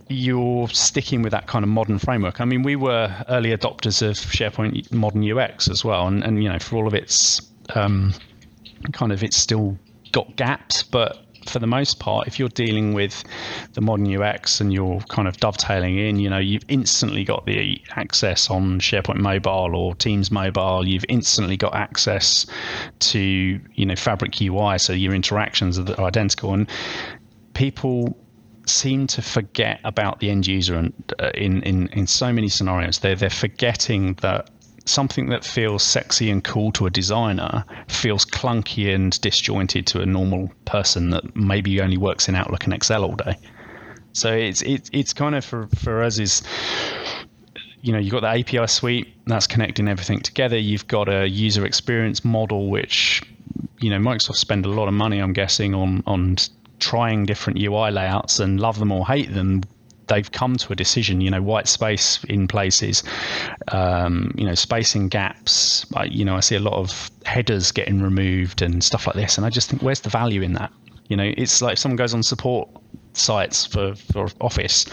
you're 0.07 0.67
sticking 0.69 1.21
with 1.21 1.31
that 1.31 1.47
kind 1.47 1.63
of 1.63 1.69
modern 1.69 1.99
framework. 1.99 2.39
I 2.39 2.45
mean, 2.45 2.63
we 2.63 2.75
were 2.75 3.13
early 3.29 3.55
adopters 3.55 4.01
of 4.01 4.17
SharePoint 4.17 4.91
Modern 4.91 5.29
UX 5.29 5.67
as 5.67 5.83
well, 5.83 6.07
and, 6.07 6.23
and 6.23 6.43
you 6.43 6.49
know, 6.49 6.59
for 6.59 6.77
all 6.77 6.87
of 6.87 6.93
its 6.93 7.41
um, 7.73 8.13
kind 8.91 9.11
of, 9.11 9.23
it's 9.23 9.37
still 9.37 9.77
got 10.11 10.35
gaps, 10.35 10.83
but 10.83 11.25
for 11.45 11.59
the 11.59 11.67
most 11.67 11.99
part, 11.99 12.27
if 12.27 12.39
you're 12.39 12.49
dealing 12.49 12.93
with 12.93 13.23
the 13.73 13.81
modern 13.81 14.13
UX 14.15 14.59
and 14.59 14.73
you're 14.73 14.99
kind 15.01 15.27
of 15.27 15.37
dovetailing 15.37 15.97
in, 15.97 16.19
you 16.19 16.29
know, 16.29 16.39
you've 16.39 16.65
instantly 16.67 17.23
got 17.23 17.45
the 17.45 17.81
access 17.95 18.49
on 18.49 18.79
SharePoint 18.79 19.17
Mobile 19.19 19.75
or 19.75 19.95
Teams 19.95 20.31
Mobile. 20.31 20.87
You've 20.87 21.05
instantly 21.07 21.57
got 21.57 21.75
access 21.75 22.45
to, 22.99 23.19
you 23.19 23.85
know, 23.85 23.95
Fabric 23.95 24.41
UI, 24.41 24.79
so 24.79 24.93
your 24.93 25.13
interactions 25.13 25.77
are 25.77 26.01
identical. 26.01 26.53
And 26.53 26.67
people 27.53 28.17
seem 28.67 29.07
to 29.07 29.21
forget 29.21 29.79
about 29.83 30.19
the 30.19 30.29
end 30.29 30.47
user 30.47 30.75
and 30.75 30.93
uh, 31.19 31.31
in, 31.35 31.61
in 31.63 31.87
in 31.89 32.07
so 32.07 32.33
many 32.33 32.49
scenarios 32.49 32.99
they're 32.99 33.15
they're 33.15 33.29
forgetting 33.29 34.13
that 34.15 34.49
something 34.85 35.29
that 35.29 35.43
feels 35.43 35.83
sexy 35.83 36.29
and 36.29 36.43
cool 36.43 36.71
to 36.71 36.85
a 36.85 36.89
designer 36.89 37.65
feels 37.87 38.23
clunky 38.23 38.93
and 38.93 39.19
disjointed 39.21 39.87
to 39.87 40.01
a 40.01 40.05
normal 40.05 40.49
person 40.65 41.09
that 41.09 41.35
maybe 41.35 41.81
only 41.81 41.97
works 41.97 42.29
in 42.29 42.35
Outlook 42.35 42.63
and 42.65 42.73
Excel 42.73 43.03
all 43.03 43.15
day. 43.15 43.35
So 44.13 44.31
it's 44.31 44.61
it's 44.61 44.89
it's 44.93 45.13
kind 45.13 45.35
of 45.35 45.43
for 45.43 45.67
for 45.75 46.03
us 46.03 46.19
is 46.19 46.43
you 47.81 47.91
know 47.91 47.99
you've 47.99 48.13
got 48.13 48.21
the 48.21 48.39
API 48.39 48.67
suite 48.67 49.07
that's 49.25 49.47
connecting 49.47 49.87
everything 49.87 50.21
together. 50.21 50.57
You've 50.57 50.87
got 50.87 51.09
a 51.09 51.27
user 51.27 51.65
experience 51.65 52.23
model 52.23 52.69
which 52.69 53.23
you 53.79 53.89
know 53.89 53.97
Microsoft 53.97 54.37
spend 54.37 54.65
a 54.65 54.69
lot 54.69 54.87
of 54.87 54.93
money, 54.93 55.19
I'm 55.19 55.33
guessing, 55.33 55.73
on 55.73 56.03
on 56.05 56.37
trying 56.85 57.25
different 57.25 57.59
UI 57.59 57.89
layouts 57.89 58.39
and 58.39 58.59
love 58.59 58.77
them 58.77 58.91
or 58.91 59.07
hate 59.07 59.33
them, 59.33 59.63
they've 60.07 60.31
come 60.31 60.55
to 60.57 60.71
a 60.71 60.75
decision. 60.75 61.19
You 61.19 61.31
know, 61.31 61.41
white 61.41 61.67
space 61.67 62.23
in 62.25 62.47
places, 62.47 63.03
um, 63.69 64.31
you 64.37 64.45
know, 64.45 64.53
spacing 64.53 65.09
gaps. 65.09 65.85
I, 65.95 66.05
you 66.05 66.23
know, 66.23 66.35
I 66.35 66.41
see 66.41 66.55
a 66.55 66.59
lot 66.59 66.73
of 66.73 67.09
headers 67.25 67.71
getting 67.71 68.01
removed 68.01 68.61
and 68.61 68.83
stuff 68.83 69.07
like 69.07 69.15
this, 69.15 69.37
and 69.37 69.45
I 69.45 69.49
just 69.49 69.69
think, 69.69 69.81
where's 69.81 70.01
the 70.01 70.09
value 70.09 70.43
in 70.43 70.53
that? 70.53 70.71
You 71.07 71.17
know, 71.17 71.31
it's 71.37 71.61
like 71.61 71.77
someone 71.77 71.97
goes 71.97 72.13
on 72.13 72.23
support 72.23 72.69
sites 73.13 73.65
for, 73.65 73.95
for 73.95 74.27
Office, 74.41 74.85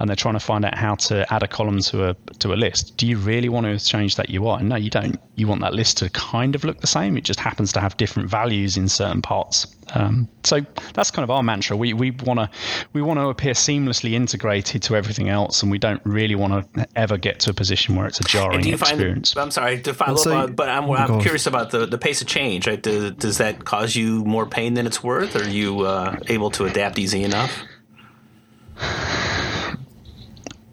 and 0.00 0.08
they're 0.08 0.16
trying 0.16 0.34
to 0.34 0.40
find 0.40 0.64
out 0.64 0.76
how 0.76 0.94
to 0.94 1.32
add 1.32 1.42
a 1.42 1.48
column 1.48 1.80
to 1.80 2.10
a 2.10 2.14
to 2.38 2.52
a 2.52 2.56
list. 2.56 2.96
Do 2.96 3.06
you 3.06 3.18
really 3.18 3.48
want 3.48 3.66
to 3.66 3.84
change 3.84 4.16
that 4.16 4.30
UI? 4.30 4.62
No, 4.62 4.76
you 4.76 4.90
don't. 4.90 5.18
You 5.36 5.48
want 5.48 5.60
that 5.62 5.74
list 5.74 5.98
to 5.98 6.10
kind 6.10 6.54
of 6.54 6.64
look 6.64 6.80
the 6.80 6.86
same. 6.86 7.16
It 7.16 7.24
just 7.24 7.40
happens 7.40 7.72
to 7.72 7.80
have 7.80 7.96
different 7.96 8.28
values 8.28 8.76
in 8.76 8.88
certain 8.88 9.22
parts. 9.22 9.66
Um, 9.92 10.28
so 10.44 10.60
that's 10.94 11.10
kind 11.10 11.24
of 11.24 11.30
our 11.30 11.42
mantra. 11.42 11.76
We 11.76 11.92
we 11.92 12.10
want 12.10 12.40
to 12.40 12.50
we 12.92 13.02
want 13.02 13.20
to 13.20 13.28
appear 13.28 13.52
seamlessly 13.52 14.12
integrated 14.12 14.82
to 14.82 14.96
everything 14.96 15.28
else, 15.28 15.62
and 15.62 15.70
we 15.70 15.78
don't 15.78 16.00
really 16.04 16.34
want 16.34 16.74
to 16.74 16.86
ever 16.96 17.16
get 17.16 17.40
to 17.40 17.50
a 17.50 17.54
position 17.54 17.96
where 17.96 18.06
it's 18.06 18.20
a 18.20 18.24
jarring 18.24 18.66
experience. 18.66 19.32
Find, 19.32 19.44
I'm 19.44 19.50
sorry 19.50 19.80
to 19.82 19.94
follow 19.94 20.16
so, 20.16 20.36
up, 20.36 20.56
but 20.56 20.68
I'm, 20.68 20.90
I'm 20.90 21.20
curious 21.20 21.46
about 21.46 21.70
the, 21.70 21.86
the 21.86 21.98
pace 21.98 22.20
of 22.20 22.26
change. 22.26 22.66
Right? 22.66 22.82
Does, 22.82 23.12
does 23.12 23.38
that 23.38 23.64
cause 23.64 23.94
you 23.94 24.24
more 24.24 24.46
pain 24.46 24.74
than 24.74 24.86
it's 24.86 25.02
worth? 25.02 25.36
Or 25.36 25.42
are 25.42 25.48
you 25.48 25.80
uh, 25.80 26.18
able 26.28 26.50
to 26.52 26.64
adapt 26.64 26.98
easy 26.98 27.22
enough? 27.22 27.52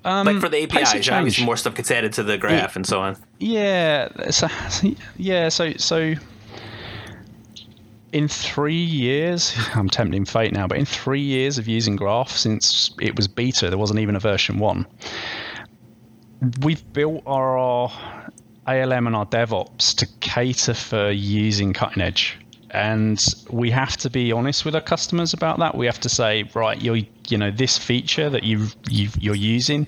Um, 0.04 0.26
like 0.26 0.40
for 0.40 0.50
the 0.50 0.64
APIs, 0.64 1.10
obviously 1.10 1.46
more 1.46 1.58
stuff 1.58 1.76
gets 1.76 1.92
added 1.92 2.14
to 2.14 2.24
the 2.24 2.38
graph 2.38 2.76
and 2.76 2.86
so 2.86 3.00
on. 3.02 3.18
Yeah, 3.40 4.10
so, 4.32 4.48
yeah. 5.18 5.50
So 5.50 5.74
so 5.74 6.16
in 8.12 8.28
three 8.28 8.74
years, 8.74 9.54
I'm 9.74 9.90
tempting 9.90 10.26
fate 10.26 10.54
now, 10.54 10.68
but 10.68 10.78
in 10.78 10.86
three 10.86 11.22
years 11.22 11.58
of 11.58 11.68
using 11.68 11.96
Graph 11.96 12.32
since 12.32 12.92
it 13.00 13.16
was 13.16 13.28
beta, 13.28 13.70
there 13.70 13.78
wasn't 13.78 14.00
even 14.00 14.16
a 14.16 14.20
version 14.20 14.60
one. 14.60 14.86
We've 16.62 16.92
built 16.94 17.22
our 17.28 17.92
ALM 18.68 19.08
and 19.08 19.16
our 19.16 19.26
DevOps 19.28 19.96
to 19.98 20.08
cater 20.20 20.74
for 20.74 21.12
using 21.12 21.74
cutting 21.74 22.02
edge 22.02 22.38
and 22.72 23.24
we 23.50 23.70
have 23.72 23.98
to 23.98 24.10
be 24.10 24.32
honest 24.32 24.64
with 24.66 24.76
our 24.76 24.82
customers 24.82 25.34
about 25.34 25.60
that. 25.60 25.76
We 25.76 25.86
have 25.86 26.00
to 26.02 26.10
say, 26.10 26.50
right, 26.54 26.82
you're, 26.82 27.00
you 27.28 27.38
know, 27.38 27.52
this 27.52 27.78
feature 27.78 28.30
that 28.30 28.44
you 28.44 28.68
you 28.90 29.32
are 29.32 29.36
using, 29.36 29.88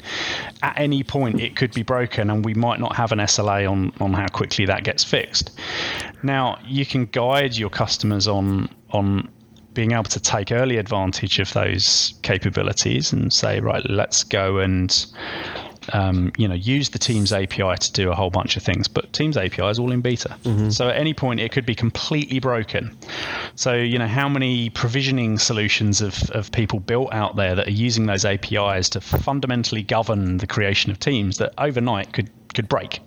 at 0.62 0.78
any 0.78 1.04
point 1.04 1.42
it 1.42 1.56
could 1.56 1.74
be 1.74 1.84
broken, 1.84 2.30
and 2.30 2.46
we 2.46 2.54
might 2.54 2.80
not 2.80 2.96
have 2.96 3.12
an 3.12 3.20
SLA 3.20 3.70
on 3.70 3.94
on 4.00 4.14
how 4.14 4.28
quickly 4.28 4.66
that 4.66 4.84
gets 4.84 5.04
fixed. 5.04 5.58
Now, 6.24 6.60
you 6.66 6.86
can 6.86 7.06
guide 7.06 7.56
your 7.56 7.70
customers 7.70 8.28
on 8.28 8.70
on 8.92 9.30
being 9.74 9.94
able 9.94 10.04
to 10.04 10.20
take 10.20 10.52
early 10.52 10.78
advantage 10.78 11.40
of 11.40 11.52
those 11.54 12.14
capabilities 12.22 13.12
and 13.12 13.34
say, 13.34 13.60
right, 13.60 13.90
let's 13.90 14.24
go 14.24 14.60
and 14.60 15.06
um, 15.92 16.32
you 16.38 16.48
know, 16.48 16.56
use 16.56 16.90
the 16.90 17.00
Teams 17.00 17.34
API 17.34 17.76
to 17.76 17.92
do 17.92 18.12
a 18.12 18.16
whole 18.16 18.30
bunch 18.30 18.58
of 18.58 18.64
things, 18.64 18.88
but 18.88 19.12
Teams 19.14 19.38
API 19.38 19.66
is 19.66 19.80
all 19.80 19.92
in 19.92 20.02
beta. 20.02 20.36
Mm-hmm. 20.44 20.70
So 20.70 20.90
at 20.90 20.96
any 20.96 21.14
point, 21.14 21.40
it 21.40 21.52
could 21.52 21.66
be 21.66 21.76
completely 21.76 22.40
broken. 22.40 22.96
So, 23.56 23.74
you 23.74 24.00
know, 24.00 24.08
how 24.08 24.30
many 24.30 24.70
provisioning 24.70 25.38
solutions 25.38 26.02
of, 26.02 26.30
of 26.32 26.52
people 26.52 26.80
built 26.80 27.14
out 27.14 27.36
there 27.36 27.56
that 27.56 27.68
are 27.68 27.72
using 27.72 28.06
those 28.06 28.26
APIs 28.26 28.90
to 28.90 29.02
fundamentally 29.02 29.84
govern 29.84 30.38
the 30.38 30.48
creation 30.48 30.92
of 30.92 31.00
teams 31.00 31.38
that 31.38 31.54
overnight 31.58 32.14
could, 32.14 32.30
could 32.54 32.70
break? 32.70 33.00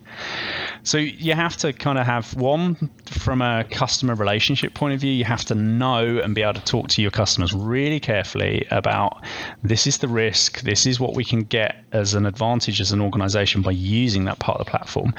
So 0.86 0.98
you 0.98 1.34
have 1.34 1.56
to 1.58 1.72
kind 1.72 1.98
of 1.98 2.06
have 2.06 2.32
one 2.36 2.76
from 3.06 3.42
a 3.42 3.64
customer 3.64 4.14
relationship 4.14 4.72
point 4.72 4.94
of 4.94 5.00
view. 5.00 5.10
You 5.10 5.24
have 5.24 5.44
to 5.46 5.56
know 5.56 6.20
and 6.20 6.32
be 6.32 6.42
able 6.42 6.54
to 6.54 6.64
talk 6.64 6.86
to 6.90 7.02
your 7.02 7.10
customers 7.10 7.52
really 7.52 7.98
carefully 7.98 8.68
about 8.70 9.24
this 9.64 9.88
is 9.88 9.98
the 9.98 10.06
risk, 10.06 10.60
this 10.60 10.86
is 10.86 11.00
what 11.00 11.16
we 11.16 11.24
can 11.24 11.40
get 11.40 11.74
as 11.90 12.14
an 12.14 12.24
advantage 12.24 12.80
as 12.80 12.92
an 12.92 13.00
organization 13.00 13.62
by 13.62 13.72
using 13.72 14.26
that 14.26 14.38
part 14.38 14.60
of 14.60 14.64
the 14.64 14.70
platform. 14.70 15.12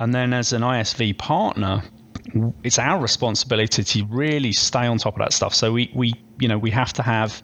And 0.00 0.12
then 0.12 0.32
as 0.32 0.52
an 0.52 0.62
ISV 0.62 1.16
partner, 1.18 1.84
it's 2.62 2.78
our 2.78 3.00
responsibility 3.00 3.82
to 3.82 4.04
really 4.06 4.52
stay 4.52 4.86
on 4.86 4.98
top 4.98 5.14
of 5.14 5.18
that 5.18 5.32
stuff. 5.32 5.54
So 5.54 5.72
we, 5.72 5.90
we 5.94 6.14
you 6.38 6.48
know 6.48 6.58
we 6.58 6.70
have 6.70 6.92
to 6.94 7.02
have 7.02 7.42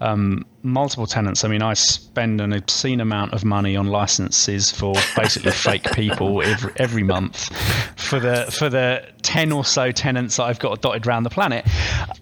um, 0.00 0.44
multiple 0.62 1.06
tenants. 1.06 1.44
I 1.44 1.48
mean, 1.48 1.62
I 1.62 1.74
spend 1.74 2.40
an 2.40 2.52
obscene 2.52 3.00
amount 3.00 3.32
of 3.32 3.44
money 3.44 3.76
on 3.76 3.86
licenses 3.86 4.70
for 4.70 4.94
basically 5.16 5.52
fake 5.66 5.92
people 5.92 6.42
every 6.42 6.72
every 6.76 7.02
month 7.02 7.50
for 7.96 8.18
the 8.18 8.46
for 8.50 8.68
the 8.68 9.06
ten 9.22 9.52
or 9.52 9.64
so 9.64 9.92
tenants 9.92 10.36
that 10.36 10.44
I've 10.44 10.58
got 10.58 10.80
dotted 10.80 11.06
around 11.06 11.24
the 11.24 11.30
planet, 11.30 11.66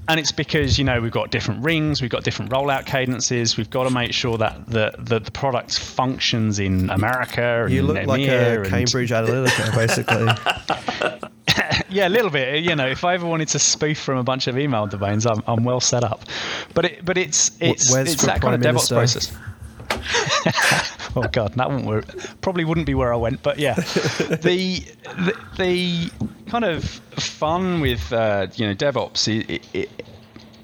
and 0.09 0.19
it's 0.19 0.33
because 0.33 0.79
you 0.79 0.85
know 0.85 1.01
we've 1.01 1.13
got 1.13 1.31
different 1.31 1.65
rings, 1.65 2.03
we've 2.03 2.11
got 2.11 2.25
different 2.25 2.51
rollout 2.51 2.87
cadences. 2.87 3.57
We've 3.57 3.71
got 3.71 3.85
to 3.85 3.91
make 3.91 4.13
sure 4.13 4.39
that 4.39 4.67
the 4.67 4.93
the, 4.99 5.21
the 5.21 5.31
product 5.31 5.79
functions 5.79 6.59
in 6.59 6.91
America. 6.91 7.67
You 7.71 7.83
look 7.83 8.07
like 8.07 8.23
a 8.23 8.65
Cambridge 8.69 9.11
Analytica, 9.11 9.75
basically. 9.75 11.29
yeah, 11.89 12.09
a 12.09 12.11
little 12.11 12.31
bit. 12.31 12.63
You 12.65 12.77
know, 12.77 12.87
if 12.87 13.05
I 13.05 13.15
ever 13.15 13.27
wanted 13.27 13.49
to 13.49 13.59
spoof 13.59 13.99
from 13.99 14.19
a 14.19 14.23
bunch 14.23 14.47
of 14.47 14.59
email 14.59 14.87
domains, 14.87 15.27
I'm, 15.27 15.43
I'm 15.47 15.65
well 15.65 15.81
set 15.81 16.05
up. 16.05 16.25
But 16.75 16.87
it, 16.87 17.05
but 17.05 17.19
it's 17.19 17.51
it's 17.61 17.93
Where's 17.93 18.13
it's 18.13 18.23
that 18.25 18.41
Prime 18.41 18.61
kind 18.61 18.67
of 18.67 18.75
DevOps 18.75 18.91
Minister? 18.91 18.95
process. 18.95 19.37
oh 21.17 21.29
god, 21.33 21.55
that 21.55 21.69
wouldn't 21.69 21.87
work. 21.87 22.07
Probably 22.41 22.65
wouldn't 22.65 22.87
be 22.87 22.95
where 22.95 23.13
I 23.13 23.17
went, 23.17 23.43
but 23.43 23.59
yeah, 23.59 23.75
the 23.75 24.85
the, 25.05 25.37
the 25.59 26.11
kind 26.51 26.65
of 26.65 26.85
fun 26.85 27.81
with 27.81 28.13
uh, 28.13 28.47
you 28.55 28.67
know 28.67 28.75
DevOps 28.75 29.29
it, 29.29 29.63
it, 29.73 30.07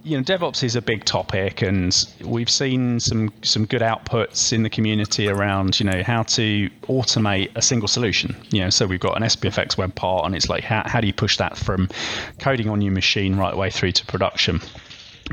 you 0.08 0.16
know, 0.16 0.22
DevOps 0.22 0.62
is 0.64 0.74
a 0.74 0.80
big 0.80 1.04
topic, 1.04 1.60
and 1.60 2.08
we've 2.24 2.48
seen 2.48 2.98
some 2.98 3.30
some 3.42 3.66
good 3.66 3.82
outputs 3.82 4.54
in 4.54 4.62
the 4.62 4.70
community 4.70 5.28
around, 5.28 5.78
you 5.78 5.84
know, 5.84 6.02
how 6.02 6.22
to 6.22 6.70
automate 6.84 7.50
a 7.54 7.60
single 7.60 7.88
solution. 7.88 8.34
You 8.50 8.62
know, 8.62 8.70
so 8.70 8.86
we've 8.86 9.00
got 9.00 9.18
an 9.18 9.22
SPFX 9.22 9.76
web 9.76 9.94
part, 9.94 10.24
and 10.24 10.34
it's 10.34 10.48
like, 10.48 10.64
how, 10.64 10.82
how 10.86 11.02
do 11.02 11.06
you 11.06 11.12
push 11.12 11.36
that 11.36 11.58
from 11.58 11.90
coding 12.38 12.70
on 12.70 12.80
your 12.80 12.92
machine 12.92 13.36
right 13.36 13.54
way 13.54 13.70
through 13.70 13.92
to 13.92 14.06
production? 14.06 14.60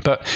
But 0.04 0.26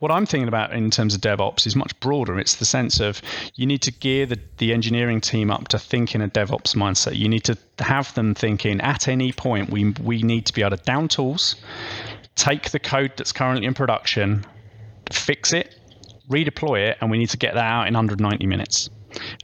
what 0.00 0.10
I'm 0.10 0.24
thinking 0.24 0.48
about 0.48 0.72
in 0.72 0.90
terms 0.90 1.14
of 1.14 1.20
DevOps 1.20 1.66
is 1.66 1.76
much 1.76 1.98
broader. 2.00 2.38
It's 2.38 2.56
the 2.56 2.64
sense 2.64 3.00
of 3.00 3.20
you 3.54 3.66
need 3.66 3.82
to 3.82 3.92
gear 3.92 4.24
the, 4.24 4.38
the 4.56 4.72
engineering 4.72 5.20
team 5.20 5.50
up 5.50 5.68
to 5.68 5.78
think 5.78 6.14
in 6.14 6.22
a 6.22 6.28
DevOps 6.28 6.74
mindset. 6.74 7.16
You 7.16 7.28
need 7.28 7.44
to 7.44 7.58
have 7.80 8.14
them 8.14 8.34
thinking 8.34 8.80
at 8.80 9.08
any 9.08 9.32
point 9.32 9.68
we 9.70 9.90
we 10.02 10.22
need 10.22 10.46
to 10.46 10.52
be 10.54 10.62
able 10.62 10.76
to 10.76 10.82
down 10.84 11.08
tools, 11.08 11.56
take 12.34 12.70
the 12.70 12.78
code 12.78 13.12
that's 13.16 13.32
currently 13.32 13.66
in 13.66 13.74
production, 13.74 14.44
fix 15.10 15.52
it, 15.52 15.74
redeploy 16.28 16.90
it, 16.90 16.98
and 17.00 17.10
we 17.10 17.18
need 17.18 17.30
to 17.30 17.36
get 17.36 17.54
that 17.54 17.64
out 17.64 17.88
in 17.88 17.94
190 17.94 18.46
minutes. 18.46 18.88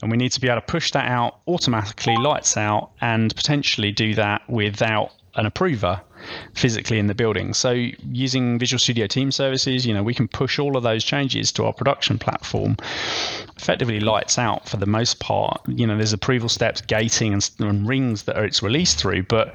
And 0.01 0.09
we 0.09 0.17
need 0.17 0.31
to 0.31 0.41
be 0.41 0.47
able 0.47 0.61
to 0.61 0.65
push 0.65 0.91
that 0.91 1.09
out 1.09 1.39
automatically, 1.47 2.15
lights 2.15 2.55
out, 2.55 2.91
and 3.01 3.35
potentially 3.35 3.91
do 3.91 4.15
that 4.15 4.49
without 4.49 5.11
an 5.35 5.45
approver 5.45 6.01
physically 6.55 6.97
in 6.97 7.07
the 7.07 7.13
building. 7.13 7.53
So 7.53 7.71
using 7.71 8.57
Visual 8.57 8.79
Studio 8.79 9.05
Team 9.07 9.31
Services, 9.31 9.85
you 9.85 9.93
know, 9.93 10.01
we 10.01 10.13
can 10.13 10.27
push 10.27 10.57
all 10.57 10.75
of 10.75 10.83
those 10.83 11.03
changes 11.03 11.51
to 11.53 11.65
our 11.65 11.73
production 11.73 12.17
platform. 12.17 12.77
Effectively 13.55 13.99
lights 13.99 14.37
out 14.37 14.67
for 14.67 14.77
the 14.77 14.85
most 14.85 15.19
part. 15.19 15.61
You 15.67 15.85
know, 15.85 15.95
there's 15.95 16.13
approval 16.13 16.49
steps, 16.49 16.81
gating, 16.81 17.33
and, 17.33 17.49
and 17.59 17.87
rings 17.87 18.23
that 18.23 18.37
it's 18.37 18.63
released 18.63 18.99
through, 18.99 19.23
but 19.23 19.53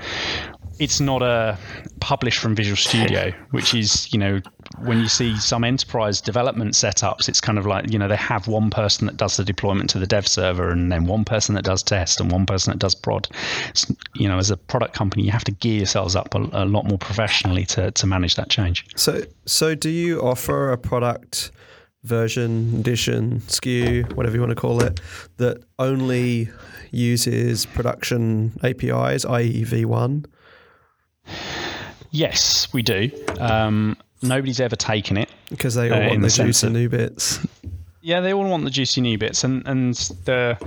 it's 0.78 1.00
not 1.00 1.22
a 1.22 1.58
published 2.00 2.38
from 2.38 2.54
Visual 2.54 2.76
Studio, 2.76 3.32
which 3.50 3.74
is, 3.74 4.12
you 4.12 4.18
know, 4.18 4.40
when 4.78 4.98
you 4.98 5.08
see 5.08 5.36
some 5.36 5.64
enterprise 5.64 6.20
development 6.20 6.74
setups, 6.74 7.28
it's 7.28 7.40
kind 7.40 7.58
of 7.58 7.66
like, 7.66 7.90
you 7.92 7.98
know, 7.98 8.08
they 8.08 8.16
have 8.16 8.48
one 8.48 8.70
person 8.70 9.06
that 9.06 9.16
does 9.16 9.36
the 9.36 9.44
deployment 9.44 9.90
to 9.90 9.98
the 9.98 10.06
dev 10.06 10.26
server 10.26 10.70
and 10.70 10.90
then 10.90 11.06
one 11.06 11.24
person 11.24 11.54
that 11.54 11.64
does 11.64 11.82
test 11.82 12.20
and 12.20 12.30
one 12.30 12.46
person 12.46 12.72
that 12.72 12.78
does 12.78 12.94
prod. 12.94 13.28
It's, 13.68 13.90
you 14.14 14.28
know, 14.28 14.38
as 14.38 14.50
a 14.50 14.56
product 14.56 14.94
company, 14.94 15.24
you 15.24 15.30
have 15.30 15.44
to 15.44 15.52
gear 15.52 15.78
yourselves 15.78 16.16
up 16.16 16.34
a, 16.34 16.38
a 16.52 16.64
lot 16.64 16.86
more 16.86 16.98
professionally 16.98 17.64
to, 17.66 17.90
to 17.90 18.06
manage 18.06 18.36
that 18.36 18.48
change. 18.48 18.86
So, 18.96 19.22
so 19.46 19.74
do 19.74 19.90
you 19.90 20.20
offer 20.20 20.72
a 20.72 20.78
product 20.78 21.52
version, 22.04 22.74
edition, 22.80 23.40
SKU, 23.46 24.12
whatever 24.14 24.34
you 24.34 24.40
want 24.40 24.50
to 24.50 24.56
call 24.56 24.82
it, 24.82 25.00
that 25.36 25.62
only 25.78 26.48
uses 26.90 27.66
production 27.66 28.58
APIs, 28.62 29.24
i.e., 29.24 29.64
V1? 29.64 30.26
Yes, 32.10 32.68
we 32.72 32.82
do. 32.82 33.10
Um, 33.40 33.96
nobody's 34.22 34.60
ever 34.60 34.76
taken 34.76 35.16
it. 35.16 35.30
Because 35.48 35.74
they 35.74 35.90
all 35.90 36.02
Uh, 36.02 36.08
want 36.08 36.22
the 36.22 36.28
the 36.28 36.44
juicy 36.44 36.68
new 36.70 36.88
bits. 36.88 37.38
Yeah, 38.04 38.20
they 38.20 38.32
all 38.32 38.44
want 38.48 38.64
the 38.64 38.70
juicy 38.70 39.00
new 39.00 39.16
bits, 39.16 39.44
and 39.44 39.62
and 39.64 39.94
the 40.24 40.58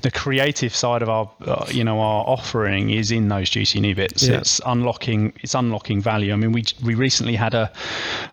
the 0.00 0.10
creative 0.10 0.74
side 0.74 1.02
of 1.02 1.08
our 1.10 1.30
uh, 1.44 1.66
you 1.70 1.84
know 1.84 2.00
our 2.00 2.24
offering 2.26 2.88
is 2.88 3.10
in 3.10 3.28
those 3.28 3.50
juicy 3.50 3.78
new 3.80 3.94
bits. 3.94 4.22
Yeah. 4.26 4.38
It's 4.38 4.58
unlocking 4.64 5.34
it's 5.42 5.54
unlocking 5.54 6.00
value. 6.00 6.32
I 6.32 6.36
mean, 6.36 6.52
we 6.52 6.64
we 6.82 6.94
recently 6.94 7.36
had 7.36 7.52
a, 7.54 7.70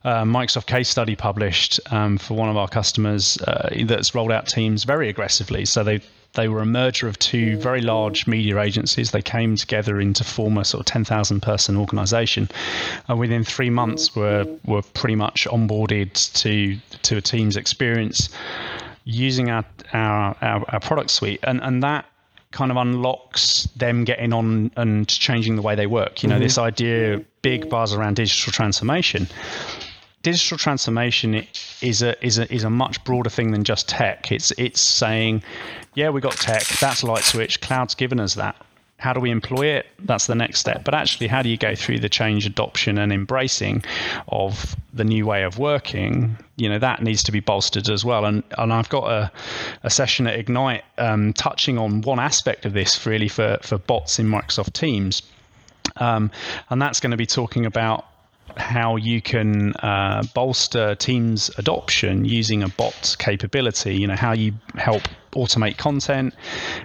uh 0.06 0.24
Microsoft 0.24 0.68
case 0.68 0.88
study 0.88 1.16
published 1.18 1.82
um, 1.92 2.18
for 2.18 2.36
one 2.36 2.48
of 2.50 2.56
our 2.56 2.70
customers 2.70 3.38
uh, 3.42 3.70
that's 3.86 4.16
rolled 4.16 4.32
out 4.32 4.48
Teams 4.48 4.86
very 4.86 5.10
aggressively. 5.10 5.66
So 5.66 5.84
they 5.84 6.00
they 6.36 6.48
were 6.48 6.62
a 6.62 6.66
merger 6.66 7.08
of 7.08 7.18
two 7.20 7.58
very 7.58 7.82
large 7.82 8.28
media 8.28 8.60
agencies. 8.60 9.12
They 9.12 9.22
came 9.22 9.56
together 9.56 10.00
into 10.00 10.24
form 10.24 10.58
a 10.58 10.66
sort 10.66 10.82
of 10.82 10.86
10,000 10.86 11.42
person 11.42 11.78
organization. 11.78 12.50
And 13.08 13.20
within 13.20 13.44
three 13.44 13.70
months, 13.70 14.16
were, 14.16 14.46
were 14.66 14.82
pretty 14.82 15.16
much 15.16 15.48
onboarded 15.50 16.14
to, 16.42 16.78
to 17.04 17.18
a 17.18 17.22
Teams 17.22 17.58
experience 17.58 18.30
using 19.06 19.50
our, 19.50 19.66
our, 19.94 20.36
our, 20.42 20.66
our 20.70 20.80
product 20.80 21.10
suite. 21.10 21.40
And, 21.44 21.62
and 21.62 21.84
that 21.84 22.06
kind 22.52 22.72
of 22.72 22.78
unlocks 22.78 23.68
them 23.76 24.06
getting 24.06 24.32
on 24.32 24.72
and 24.78 25.08
changing 25.08 25.56
the 25.56 25.62
way 25.62 25.76
they 25.76 25.88
work. 25.88 26.24
You 26.24 26.30
know, 26.30 26.36
mm-hmm. 26.36 26.44
this 26.44 26.58
idea, 26.58 27.22
big 27.42 27.70
buzz 27.70 27.94
around 27.94 28.16
digital 28.16 28.54
transformation 28.54 29.28
digital 30.26 30.58
transformation 30.58 31.46
is 31.84 32.02
a 32.02 32.26
is 32.26 32.40
a 32.40 32.52
is 32.52 32.64
a 32.64 32.70
much 32.70 33.04
broader 33.04 33.30
thing 33.30 33.52
than 33.52 33.64
just 33.64 33.88
tech. 33.88 34.32
It's 34.32 34.52
it's 34.58 34.82
saying, 34.82 35.44
yeah, 35.94 36.10
we 36.10 36.20
got 36.20 36.34
tech. 36.34 36.66
That's 36.80 37.04
light 37.04 37.24
switch. 37.24 37.62
Cloud's 37.62 37.94
given 37.94 38.20
us 38.20 38.34
that. 38.34 38.56
How 38.98 39.14
do 39.14 39.20
we 39.20 39.30
employ 39.30 39.68
it? 39.68 39.86
That's 40.00 40.26
the 40.26 40.34
next 40.34 40.62
step. 40.62 40.84
But 40.84 40.96
actually, 40.96 41.28
how 41.28 41.44
do 41.44 41.50
you 41.50 41.58
go 41.58 41.76
through 41.76 42.00
the 42.00 42.10
change, 42.10 42.48
adoption, 42.48 42.98
and 42.98 43.14
embracing 43.14 43.84
of 44.30 44.76
the 44.94 45.04
new 45.04 45.28
way 45.28 45.44
of 45.44 45.60
working? 45.60 46.38
You 46.56 46.70
know 46.70 46.80
that 46.80 47.04
needs 47.04 47.22
to 47.24 47.32
be 47.32 47.40
bolstered 47.40 47.88
as 47.88 48.04
well. 48.04 48.26
And 48.26 48.42
and 48.58 48.74
I've 48.74 48.90
got 48.90 49.08
a, 49.12 49.32
a 49.84 49.92
session 49.92 50.26
at 50.26 50.40
Ignite 50.40 50.86
um, 50.98 51.34
touching 51.34 51.78
on 51.78 52.02
one 52.02 52.20
aspect 52.20 52.66
of 52.66 52.74
this 52.74 53.06
really 53.06 53.28
for 53.28 53.60
for 53.62 53.78
bots 53.78 54.18
in 54.18 54.26
Microsoft 54.28 54.74
Teams, 54.74 55.22
um, 55.98 56.32
and 56.72 56.82
that's 56.82 57.00
going 57.00 57.12
to 57.12 57.18
be 57.18 57.28
talking 57.28 57.68
about 57.68 58.06
how 58.58 58.96
you 58.96 59.22
can 59.22 59.74
uh, 59.76 60.24
bolster 60.34 60.96
Teams 60.96 61.50
adoption 61.58 62.26
using 62.26 62.64
a 62.64 62.70
bot 62.70 63.16
capability. 63.20 63.96
You 63.98 64.08
know 64.08 64.16
how 64.16 64.34
you 64.34 64.54
help 64.76 65.04
automate 65.36 65.78
content, 65.78 66.34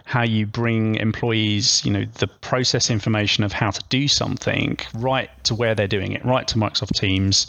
how 0.05 0.23
you 0.23 0.45
bring 0.45 0.97
employees, 0.97 1.85
you 1.85 1.93
know, 1.93 2.05
the 2.19 2.27
process 2.27 2.91
information 2.91 3.45
of 3.45 3.53
how 3.53 3.71
to 3.71 3.83
do 3.89 4.09
something 4.09 4.77
right 4.95 5.31
to 5.45 5.55
where 5.55 5.75
they're 5.75 5.89
doing 5.89 6.13
it, 6.13 6.25
right 6.25 6.47
to 6.49 6.57
Microsoft 6.57 6.99
Teams. 6.99 7.47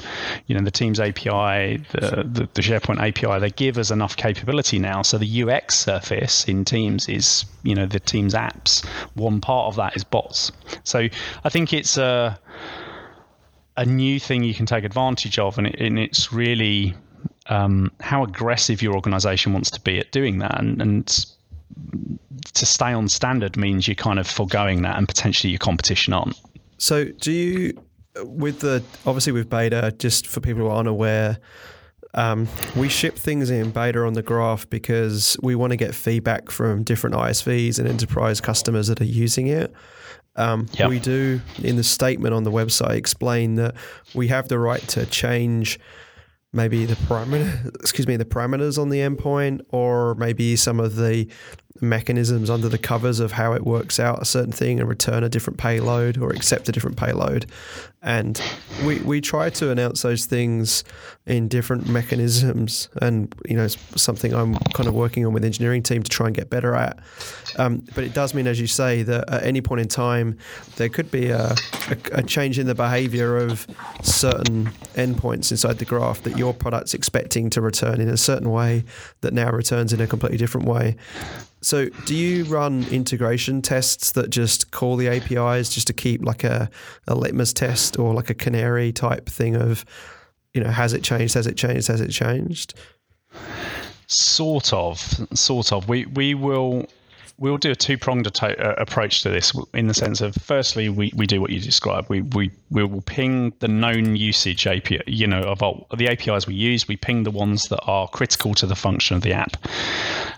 You 0.48 0.56
know, 0.56 0.62
the 0.62 0.72
Teams 0.72 1.00
API, 1.00 1.84
the, 1.92 2.24
the, 2.24 2.50
the 2.54 2.62
SharePoint 2.62 3.00
API, 3.00 3.40
they 3.40 3.50
give 3.50 3.78
us 3.78 3.92
enough 3.92 4.16
capability 4.16 4.80
now. 4.80 5.02
So 5.02 5.18
the 5.18 5.44
UX 5.44 5.76
surface 5.78 6.48
in 6.48 6.64
Teams 6.64 7.10
is, 7.10 7.46
you 7.64 7.76
know, 7.76 7.86
the 7.86 8.00
Teams 8.00 8.34
apps. 8.34 8.86
One 9.16 9.42
part 9.42 9.68
of 9.68 9.76
that 9.78 9.96
is 9.96 10.04
bots. 10.04 10.52
So 10.84 11.08
I 11.44 11.50
think 11.50 11.74
it's 11.74 11.98
a 11.98 12.40
a 13.78 13.86
new 13.86 14.20
thing 14.20 14.44
you 14.44 14.54
can 14.54 14.66
take 14.66 14.84
advantage 14.84 15.40
of, 15.40 15.58
and, 15.58 15.68
it, 15.68 15.80
and 15.80 15.98
it's 15.98 16.34
really 16.34 16.94
um, 17.48 17.92
how 18.00 18.24
aggressive 18.24 18.82
your 18.82 18.94
organization 18.94 19.54
wants 19.54 19.72
to 19.72 19.82
be 19.82 20.00
at 20.00 20.12
doing 20.12 20.40
that. 20.40 20.60
And, 20.60 20.82
and 20.82 21.26
to 22.54 22.66
stay 22.66 22.94
on 22.94 23.08
standard 23.08 23.58
means 23.58 23.88
you're 23.88 23.96
kind 23.96 24.20
of 24.20 24.28
foregoing 24.28 24.82
that, 24.84 24.98
and 24.98 25.08
potentially 25.08 25.52
your 25.52 25.60
competition 25.60 26.14
aren't. 26.14 26.40
So, 26.78 27.06
do 27.06 27.32
you, 27.32 27.84
with 28.24 28.60
the 28.60 28.84
obviously 29.06 29.34
with 29.34 29.50
beta, 29.50 29.94
just 29.98 30.28
for 30.28 30.40
people 30.40 30.64
who 30.64 30.68
aren't 30.68 30.90
aware, 30.90 31.38
um, 32.14 32.48
we 32.76 32.90
ship 32.90 33.16
things 33.16 33.50
in 33.50 33.72
beta 33.72 34.04
on 34.04 34.14
the 34.14 34.22
graph 34.22 34.70
because 34.70 35.38
we 35.42 35.56
want 35.56 35.72
to 35.72 35.78
get 35.78 35.96
feedback 35.96 36.50
from 36.52 36.84
different 36.84 37.16
ISVs 37.16 37.80
and 37.80 37.88
enterprise 37.88 38.42
customers 38.42 38.88
that 38.88 39.00
are 39.00 39.06
using 39.06 39.48
it. 39.48 39.74
Um, 40.36 40.67
Yep. 40.74 40.89
We 40.89 41.00
do 41.00 41.41
in 41.62 41.76
the 41.76 41.84
statement 41.84 42.34
on 42.34 42.44
the 42.44 42.52
website 42.52 42.96
explain 42.96 43.56
that 43.56 43.76
we 44.15 44.28
have 44.30 44.48
the 44.48 44.60
right 44.60 44.86
to 44.89 45.06
change 45.06 45.80
maybe 46.54 46.86
the 46.86 46.96
parameter, 46.96 47.67
excuse 47.76 48.08
me, 48.08 48.17
the 48.17 48.26
parameters 48.26 48.78
on 48.78 48.89
the 48.89 49.00
endpoint, 49.00 49.62
or 49.70 50.15
maybe 50.15 50.56
some 50.56 50.80
of 50.80 50.96
the 50.96 51.28
mechanisms 51.80 52.50
under 52.50 52.68
the 52.68 52.78
covers 52.78 53.20
of 53.20 53.32
how 53.32 53.54
it 53.54 53.66
works 53.66 54.00
out 54.00 54.22
a 54.22 54.26
certain 54.26 54.52
thing 54.52 54.80
and 54.80 54.90
return 54.90 55.24
a 55.24 55.30
different 55.30 55.58
payload 55.58 56.18
or 56.18 56.32
accept 56.32 56.68
a 56.70 56.72
different 56.72 56.98
payload. 56.98 57.46
And 58.04 58.42
we, 58.84 59.00
we 59.00 59.22
try 59.22 59.52
to 59.52 59.70
announce 59.70 60.02
those 60.02 60.26
things 60.26 60.84
in 61.28 61.48
different 61.48 61.88
mechanisms. 61.88 62.90
And, 63.00 63.34
you 63.48 63.56
know, 63.56 63.66
it's 63.66 63.78
something 63.96 64.34
I'm 64.34 64.56
kind 64.74 64.90
of 64.90 64.96
working 64.96 65.24
on 65.26 65.34
with 65.34 65.46
engineering 65.46 65.84
team 65.84 66.02
to 66.02 66.10
try 66.10 66.26
and 66.26 66.36
get 66.36 66.50
better 66.50 66.76
at. 66.76 66.98
Um, 67.58 67.86
but 67.94 68.04
it 68.04 68.14
does 68.14 68.34
mean, 68.34 68.48
as 68.48 68.60
you 68.60 68.66
say, 68.66 69.04
that 69.04 69.30
at 69.30 69.44
any 69.44 69.62
point 69.62 69.82
in 69.82 69.88
time, 69.88 70.38
there 70.78 70.90
could 70.90 71.12
be 71.12 71.30
a, 71.30 71.56
a, 71.90 71.98
a 72.14 72.24
change 72.24 72.58
in 72.58 72.66
the 72.66 72.74
behavior 72.74 73.38
of 73.38 73.68
certain 74.02 74.72
endpoints 74.96 75.52
inside 75.52 75.78
the 75.78 75.86
graph 75.86 76.24
that 76.24 76.38
your 76.38 76.56
product's 76.56 76.96
expecting 76.96 77.52
to 77.52 77.62
return 77.62 78.02
in 78.02 78.10
a 78.10 78.18
certain 78.18 78.50
way 78.50 78.84
that 79.22 79.32
now 79.32 79.52
returns 79.52 79.94
in 79.94 80.02
a 80.02 80.08
completely 80.08 80.40
different 80.40 80.68
way. 80.68 80.96
So, 81.62 81.89
do 82.06 82.15
you 82.15 82.43
run 82.45 82.86
integration 82.89 83.62
tests 83.62 84.12
that 84.12 84.32
just 84.32 84.71
call 84.71 84.95
the 84.95 85.08
APIs 85.08 85.69
just 85.69 85.88
to 85.88 85.93
keep 85.93 86.26
like 86.26 86.43
a, 86.43 86.69
a 87.08 87.13
litmus 87.13 87.54
test 87.54 88.00
or 88.00 88.13
like 88.15 88.32
a 88.32 88.34
canary 88.34 88.91
type 88.91 89.28
thing 89.28 89.56
of, 89.56 89.86
you 90.54 90.63
know, 90.63 90.71
has 90.71 90.93
it 90.93 91.04
changed? 91.04 91.36
Has 91.36 91.45
it 91.45 91.58
changed? 91.58 91.88
Has 91.88 92.02
it 92.02 92.10
changed? 92.10 92.74
Sort 94.08 94.74
of, 94.74 95.00
sort 95.34 95.71
of. 95.71 95.88
We 95.88 96.06
we 96.08 96.34
will 96.34 96.88
we'll 97.41 97.58
do 97.58 97.71
a 97.71 97.76
two 97.76 97.97
pronged 97.97 98.28
uh, 98.41 98.56
approach 98.78 99.24
to 99.24 99.30
this 99.30 99.54
in 99.74 99.88
the 99.88 99.93
sense 99.93 100.21
of 100.21 100.36
firstly 100.36 100.89
we, 100.89 101.12
we 101.15 101.26
do 101.26 101.41
what 101.41 101.50
you 101.50 101.60
described 101.60 102.08
we, 102.08 102.21
we 102.21 102.52
we 102.69 102.84
will 102.84 103.02
ping 103.02 103.52
the 103.60 103.67
known 103.67 104.15
usage 104.15 104.67
API 104.67 105.02
you 105.08 105.26
know 105.26 105.41
of 105.41 105.63
our, 105.63 105.84
the 105.97 106.08
APIs 106.08 106.45
we 106.45 106.54
use 106.54 106.88
we 106.88 106.95
ping 106.95 107.24
the 107.24 107.32
ones 107.32 107.63
that 107.69 107.82
are 107.86 108.08
critical 108.10 108.54
to 108.54 108.67
the 108.67 108.76
function 108.76 109.15
of 109.15 109.24
the 109.24 109.34
app 109.34 109.58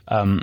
um, 0.08 0.42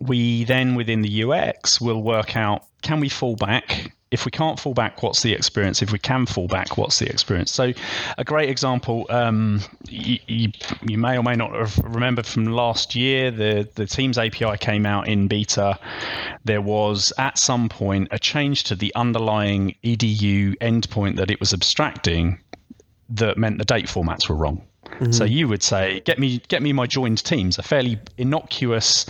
we 0.00 0.44
then 0.44 0.74
within 0.74 1.02
the 1.02 1.24
UX 1.24 1.80
will 1.80 2.02
work 2.02 2.36
out 2.36 2.64
can 2.82 3.00
we 3.00 3.08
fall 3.08 3.36
back 3.36 3.92
if 4.12 4.26
we 4.26 4.30
can't 4.30 4.60
fall 4.60 4.74
back, 4.74 5.02
what's 5.02 5.22
the 5.22 5.32
experience? 5.32 5.80
If 5.80 5.90
we 5.90 5.98
can 5.98 6.26
fall 6.26 6.46
back, 6.46 6.76
what's 6.76 6.98
the 6.98 7.08
experience? 7.08 7.50
So, 7.50 7.72
a 8.18 8.24
great 8.24 8.50
example 8.50 9.06
um, 9.08 9.60
you, 9.88 10.18
you, 10.26 10.52
you, 10.82 10.98
may 10.98 11.16
or 11.16 11.22
may 11.22 11.34
not 11.34 11.54
have 11.54 11.78
remembered 11.78 12.26
from 12.26 12.44
last 12.44 12.94
year, 12.94 13.30
the, 13.30 13.66
the 13.74 13.86
Teams 13.86 14.18
API 14.18 14.58
came 14.58 14.84
out 14.84 15.08
in 15.08 15.28
beta. 15.28 15.78
There 16.44 16.60
was 16.60 17.12
at 17.16 17.38
some 17.38 17.70
point 17.70 18.08
a 18.10 18.18
change 18.18 18.64
to 18.64 18.76
the 18.76 18.94
underlying 18.94 19.76
EDU 19.82 20.58
endpoint 20.58 21.16
that 21.16 21.30
it 21.30 21.40
was 21.40 21.54
abstracting 21.54 22.38
that 23.08 23.38
meant 23.38 23.56
the 23.56 23.64
date 23.64 23.86
formats 23.86 24.28
were 24.28 24.36
wrong. 24.36 24.62
Mm-hmm. 24.86 25.12
So 25.12 25.24
you 25.24 25.48
would 25.48 25.62
say, 25.62 26.00
"Get 26.00 26.18
me, 26.18 26.42
get 26.48 26.62
me 26.62 26.72
my 26.72 26.86
joined 26.86 27.24
teams." 27.24 27.58
A 27.58 27.62
fairly 27.62 27.98
innocuous 28.18 29.06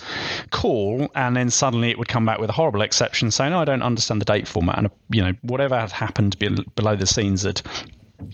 call, 0.51 1.09
and 1.15 1.37
then 1.37 1.51
suddenly 1.51 1.91
it 1.91 1.99
would 1.99 2.09
come 2.09 2.25
back 2.25 2.39
with 2.39 2.51
a 2.51 2.53
horrible 2.53 2.83
exception 2.83 3.31
saying, 3.31 3.53
"No, 3.53 3.61
I 3.61 3.65
don't 3.65 3.83
understand 3.83 4.21
the 4.21 4.25
date 4.25 4.47
format," 4.47 4.79
and 4.79 4.91
you 5.11 5.23
know 5.23 5.33
whatever 5.43 5.79
had 5.79 5.93
happened 5.93 6.39
below 6.75 6.97
the 6.97 7.07
scenes 7.07 7.43
had 7.43 7.63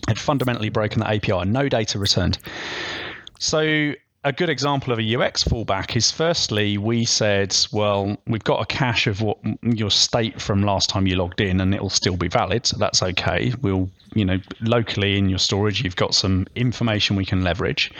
had 0.07 0.19
fundamentally 0.19 0.69
broken 0.69 0.99
the 0.99 1.07
API. 1.07 1.45
No 1.45 1.69
data 1.69 1.97
returned. 1.97 2.37
So 3.39 3.93
a 4.25 4.33
good 4.33 4.49
example 4.49 4.91
of 4.91 4.99
a 4.99 5.15
UX 5.15 5.45
fallback 5.45 5.95
is 5.95 6.11
firstly, 6.11 6.77
we 6.77 7.05
said, 7.05 7.55
well, 7.71 8.17
we've 8.27 8.43
got 8.43 8.61
a 8.61 8.65
cache 8.65 9.07
of 9.07 9.21
what 9.21 9.37
your 9.63 9.89
state 9.89 10.41
from 10.41 10.61
last 10.61 10.89
time 10.89 11.07
you 11.07 11.15
logged 11.15 11.39
in, 11.39 11.61
and 11.61 11.73
it'll 11.73 11.89
still 11.89 12.17
be 12.17 12.27
valid, 12.27 12.65
so 12.65 12.77
that's 12.77 13.01
okay. 13.01 13.53
We'll, 13.61 13.89
you 14.13 14.25
know, 14.25 14.39
locally 14.59 15.17
in 15.17 15.29
your 15.29 15.39
storage, 15.39 15.83
you've 15.83 15.95
got 15.95 16.13
some 16.13 16.47
information 16.55 17.15
we 17.15 17.25
can 17.25 17.43
leverage. 17.45 17.93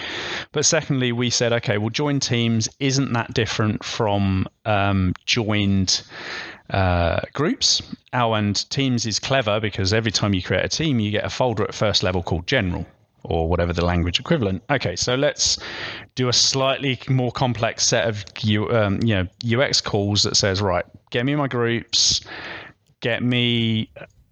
But 0.52 0.66
secondly, 0.66 1.14
we 1.14 1.30
said, 1.30 1.54
okay, 1.54 1.78
well, 1.78 1.90
join 1.90 2.20
teams 2.20 2.68
isn't 2.82 3.14
that 3.14 3.34
different 3.34 3.84
from 3.84 4.48
um, 4.66 5.14
joined. 5.26 6.04
Uh, 6.70 7.20
groups. 7.34 7.82
Oh, 8.14 8.36
and 8.36 8.70
Teams 8.70 9.08
is 9.08 9.18
clever 9.18 9.60
because 9.60 9.92
every 9.92 10.12
time 10.12 10.36
you 10.36 10.44
create 10.44 10.64
a 10.64 10.70
team, 10.70 11.00
you 11.00 11.10
get 11.10 11.26
a 11.26 11.30
folder 11.32 11.64
at 11.64 11.74
first 11.74 12.04
level 12.04 12.22
called 12.22 12.46
general 12.46 12.86
or 13.24 13.50
whatever 13.50 13.74
the 13.74 13.86
language 13.86 14.20
equivalent. 14.20 14.64
Okay, 14.70 14.96
so 14.96 15.16
let's 15.16 15.60
do 16.16 16.30
a 16.30 16.34
slightly 16.34 17.00
more 17.10 17.32
complex 17.32 17.86
set 17.86 18.08
of 18.08 18.24
U, 18.42 18.70
um, 18.72 19.00
you 19.04 19.16
know 19.16 19.62
UX 19.62 19.82
calls 19.82 20.24
that 20.24 20.36
says, 20.36 20.62
right, 20.62 20.86
get 21.12 21.26
me 21.26 21.36
my 21.36 21.48
groups, 21.48 22.22
get 23.02 23.24
me 23.24 23.90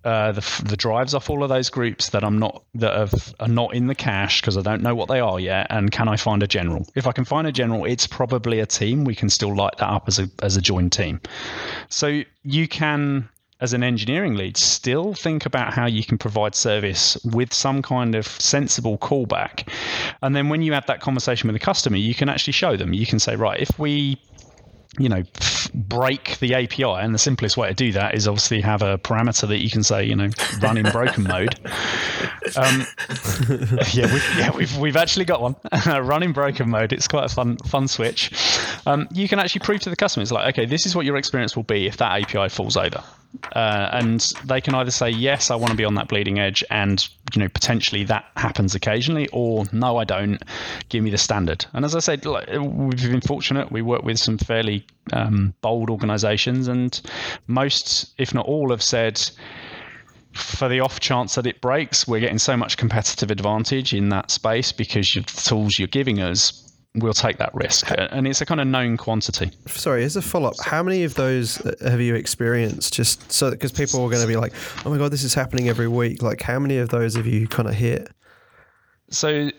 uh, 0.08 0.32
the 0.32 0.64
the 0.64 0.78
drives 0.78 1.14
off 1.14 1.30
all 1.30 1.44
of 1.44 1.50
those 1.50 1.70
groups 1.70 2.10
that 2.12 2.24
I'm 2.24 2.40
not 2.40 2.64
that 2.76 2.96
have, 2.96 3.36
are 3.42 3.48
not 3.50 3.76
in 3.76 3.88
the 3.88 3.96
cache 3.96 4.40
because 4.40 4.58
I 4.58 4.62
don't 4.62 4.82
know 4.82 4.96
what 4.96 5.10
they 5.10 5.20
are 5.20 5.38
yet, 5.38 5.68
and 5.70 5.92
can 5.92 6.08
I 6.08 6.16
find 6.16 6.42
a 6.44 6.48
general? 6.48 6.88
If 6.96 7.08
I 7.08 7.12
can 7.12 7.26
find 7.26 7.46
a 7.46 7.52
general, 7.52 7.84
it's 7.84 8.08
probably 8.08 8.62
a 8.62 8.66
team. 8.66 9.04
We 9.04 9.16
can 9.16 9.30
still 9.30 9.54
light 9.54 9.78
that 9.80 9.90
up 9.90 10.08
as 10.08 10.18
a 10.18 10.30
as 10.42 10.56
a 10.56 10.62
joined 10.62 10.94
team. 10.94 11.20
So 11.90 12.22
you 12.44 12.68
can 12.70 13.28
as 13.60 13.74
an 13.74 13.84
engineering 13.84 14.36
lead, 14.36 14.56
still 14.58 15.14
think 15.14 15.46
about 15.46 15.74
how 15.74 15.86
you 15.86 16.04
can 16.04 16.18
provide 16.18 16.54
service 16.54 17.18
with 17.24 17.54
some 17.54 17.82
kind 17.82 18.14
of 18.14 18.28
sensible 18.28 18.98
callback. 18.98 19.68
And 20.22 20.36
then 20.36 20.50
when 20.50 20.62
you 20.62 20.74
have 20.74 20.86
that 20.88 21.02
conversation 21.02 21.48
with 21.48 21.56
the 21.56 21.66
customer, 21.66 21.98
you 21.98 22.14
can 22.14 22.30
actually 22.30 22.54
show 22.54 22.78
them. 22.78 22.94
You 22.94 23.06
can 23.06 23.20
say, 23.20 23.36
right, 23.36 23.60
if 23.60 23.80
we 23.80 24.22
you 25.00 25.10
know 25.10 25.24
break 25.74 26.40
the 26.40 26.56
API, 26.56 26.84
and 26.84 27.14
the 27.14 27.20
simplest 27.20 27.58
way 27.58 27.68
to 27.70 27.74
do 27.74 27.92
that 27.92 28.16
is 28.16 28.28
obviously 28.28 28.62
have 28.62 28.82
a 28.82 28.98
parameter 28.98 29.48
that 29.48 29.60
you 29.60 29.70
can 29.70 29.84
say, 29.84 30.04
you 30.04 30.16
know, 30.16 30.30
run 30.62 30.78
in 30.78 30.90
broken 30.92 31.24
mode. 31.24 31.60
Um, 32.56 32.86
yeah, 33.94 34.12
we've, 34.12 34.38
yeah, 34.38 34.52
we've 34.56 34.78
we've 34.78 34.96
actually 34.96 35.26
got 35.26 35.42
one 35.42 35.56
run 35.86 36.24
in 36.24 36.34
broken 36.34 36.70
mode. 36.70 36.94
It's 36.94 37.08
quite 37.08 37.26
a 37.26 37.34
fun 37.34 37.58
fun 37.58 37.88
switch. 37.88 38.32
Um, 38.86 39.08
you 39.12 39.28
can 39.28 39.40
actually 39.40 39.62
prove 39.62 39.82
to 39.82 39.90
the 39.90 39.96
customer, 39.96 40.22
it's 40.22 40.32
like, 40.32 40.54
okay, 40.54 40.66
this 40.66 40.86
is 40.86 40.96
what 40.96 41.06
your 41.06 41.18
experience 41.18 41.56
will 41.56 41.64
be 41.64 41.88
if 41.88 41.98
that 41.98 42.22
API 42.22 42.50
falls 42.50 42.78
over. 42.78 43.04
Uh, 43.54 43.90
and 43.92 44.20
they 44.46 44.62
can 44.62 44.74
either 44.74 44.92
say 44.92 45.10
yes, 45.10 45.52
I 45.52 45.56
want 45.56 45.72
to 45.72 45.78
be 45.78 45.86
on 45.86 45.96
that 45.96 46.08
bleeding 46.08 46.40
edge, 46.40 46.64
and 46.70 47.06
you 47.36 47.42
know 47.42 47.50
potentially 47.50 48.04
that 48.06 48.26
happens 48.36 48.74
occasionally, 48.74 49.28
or 49.32 49.66
no, 49.72 49.98
I 49.98 50.06
don't. 50.06 50.42
Give 50.90 51.04
me 51.04 51.12
the 51.12 51.18
standard. 51.18 51.66
And 51.74 51.86
as 51.86 51.96
I 51.96 52.00
said, 52.00 52.26
like, 52.26 52.48
we've 52.50 53.12
been 53.12 53.22
fortunate. 53.22 53.72
We 53.72 53.82
work 53.82 54.04
with 54.04 54.18
some 54.18 54.38
fairly 54.38 54.86
um, 55.14 55.54
bold 55.62 55.90
organisations, 55.90 56.68
and 56.68 57.00
most, 57.48 58.14
if 58.18 58.34
not 58.34 58.46
all, 58.46 58.72
have 58.72 58.82
said 58.82 59.22
for 60.38 60.70
the 60.70 60.80
off 60.80 61.00
chance 61.00 61.36
that 61.36 61.46
it 61.46 61.62
breaks, 61.62 62.08
we're 62.08 62.20
getting 62.20 62.38
so 62.38 62.56
much 62.56 62.78
competitive 62.78 63.32
advantage 63.32 63.94
in 63.94 64.10
that 64.10 64.32
space 64.32 64.72
because 64.72 65.12
the 65.14 65.22
tools 65.22 65.78
you're 65.80 65.88
giving 65.88 66.20
us 66.20 66.64
we'll 66.98 67.14
take 67.14 67.38
that 67.38 67.54
risk. 67.54 67.92
And 67.96 68.28
it's 68.28 68.42
a 68.42 68.46
kind 68.46 68.60
of 68.60 68.68
known 68.68 68.98
quantity. 68.98 69.52
Sorry, 69.68 70.04
as 70.04 70.16
a 70.16 70.22
follow 70.22 70.50
up, 70.50 70.56
how 70.64 70.84
many 70.84 71.04
of 71.04 71.16
those 71.16 71.58
have 71.82 72.02
you 72.02 72.16
experienced? 72.16 72.94
Just 72.94 73.32
so 73.32 73.52
because 73.52 73.72
people 73.72 74.04
are 74.04 74.10
going 74.10 74.22
to 74.22 74.28
be 74.28 74.36
like, 74.36 74.54
oh 74.86 74.90
my 74.90 74.98
God, 74.98 75.12
this 75.12 75.24
is 75.24 75.34
happening 75.34 75.70
every 75.70 75.88
week. 75.88 76.22
Like, 76.22 76.42
how 76.42 76.60
many 76.60 76.78
of 76.78 76.90
those 76.90 77.16
have 77.16 77.28
you 77.28 77.48
kind 77.48 77.68
of 77.68 77.76
hit? 77.76 78.10
So 79.10 79.50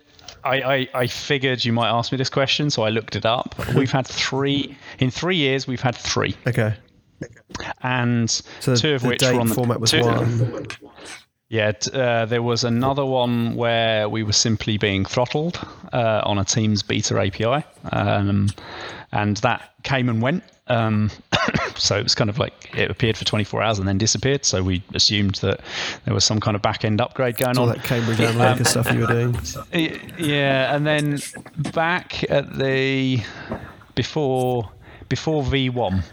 I, 0.44 0.62
I, 0.62 0.88
I, 0.94 1.06
figured 1.06 1.64
you 1.64 1.72
might 1.72 1.88
ask 1.88 2.12
me 2.12 2.18
this 2.18 2.28
question, 2.28 2.68
so 2.70 2.82
I 2.82 2.90
looked 2.90 3.16
it 3.16 3.24
up. 3.24 3.54
We've 3.74 3.90
had 3.90 4.06
three 4.06 4.76
in 4.98 5.10
three 5.10 5.36
years. 5.36 5.66
We've 5.66 5.80
had 5.80 5.96
three. 5.96 6.36
Okay. 6.46 6.74
And 7.82 8.30
so 8.60 8.76
two 8.76 8.94
of 8.94 9.04
which 9.04 9.22
were 9.22 9.40
on 9.40 9.48
the 9.48 9.54
format 9.54 9.80
was 9.80 9.90
two, 9.90 10.02
one. 10.02 10.66
Yeah, 11.48 11.72
uh, 11.94 12.26
there 12.26 12.42
was 12.42 12.62
another 12.62 13.06
one 13.06 13.54
where 13.54 14.08
we 14.08 14.22
were 14.22 14.34
simply 14.34 14.76
being 14.76 15.06
throttled 15.06 15.58
uh, 15.94 16.20
on 16.24 16.38
a 16.38 16.44
Teams 16.44 16.82
beta 16.82 17.18
API, 17.18 17.64
um, 17.90 18.48
and 19.12 19.38
that 19.38 19.72
came 19.82 20.10
and 20.10 20.20
went. 20.20 20.44
Um, 20.66 21.10
so 21.76 21.96
it 21.96 22.02
was 22.02 22.14
kind 22.14 22.28
of 22.28 22.38
like 22.38 22.74
it 22.76 22.90
appeared 22.90 23.16
for 23.16 23.24
24 23.24 23.62
hours 23.62 23.78
and 23.78 23.88
then 23.88 23.96
disappeared. 23.96 24.44
So 24.44 24.62
we 24.62 24.82
assumed 24.92 25.36
that 25.36 25.60
there 26.04 26.12
was 26.12 26.24
some 26.24 26.38
kind 26.38 26.54
of 26.54 26.60
back 26.60 26.84
end 26.84 27.00
upgrade 27.00 27.38
going 27.38 27.56
All 27.56 27.70
on. 27.70 27.76
that 27.76 27.84
Cambridge 27.84 28.18
Analytica 28.18 28.58
um, 28.58 28.64
stuff 28.64 28.92
you 28.92 29.00
were 29.00 29.06
doing. 29.06 29.38
Yeah, 30.18 30.74
and 30.74 30.86
then 30.86 31.20
back 31.72 32.30
at 32.30 32.58
the 32.58 33.22
before 33.94 34.70
before 35.08 35.42
V1, 35.42 36.04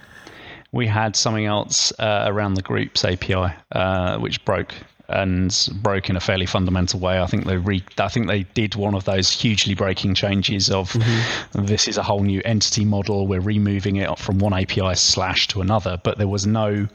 we 0.72 0.88
had 0.88 1.16
something 1.16 1.46
else 1.46 1.92
uh, 2.00 2.26
around 2.28 2.56
the 2.56 2.62
groups 2.62 3.06
API, 3.06 3.54
uh, 3.72 4.18
which 4.18 4.44
broke 4.46 4.74
and 5.08 5.70
broke 5.82 6.10
in 6.10 6.16
a 6.16 6.20
fairly 6.20 6.46
fundamental 6.46 7.00
way. 7.00 7.20
I 7.22 7.28
think 7.28 7.46
they 7.46 7.58
re- 7.58 7.84
I 7.98 8.08
think 8.08 8.28
they 8.28 8.44
did 8.44 8.76
one 8.76 8.96
of 8.96 9.06
those 9.06 9.30
hugely 9.32 9.76
breaking 9.76 10.16
changes 10.16 10.70
of 10.70 10.92
mm-hmm. 10.92 11.66
this 11.66 11.88
is 11.88 11.98
a 11.98 12.04
whole 12.04 12.24
new 12.24 12.42
entity 12.44 12.86
model. 12.86 13.28
We're 13.28 13.42
removing 13.42 13.98
it 13.98 14.18
from 14.18 14.40
one 14.40 14.54
API 14.54 14.96
slash 14.96 15.48
to 15.50 15.62
another, 15.62 16.00
but 16.04 16.18
there 16.18 16.28
was 16.28 16.48
no 16.48 16.88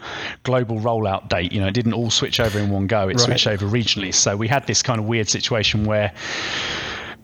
global 0.42 0.78
rollout 0.80 1.28
date. 1.28 1.52
You 1.52 1.60
know, 1.60 1.68
it 1.68 1.74
didn't 1.74 1.92
all 1.92 2.10
switch 2.10 2.40
over 2.40 2.58
in 2.58 2.70
one 2.70 2.86
go. 2.86 3.02
It 3.08 3.12
right. 3.12 3.20
switched 3.20 3.46
over 3.46 3.66
regionally. 3.66 4.12
So 4.12 4.36
we 4.36 4.48
had 4.48 4.66
this 4.66 4.82
kind 4.82 4.98
of 4.98 5.06
weird 5.06 5.28
situation 5.28 5.84
where 5.84 6.12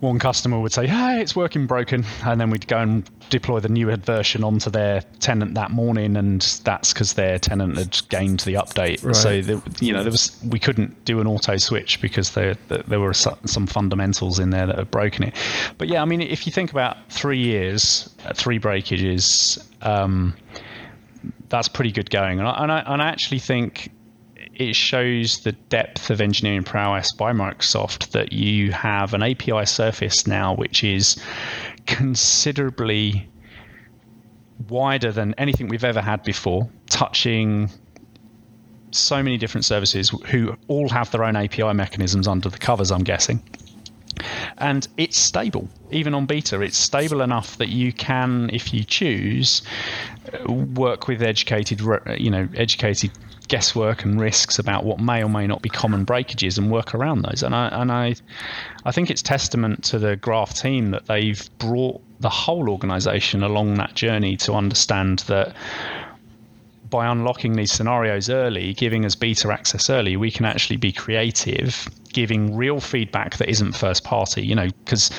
one 0.00 0.18
customer 0.18 0.60
would 0.60 0.72
say, 0.72 0.86
"Hey, 0.86 1.20
it's 1.20 1.34
working 1.34 1.66
broken," 1.66 2.04
and 2.24 2.40
then 2.40 2.50
we'd 2.50 2.66
go 2.66 2.78
and 2.78 3.08
deploy 3.30 3.60
the 3.60 3.68
new 3.68 3.94
version 3.96 4.44
onto 4.44 4.70
their 4.70 5.02
tenant 5.20 5.54
that 5.54 5.70
morning, 5.70 6.16
and 6.16 6.42
that's 6.64 6.92
because 6.92 7.14
their 7.14 7.38
tenant 7.38 7.78
had 7.78 7.98
gained 8.08 8.40
the 8.40 8.54
update. 8.54 9.04
Right. 9.04 9.16
So 9.16 9.40
the, 9.40 9.62
you 9.80 9.92
know, 9.92 10.02
there 10.02 10.12
was 10.12 10.38
we 10.46 10.58
couldn't 10.58 11.04
do 11.04 11.20
an 11.20 11.26
auto 11.26 11.56
switch 11.56 12.00
because 12.00 12.32
there 12.32 12.54
there 12.68 13.00
were 13.00 13.14
some 13.14 13.66
fundamentals 13.66 14.38
in 14.38 14.50
there 14.50 14.66
that 14.66 14.76
had 14.76 14.90
broken 14.90 15.24
it. 15.24 15.34
But 15.78 15.88
yeah, 15.88 16.02
I 16.02 16.04
mean, 16.04 16.20
if 16.20 16.46
you 16.46 16.52
think 16.52 16.70
about 16.70 16.96
three 17.10 17.38
years, 17.38 18.10
uh, 18.26 18.32
three 18.34 18.58
breakages. 18.58 19.58
Um, 19.82 20.34
that's 21.48 21.68
pretty 21.68 21.92
good 21.92 22.10
going, 22.10 22.40
and 22.40 22.48
I, 22.48 22.62
and 22.62 22.72
I, 22.72 22.78
and 22.80 23.02
I 23.02 23.06
actually 23.06 23.38
think 23.38 23.90
it 24.56 24.74
shows 24.74 25.40
the 25.40 25.52
depth 25.52 26.10
of 26.10 26.20
engineering 26.20 26.64
prowess 26.64 27.12
by 27.12 27.32
Microsoft 27.32 28.10
that 28.12 28.32
you 28.32 28.72
have 28.72 29.12
an 29.12 29.22
API 29.22 29.66
surface 29.66 30.26
now 30.26 30.54
which 30.54 30.82
is 30.82 31.16
considerably 31.86 33.28
wider 34.68 35.12
than 35.12 35.34
anything 35.34 35.68
we've 35.68 35.84
ever 35.84 36.00
had 36.00 36.22
before, 36.22 36.68
touching 36.88 37.70
so 38.90 39.22
many 39.22 39.36
different 39.36 39.64
services 39.64 40.10
who 40.26 40.56
all 40.68 40.88
have 40.88 41.10
their 41.10 41.24
own 41.24 41.36
API 41.36 41.74
mechanisms 41.74 42.26
under 42.26 42.48
the 42.48 42.58
covers, 42.58 42.90
I'm 42.90 43.04
guessing. 43.04 43.42
And 44.56 44.88
it's 44.96 45.18
stable, 45.18 45.68
even 45.90 46.14
on 46.14 46.24
beta. 46.24 46.62
It's 46.62 46.78
stable 46.78 47.20
enough 47.20 47.58
that 47.58 47.68
you 47.68 47.92
can, 47.92 48.48
if 48.54 48.72
you 48.72 48.84
choose, 48.84 49.60
work 50.46 51.08
with 51.08 51.20
educated, 51.20 51.82
you 52.16 52.30
know, 52.30 52.48
educated 52.56 53.10
guesswork 53.48 54.04
and 54.04 54.20
risks 54.20 54.58
about 54.58 54.84
what 54.84 55.00
may 55.00 55.22
or 55.22 55.28
may 55.28 55.46
not 55.46 55.62
be 55.62 55.68
common 55.68 56.04
breakages 56.04 56.58
and 56.58 56.70
work 56.70 56.94
around 56.94 57.22
those. 57.22 57.42
And 57.42 57.54
I 57.54 57.68
and 57.68 57.92
I 57.92 58.14
I 58.84 58.92
think 58.92 59.10
it's 59.10 59.22
testament 59.22 59.84
to 59.84 59.98
the 59.98 60.16
Graph 60.16 60.54
team 60.54 60.90
that 60.90 61.06
they've 61.06 61.48
brought 61.58 62.00
the 62.20 62.28
whole 62.28 62.68
organization 62.70 63.42
along 63.42 63.74
that 63.74 63.94
journey 63.94 64.36
to 64.38 64.54
understand 64.54 65.20
that 65.20 65.54
by 66.88 67.06
unlocking 67.06 67.54
these 67.54 67.72
scenarios 67.72 68.30
early, 68.30 68.72
giving 68.74 69.04
us 69.04 69.14
beta 69.14 69.52
access 69.52 69.90
early, 69.90 70.16
we 70.16 70.30
can 70.30 70.44
actually 70.44 70.76
be 70.76 70.92
creative, 70.92 71.88
giving 72.12 72.56
real 72.56 72.80
feedback 72.80 73.36
that 73.38 73.48
isn't 73.48 73.72
first 73.72 74.04
party. 74.04 74.44
You 74.46 74.54
know, 74.54 74.68
because 74.84 75.10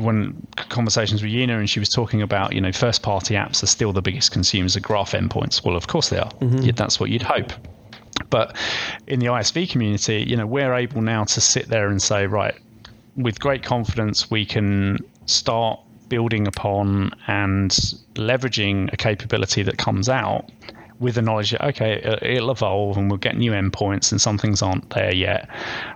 when 0.00 0.46
conversations 0.56 1.22
with 1.22 1.30
Yina 1.30 1.58
and 1.58 1.70
she 1.70 1.80
was 1.80 1.88
talking 1.88 2.22
about, 2.22 2.52
you 2.52 2.60
know, 2.60 2.72
first 2.72 3.02
party 3.02 3.34
apps 3.34 3.62
are 3.62 3.66
still 3.66 3.92
the 3.92 4.02
biggest 4.02 4.32
consumers 4.32 4.76
of 4.76 4.82
graph 4.82 5.12
endpoints. 5.12 5.64
Well, 5.64 5.76
of 5.76 5.86
course 5.86 6.08
they 6.08 6.18
are. 6.18 6.30
Mm-hmm. 6.40 6.70
That's 6.70 6.98
what 6.98 7.10
you'd 7.10 7.22
hope. 7.22 7.52
But 8.30 8.56
in 9.06 9.20
the 9.20 9.26
ISV 9.26 9.70
community, 9.70 10.24
you 10.26 10.36
know, 10.36 10.46
we're 10.46 10.74
able 10.74 11.02
now 11.02 11.24
to 11.24 11.40
sit 11.40 11.68
there 11.68 11.88
and 11.88 12.00
say, 12.00 12.26
right, 12.26 12.54
with 13.16 13.38
great 13.40 13.62
confidence, 13.62 14.30
we 14.30 14.44
can 14.44 14.98
start 15.26 15.80
building 16.08 16.46
upon 16.46 17.12
and 17.26 17.70
leveraging 18.14 18.92
a 18.92 18.96
capability 18.96 19.62
that 19.62 19.78
comes 19.78 20.08
out 20.08 20.50
with 20.98 21.14
the 21.14 21.22
knowledge 21.22 21.50
that 21.50 21.64
okay 21.64 21.94
it'll 22.22 22.50
evolve 22.50 22.96
and 22.96 23.10
we'll 23.10 23.18
get 23.18 23.36
new 23.36 23.50
endpoints 23.50 24.12
and 24.12 24.20
some 24.20 24.36
things 24.38 24.62
aren't 24.62 24.88
there 24.90 25.12
yet 25.12 25.48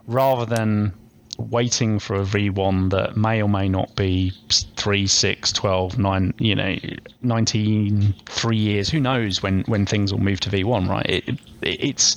rather 0.07 0.46
than 0.46 0.92
waiting 1.38 1.99
for 1.99 2.16
a 2.16 2.25
v1 2.25 2.90
that 2.90 3.16
may 3.16 3.42
or 3.42 3.49
may 3.49 3.68
not 3.68 3.94
be 3.96 4.33
3 4.77 5.07
6 5.07 5.53
12 5.53 5.99
9 5.99 6.35
you 6.38 6.55
know 6.55 6.77
19 7.22 8.14
3 8.27 8.57
years. 8.57 8.90
Who 8.90 9.01
knows 9.01 9.42
when 9.42 9.62
when 9.62 9.87
things 9.87 10.12
will 10.12 10.20
move 10.20 10.40
to 10.40 10.51
v1 10.51 10.88
right? 10.88 11.07
It, 11.07 11.29
it, 11.29 11.38
it's 11.62 12.16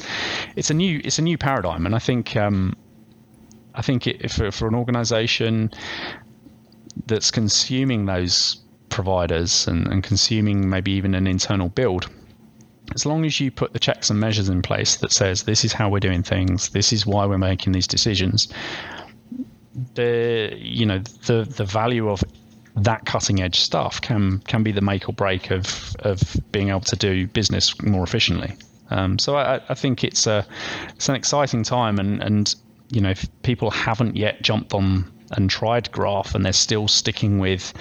it's 0.56 0.70
a 0.70 0.74
new 0.74 1.02
it's 1.04 1.20
a 1.20 1.24
new 1.24 1.38
paradigm. 1.38 1.86
And 1.86 1.96
i 1.96 2.00
think 2.00 2.36
um, 2.36 2.76
I 3.76 3.82
think 3.82 4.08
it, 4.08 4.32
for, 4.32 4.52
for 4.52 4.68
an 4.68 4.76
organization 4.76 5.72
that's 7.06 7.32
consuming 7.32 8.06
those 8.06 8.62
providers 8.90 9.68
and, 9.68 9.88
and 9.88 10.04
consuming 10.04 10.70
maybe 10.70 10.92
even 10.92 11.16
an 11.16 11.28
internal 11.28 11.70
build, 11.70 12.10
as 12.96 13.06
long 13.06 13.26
as 13.26 13.40
you 13.40 13.52
put 13.52 13.74
the 13.74 13.80
checks 13.80 14.10
and 14.10 14.20
measures 14.20 14.50
in 14.50 14.62
place 14.62 14.96
that 14.98 15.12
says 15.12 15.44
this 15.44 15.64
is 15.64 15.74
how 15.74 15.90
we're 15.90 16.00
doing 16.00 16.24
things, 16.24 16.70
this 16.70 16.92
is 16.92 17.06
why 17.06 17.26
we're 17.26 17.38
making 17.38 17.72
these 17.74 17.88
decisions, 17.88 18.48
the 19.96 20.56
you 20.58 20.86
know 20.86 21.00
the 21.26 21.44
the 21.44 21.66
value 21.66 22.10
of 22.10 22.24
that 22.76 23.06
cutting 23.06 23.42
edge 23.42 23.60
stuff 23.60 24.02
can 24.02 24.40
can 24.40 24.64
be 24.64 24.72
the 24.72 24.82
make 24.82 25.10
or 25.10 25.14
break 25.14 25.52
of 25.52 25.96
of 26.00 26.36
being 26.52 26.70
able 26.70 26.82
to 26.82 26.96
do 26.96 27.28
business 27.28 27.82
more 27.82 28.04
efficiently. 28.04 28.54
Um, 28.92 29.20
so 29.20 29.36
I, 29.36 29.62
I, 29.70 29.76
think 29.76 30.04
it's 30.04 30.26
a 30.26 30.46
it's 30.96 31.10
an 31.10 31.16
exciting 31.16 31.64
time, 31.64 32.00
and 32.00 32.22
and 32.24 32.56
you 32.90 33.02
know 33.02 33.10
if 33.10 33.28
people 33.44 33.70
haven't 33.70 34.16
yet 34.16 34.42
jumped 34.42 34.74
on 34.74 35.12
and 35.32 35.50
tried 35.50 35.92
Graph, 35.92 36.34
and 36.34 36.44
they're 36.44 36.54
still 36.54 36.88
sticking 36.88 37.38
with 37.38 37.74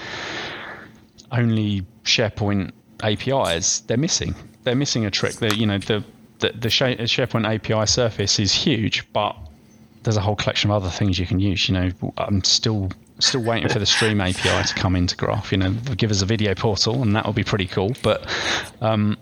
only 1.31 1.85
SharePoint 2.03 2.71
APIs, 3.01 3.81
they're 3.81 3.97
missing. 3.97 4.35
They're 4.63 4.75
missing 4.75 5.05
a 5.05 5.11
trick. 5.11 5.35
That 5.35 5.57
you 5.57 5.65
know 5.65 5.79
the 5.79 6.03
the, 6.39 6.49
the 6.49 6.69
SharePoint 6.69 7.45
API 7.45 7.87
surface 7.87 8.39
is 8.39 8.53
huge, 8.53 9.11
but 9.11 9.35
there's 10.03 10.17
a 10.17 10.21
whole 10.21 10.35
collection 10.35 10.71
of 10.71 10.81
other 10.81 10.89
things 10.89 11.19
you 11.19 11.25
can 11.25 11.39
use. 11.39 11.67
You 11.67 11.73
know, 11.75 12.13
I'm 12.17 12.43
still 12.43 12.89
still 13.19 13.43
waiting 13.43 13.67
for 13.67 13.79
the 13.79 13.85
Stream 13.85 14.21
API 14.21 14.67
to 14.67 14.73
come 14.75 14.95
into 14.95 15.15
Graph. 15.15 15.51
You 15.51 15.57
know, 15.57 15.71
give 15.97 16.11
us 16.11 16.21
a 16.21 16.25
video 16.25 16.55
portal, 16.55 17.01
and 17.01 17.15
that 17.15 17.25
will 17.25 17.33
be 17.33 17.43
pretty 17.43 17.67
cool. 17.67 17.95
But 18.01 18.25
um, 18.81 19.17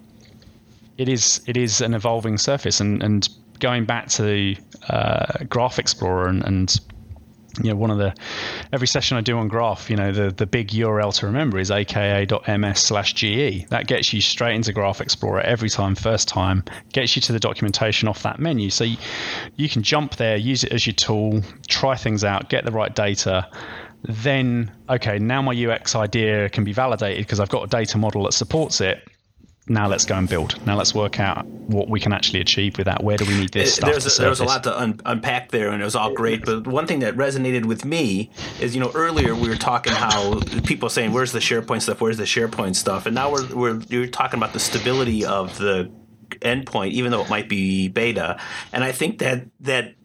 it 0.97 1.09
is 1.09 1.41
it 1.47 1.57
is 1.57 1.81
an 1.81 1.93
evolving 1.93 2.37
surface, 2.37 2.79
and 2.79 3.01
and 3.01 3.27
going 3.59 3.85
back 3.85 4.07
to 4.07 4.23
the 4.23 4.57
uh, 4.89 5.43
Graph 5.49 5.79
Explorer 5.79 6.27
and, 6.27 6.43
and 6.43 6.79
you 7.63 7.71
know, 7.71 7.75
one 7.75 7.91
of 7.91 7.97
the 7.97 8.13
every 8.73 8.87
session 8.87 9.17
I 9.17 9.21
do 9.21 9.37
on 9.37 9.47
Graph, 9.47 9.89
you 9.89 9.95
know, 9.95 10.11
the, 10.11 10.31
the 10.31 10.45
big 10.45 10.69
URL 10.69 11.13
to 11.19 11.25
remember 11.25 11.59
is 11.59 11.71
aka.ms 11.71 12.79
slash 12.79 13.13
GE. 13.13 13.67
That 13.69 13.87
gets 13.87 14.13
you 14.13 14.21
straight 14.21 14.55
into 14.55 14.73
Graph 14.73 15.01
Explorer 15.01 15.41
every 15.41 15.69
time, 15.69 15.95
first 15.95 16.27
time, 16.27 16.63
gets 16.93 17.15
you 17.15 17.21
to 17.23 17.33
the 17.33 17.39
documentation 17.39 18.07
off 18.07 18.23
that 18.23 18.39
menu. 18.39 18.69
So 18.69 18.83
you, 18.83 18.97
you 19.55 19.69
can 19.69 19.83
jump 19.83 20.15
there, 20.15 20.37
use 20.37 20.63
it 20.63 20.71
as 20.71 20.85
your 20.85 20.93
tool, 20.93 21.41
try 21.67 21.95
things 21.95 22.23
out, 22.23 22.49
get 22.49 22.65
the 22.65 22.71
right 22.71 22.93
data. 22.93 23.49
Then, 24.03 24.71
okay, 24.89 25.19
now 25.19 25.41
my 25.41 25.53
UX 25.53 25.95
idea 25.95 26.49
can 26.49 26.63
be 26.63 26.73
validated 26.73 27.25
because 27.25 27.39
I've 27.39 27.49
got 27.49 27.63
a 27.63 27.67
data 27.67 27.97
model 27.97 28.23
that 28.23 28.33
supports 28.33 28.81
it 28.81 29.07
now 29.69 29.87
let's 29.87 30.05
go 30.05 30.15
and 30.15 30.29
build. 30.29 30.65
Now 30.65 30.75
let's 30.75 30.95
work 30.95 31.19
out 31.19 31.45
what 31.45 31.89
we 31.89 31.99
can 31.99 32.13
actually 32.13 32.39
achieve 32.39 32.77
with 32.77 32.85
that. 32.85 33.03
Where 33.03 33.17
do 33.17 33.25
we 33.25 33.37
need 33.37 33.51
this 33.51 33.75
stuff? 33.75 33.89
There's 33.89 34.17
a, 34.17 34.21
there 34.21 34.29
was 34.29 34.39
a 34.39 34.45
lot 34.45 34.63
to 34.63 34.79
un- 34.79 34.99
unpack 35.05 35.51
there, 35.51 35.69
and 35.69 35.81
it 35.81 35.85
was 35.85 35.95
all 35.95 36.13
great. 36.13 36.45
But 36.45 36.65
one 36.65 36.87
thing 36.87 36.99
that 36.99 37.15
resonated 37.15 37.65
with 37.65 37.83
me 37.83 38.31
is, 38.61 38.75
you 38.75 38.81
know, 38.81 38.91
earlier 38.95 39.35
we 39.35 39.49
were 39.49 39.55
talking 39.55 39.93
how 39.93 40.39
people 40.63 40.89
saying, 40.89 41.11
"Where's 41.11 41.31
the 41.31 41.39
SharePoint 41.39 41.81
stuff? 41.81 41.99
Where's 41.99 42.17
the 42.17 42.23
SharePoint 42.23 42.75
stuff?" 42.75 43.05
And 43.05 43.15
now 43.15 43.31
we're 43.31 43.47
we're 43.53 43.81
you're 43.89 44.07
talking 44.07 44.39
about 44.39 44.53
the 44.53 44.59
stability 44.59 45.25
of 45.25 45.57
the 45.57 45.91
endpoint, 46.41 46.91
even 46.91 47.11
though 47.11 47.21
it 47.21 47.29
might 47.29 47.49
be 47.49 47.87
beta. 47.87 48.39
And 48.71 48.83
I 48.83 48.91
think 48.91 49.19
that 49.19 49.45
that 49.61 49.95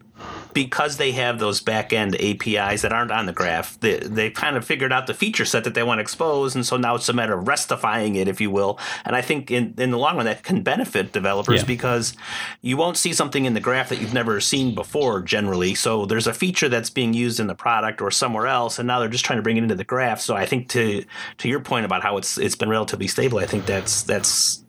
because 0.53 0.97
they 0.97 1.11
have 1.11 1.39
those 1.39 1.61
back 1.61 1.93
end 1.93 2.15
APIs 2.15 2.81
that 2.81 2.91
aren't 2.91 3.11
on 3.11 3.25
the 3.25 3.33
graph, 3.33 3.79
they, 3.79 3.99
they 3.99 4.29
kind 4.29 4.55
of 4.55 4.65
figured 4.65 4.91
out 4.91 5.07
the 5.07 5.13
feature 5.13 5.45
set 5.45 5.63
that 5.63 5.73
they 5.73 5.83
want 5.83 5.99
to 5.99 6.01
expose. 6.01 6.55
And 6.55 6.65
so 6.65 6.77
now 6.77 6.95
it's 6.95 7.09
a 7.09 7.13
matter 7.13 7.37
of 7.37 7.47
restifying 7.47 8.15
it, 8.15 8.27
if 8.27 8.39
you 8.39 8.51
will. 8.51 8.79
And 9.05 9.15
I 9.15 9.21
think 9.21 9.51
in, 9.51 9.73
in 9.77 9.91
the 9.91 9.97
long 9.97 10.17
run, 10.17 10.25
that 10.25 10.43
can 10.43 10.63
benefit 10.63 11.11
developers 11.11 11.61
yeah. 11.61 11.67
because 11.67 12.15
you 12.61 12.77
won't 12.77 12.97
see 12.97 13.13
something 13.13 13.45
in 13.45 13.53
the 13.53 13.59
graph 13.59 13.89
that 13.89 13.99
you've 13.99 14.13
never 14.13 14.39
seen 14.39 14.75
before 14.75 15.21
generally. 15.21 15.75
So 15.75 16.05
there's 16.05 16.27
a 16.27 16.33
feature 16.33 16.69
that's 16.69 16.89
being 16.89 17.13
used 17.13 17.39
in 17.39 17.47
the 17.47 17.55
product 17.55 18.01
or 18.01 18.11
somewhere 18.11 18.47
else, 18.47 18.79
and 18.79 18.87
now 18.87 18.99
they're 18.99 19.09
just 19.09 19.25
trying 19.25 19.37
to 19.37 19.43
bring 19.43 19.57
it 19.57 19.63
into 19.63 19.75
the 19.75 19.83
graph. 19.83 20.21
So 20.21 20.35
I 20.35 20.45
think 20.45 20.69
to 20.69 21.05
to 21.37 21.49
your 21.49 21.59
point 21.59 21.85
about 21.85 22.03
how 22.03 22.17
it's 22.17 22.37
it's 22.37 22.55
been 22.55 22.69
relatively 22.69 23.07
stable, 23.07 23.39
I 23.39 23.45
think 23.45 23.65
that's 23.65 24.03
that's 24.03 24.63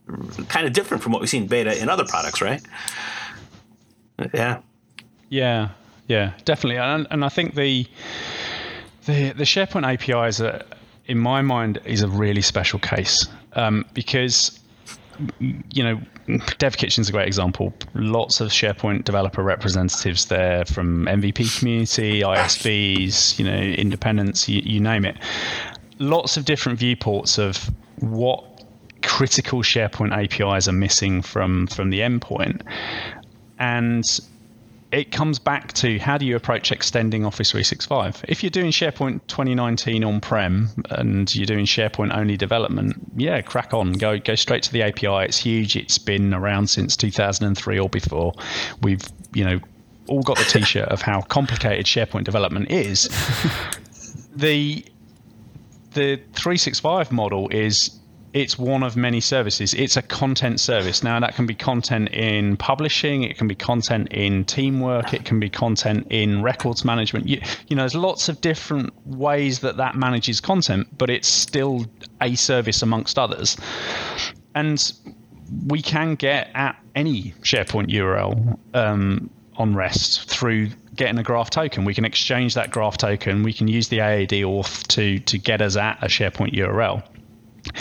kind 0.49 0.67
of 0.67 0.73
different 0.73 1.03
from 1.03 1.13
what 1.13 1.21
we've 1.21 1.31
seen 1.31 1.47
beta 1.47 1.81
in 1.81 1.89
other 1.89 2.05
products, 2.05 2.41
right? 2.41 2.63
Yeah. 4.33 4.61
Yeah, 5.35 5.71
yeah, 6.07 6.35
definitely, 6.45 6.79
and 6.79 7.09
and 7.11 7.25
I 7.25 7.29
think 7.29 7.57
the 7.57 7.89
the 9.07 9.33
the 9.33 9.43
SharePoint 9.43 9.85
API 9.85 10.29
is 10.29 10.41
a, 10.41 10.65
in 11.07 11.19
my 11.19 11.43
mind 11.43 11.81
is 11.85 12.03
a 12.03 12.09
really 12.09 12.41
special 12.41 12.79
case 12.79 13.27
um, 13.55 13.85
because 13.95 14.61
you 15.73 15.83
know 15.83 16.01
Dev 16.59 16.77
Kitchen's 16.77 17.09
a 17.09 17.13
great 17.13 17.27
example. 17.27 17.75
Lots 17.95 18.41
of 18.41 18.51
SharePoint 18.51 19.03
developer 19.03 19.43
representatives 19.43 20.27
there 20.27 20.65
from 20.67 21.07
MVP 21.07 21.59
community, 21.59 22.21
ISVs, 22.21 23.37
you 23.37 23.45
know, 23.45 23.59
independents, 23.59 24.49
you, 24.49 24.63
you 24.65 24.79
name 24.79 25.05
it. 25.05 25.17
Lots 25.99 26.37
of 26.37 26.45
different 26.45 26.79
viewports 26.79 27.39
of 27.39 27.73
what 27.99 28.63
critical 29.03 29.63
SharePoint 29.63 30.13
APIs 30.13 30.69
are 30.69 30.79
missing 30.87 31.23
from 31.23 31.67
from 31.67 31.91
the 31.91 31.99
endpoint, 31.99 32.63
and 33.59 34.21
it 34.95 35.11
comes 35.11 35.41
back 35.41 35.73
to 35.73 35.99
how 35.99 36.17
do 36.17 36.25
you 36.25 36.37
approach 36.37 36.71
extending 36.71 37.25
Office 37.25 37.51
365? 37.51 38.25
If 38.29 38.45
you're 38.45 38.51
doing 38.51 38.71
SharePoint 38.71 39.27
2019 39.27 40.05
on 40.05 40.21
prem 40.21 40.69
and 40.91 41.35
you're 41.35 41.47
doing 41.47 41.67
SharePoint 41.67 42.17
only 42.17 42.37
development, 42.37 43.11
yeah, 43.17 43.41
crack 43.43 43.75
on, 43.75 43.95
go 43.95 44.19
go 44.21 44.37
straight 44.37 44.63
to 44.63 44.73
the 44.73 44.83
API. 44.83 45.25
It's 45.25 45.39
huge. 45.39 45.75
It's 45.75 45.99
been 45.99 46.33
around 46.33 46.69
since 46.71 46.97
2003 46.97 47.79
or 47.79 47.89
before. 47.89 48.35
We've 48.83 49.03
you 49.33 49.45
know 49.45 49.61
all 50.07 50.23
got 50.23 50.39
the 50.39 50.45
t-shirt 50.45 50.89
of 50.91 51.03
how 51.03 51.23
complicated 51.23 51.87
SharePoint 51.87 52.25
development 52.25 52.71
is. 52.71 53.09
the 54.37 54.85
the 55.95 56.17
365 56.35 57.11
model 57.11 57.49
is 57.49 57.99
it's 58.35 58.59
one 58.59 58.83
of 58.83 58.97
many 58.97 59.21
services. 59.21 59.73
It's 59.75 59.97
a 59.97 60.03
content 60.03 60.59
service. 60.59 61.05
Now, 61.05 61.21
that 61.21 61.37
can 61.37 61.47
be 61.47 61.55
content 61.55 62.09
in 62.11 62.57
publishing, 62.57 63.23
it 63.23 63.39
can 63.39 63.47
be 63.47 63.55
content 63.55 64.13
in 64.13 64.45
teamwork, 64.45 65.15
it 65.15 65.25
can 65.25 65.39
be 65.39 65.49
content 65.49 66.09
in 66.11 66.43
records 66.43 66.85
management. 66.85 67.29
You, 67.29 67.41
you 67.69 67.77
know, 67.77 67.83
there's 67.83 67.95
lots 67.95 68.29
of 68.29 68.41
different 68.41 68.93
ways 69.07 69.61
that 69.61 69.77
that 69.77 69.95
manages 69.95 70.41
content, 70.41 70.89
but 70.99 71.11
it's 71.11 71.29
still 71.29 71.87
a 72.21 72.35
service 72.35 72.83
amongst 72.83 73.21
others. 73.21 73.57
And 74.57 74.93
we 75.69 75.81
can 75.81 76.17
get 76.17 76.51
at 76.55 76.77
any 76.97 77.35
SharePoint 77.43 77.89
URL 77.89 78.59
um, 78.75 79.31
on 79.57 79.77
REST 79.77 80.29
through 80.29 80.71
getting 80.97 81.19
a 81.19 81.23
graph 81.23 81.51
token. 81.51 81.85
We 81.85 81.95
can 81.95 82.05
exchange 82.05 82.55
that 82.55 82.73
graph 82.73 82.97
token. 82.97 83.45
We 83.45 83.53
can 83.53 83.69
use 83.69 83.89
the 83.89 84.01
AAD 84.01 84.31
auth 84.43 84.87
to 84.89 85.21
to 85.21 85.39
get 85.39 85.63
us 85.63 85.77
at 85.77 86.03
a 86.03 86.07
SharePoint 86.07 86.55
URL. 86.55 87.05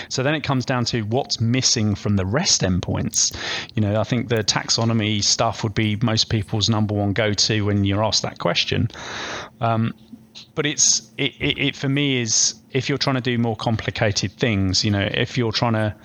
So 0.09 0.23
then 0.23 0.35
it 0.35 0.43
comes 0.43 0.65
down 0.65 0.85
to 0.85 1.01
what's 1.03 1.39
missing 1.39 1.95
from 1.95 2.15
the 2.15 2.25
REST 2.25 2.61
endpoints. 2.61 3.35
You 3.75 3.81
know, 3.81 3.99
I 3.99 4.03
think 4.03 4.29
the 4.29 4.43
taxonomy 4.43 5.23
stuff 5.23 5.63
would 5.63 5.73
be 5.73 5.97
most 6.01 6.29
people's 6.29 6.69
number 6.69 6.93
one 6.93 7.13
go 7.13 7.33
to 7.33 7.65
when 7.65 7.83
you're 7.83 8.03
asked 8.03 8.21
that 8.23 8.39
question. 8.39 8.89
Um, 9.61 9.93
but 10.55 10.65
it's 10.65 11.11
it, 11.17 11.33
it, 11.39 11.57
it, 11.59 11.75
for 11.75 11.89
me 11.89 12.21
is 12.21 12.55
if 12.71 12.89
you're 12.89 12.97
trying 12.97 13.15
to 13.15 13.21
do 13.21 13.37
more 13.37 13.55
complicated 13.55 14.31
things, 14.33 14.83
you 14.83 14.91
know, 14.91 15.07
if 15.11 15.37
you're 15.37 15.51
trying 15.51 15.73
to 15.73 15.95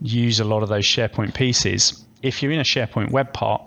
use 0.00 0.40
a 0.40 0.44
lot 0.44 0.62
of 0.62 0.68
those 0.68 0.84
SharePoint 0.84 1.34
pieces, 1.34 2.04
if 2.22 2.42
you're 2.42 2.52
in 2.52 2.60
a 2.60 2.64
SharePoint 2.64 3.10
web 3.10 3.32
part, 3.32 3.62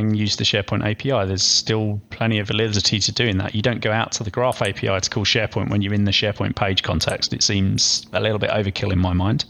use 0.00 0.36
the 0.36 0.44
SharePoint 0.44 0.84
API. 0.84 1.26
There's 1.26 1.42
still 1.42 2.00
plenty 2.10 2.38
of 2.38 2.48
validity 2.48 2.98
to 2.98 3.12
doing 3.12 3.38
that. 3.38 3.54
You 3.54 3.62
don't 3.62 3.80
go 3.80 3.92
out 3.92 4.12
to 4.12 4.24
the 4.24 4.30
Graph 4.30 4.62
API 4.62 5.00
to 5.00 5.10
call 5.10 5.24
SharePoint 5.24 5.70
when 5.70 5.82
you're 5.82 5.94
in 5.94 6.04
the 6.04 6.10
SharePoint 6.10 6.56
page 6.56 6.82
context. 6.82 7.32
It 7.32 7.42
seems 7.42 8.06
a 8.12 8.20
little 8.20 8.38
bit 8.38 8.50
overkill 8.50 8.92
in 8.92 8.98
my 8.98 9.12
mind. 9.12 9.44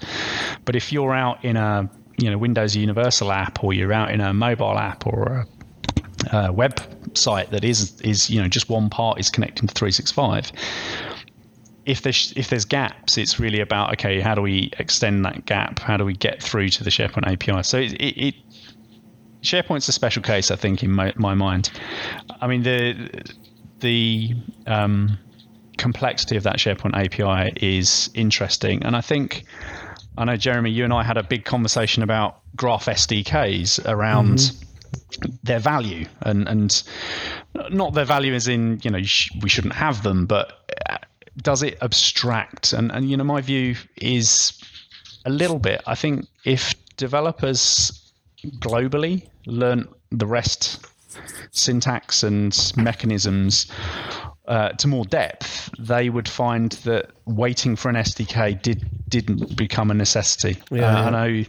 But 0.65 0.77
if 0.77 0.93
you're 0.93 1.15
out 1.15 1.45
in 1.45 1.57
a 1.57 1.91
you 2.19 2.31
know 2.31 2.39
Windows 2.39 2.75
Universal 2.75 3.33
app, 3.33 3.63
or 3.63 3.73
you're 3.73 3.93
out 3.93 4.11
in 4.11 4.21
a 4.21 4.33
mobile 4.33 4.79
app, 4.79 5.07
or 5.07 5.47
a, 6.33 6.37
a 6.37 6.53
website 6.53 7.51
that 7.51 7.65
is 7.65 8.01
is 8.01 8.31
you 8.31 8.41
know 8.41 8.49
just 8.49 8.69
one 8.69 8.89
part 8.91 9.19
is 9.21 9.31
connecting 9.31 9.69
to 9.69 9.75
365 9.75 10.53
if 11.87 12.03
there's 12.03 12.33
if 12.37 12.51
there's 12.51 12.65
gaps, 12.65 13.17
it's 13.17 13.39
really 13.39 13.61
about 13.61 13.93
okay, 13.93 14.21
how 14.21 14.35
do 14.35 14.43
we 14.43 14.71
extend 14.79 15.25
that 15.25 15.47
gap? 15.47 15.79
How 15.79 15.97
do 15.97 16.05
we 16.05 16.15
get 16.15 16.43
through 16.43 16.69
to 16.71 16.85
the 16.85 16.91
SharePoint 16.91 17.33
API? 17.33 17.63
So 17.63 17.79
it, 17.79 17.93
it, 17.93 18.35
SharePoint's 19.43 19.89
a 19.89 19.93
special 19.93 20.23
case, 20.23 20.51
I 20.51 20.57
think, 20.57 20.83
in 20.83 20.91
my, 20.91 21.13
my 21.17 21.35
mind. 21.35 21.71
I 22.41 22.47
mean, 22.47 22.63
the 22.63 23.23
the 23.81 24.35
um, 24.67 25.19
complexity 25.77 26.37
of 26.37 26.43
that 26.45 26.57
SharePoint 26.57 26.95
API 26.95 27.53
is 27.61 28.11
interesting, 28.15 28.83
and 28.83 28.97
I 28.97 29.01
think 29.01 29.45
I 30.19 30.25
know 30.25 30.37
Jeremy, 30.37 30.71
you 30.71 30.85
and 30.85 30.93
I 30.93 31.03
had 31.03 31.17
a 31.17 31.23
big 31.23 31.45
conversation 31.45 32.03
about 32.03 32.41
Graph 32.57 32.87
SDKs 32.87 33.87
around. 33.87 34.39
Mm-hmm. 34.39 34.63
Their 35.43 35.59
value 35.59 36.07
and 36.23 36.49
and 36.49 36.83
not 37.71 37.95
their 37.95 38.05
value 38.05 38.35
as 38.35 38.49
in 38.49 38.81
you 38.83 38.91
know 38.91 38.99
we 38.99 39.49
shouldn't 39.49 39.75
have 39.75 40.03
them, 40.03 40.27
but 40.27 40.53
uh, 40.89 40.99
does 41.39 41.63
it 41.63 41.79
abstract? 41.83 42.73
And 42.73 42.91
and 42.93 43.11
you 43.11 43.17
know 43.17 43.25
my 43.25 43.41
view 43.41 43.77
is 43.97 44.59
a 45.25 45.31
little 45.31 45.59
bit. 45.59 45.83
I 45.87 45.95
think 45.95 46.27
if 46.45 46.75
developers 46.97 48.06
globally 48.61 49.27
learn 49.47 49.89
the 50.11 50.27
rest 50.27 50.87
syntax 51.51 52.23
and 52.23 52.73
mechanisms 52.77 53.67
uh, 54.49 54.71
to 54.71 54.89
more 54.89 55.05
depth, 55.05 55.71
they 55.79 56.09
would 56.09 56.29
find 56.29 56.73
that 56.85 57.11
waiting 57.25 57.77
for 57.77 57.89
an 57.89 57.97
SDK 57.97 58.61
did 58.63 58.89
didn't 59.09 59.57
become 59.57 59.91
a 59.91 59.95
necessity. 59.95 60.59
Yeah, 60.71 61.01
uh. 61.01 61.05
I 61.05 61.11
know, 61.11 61.45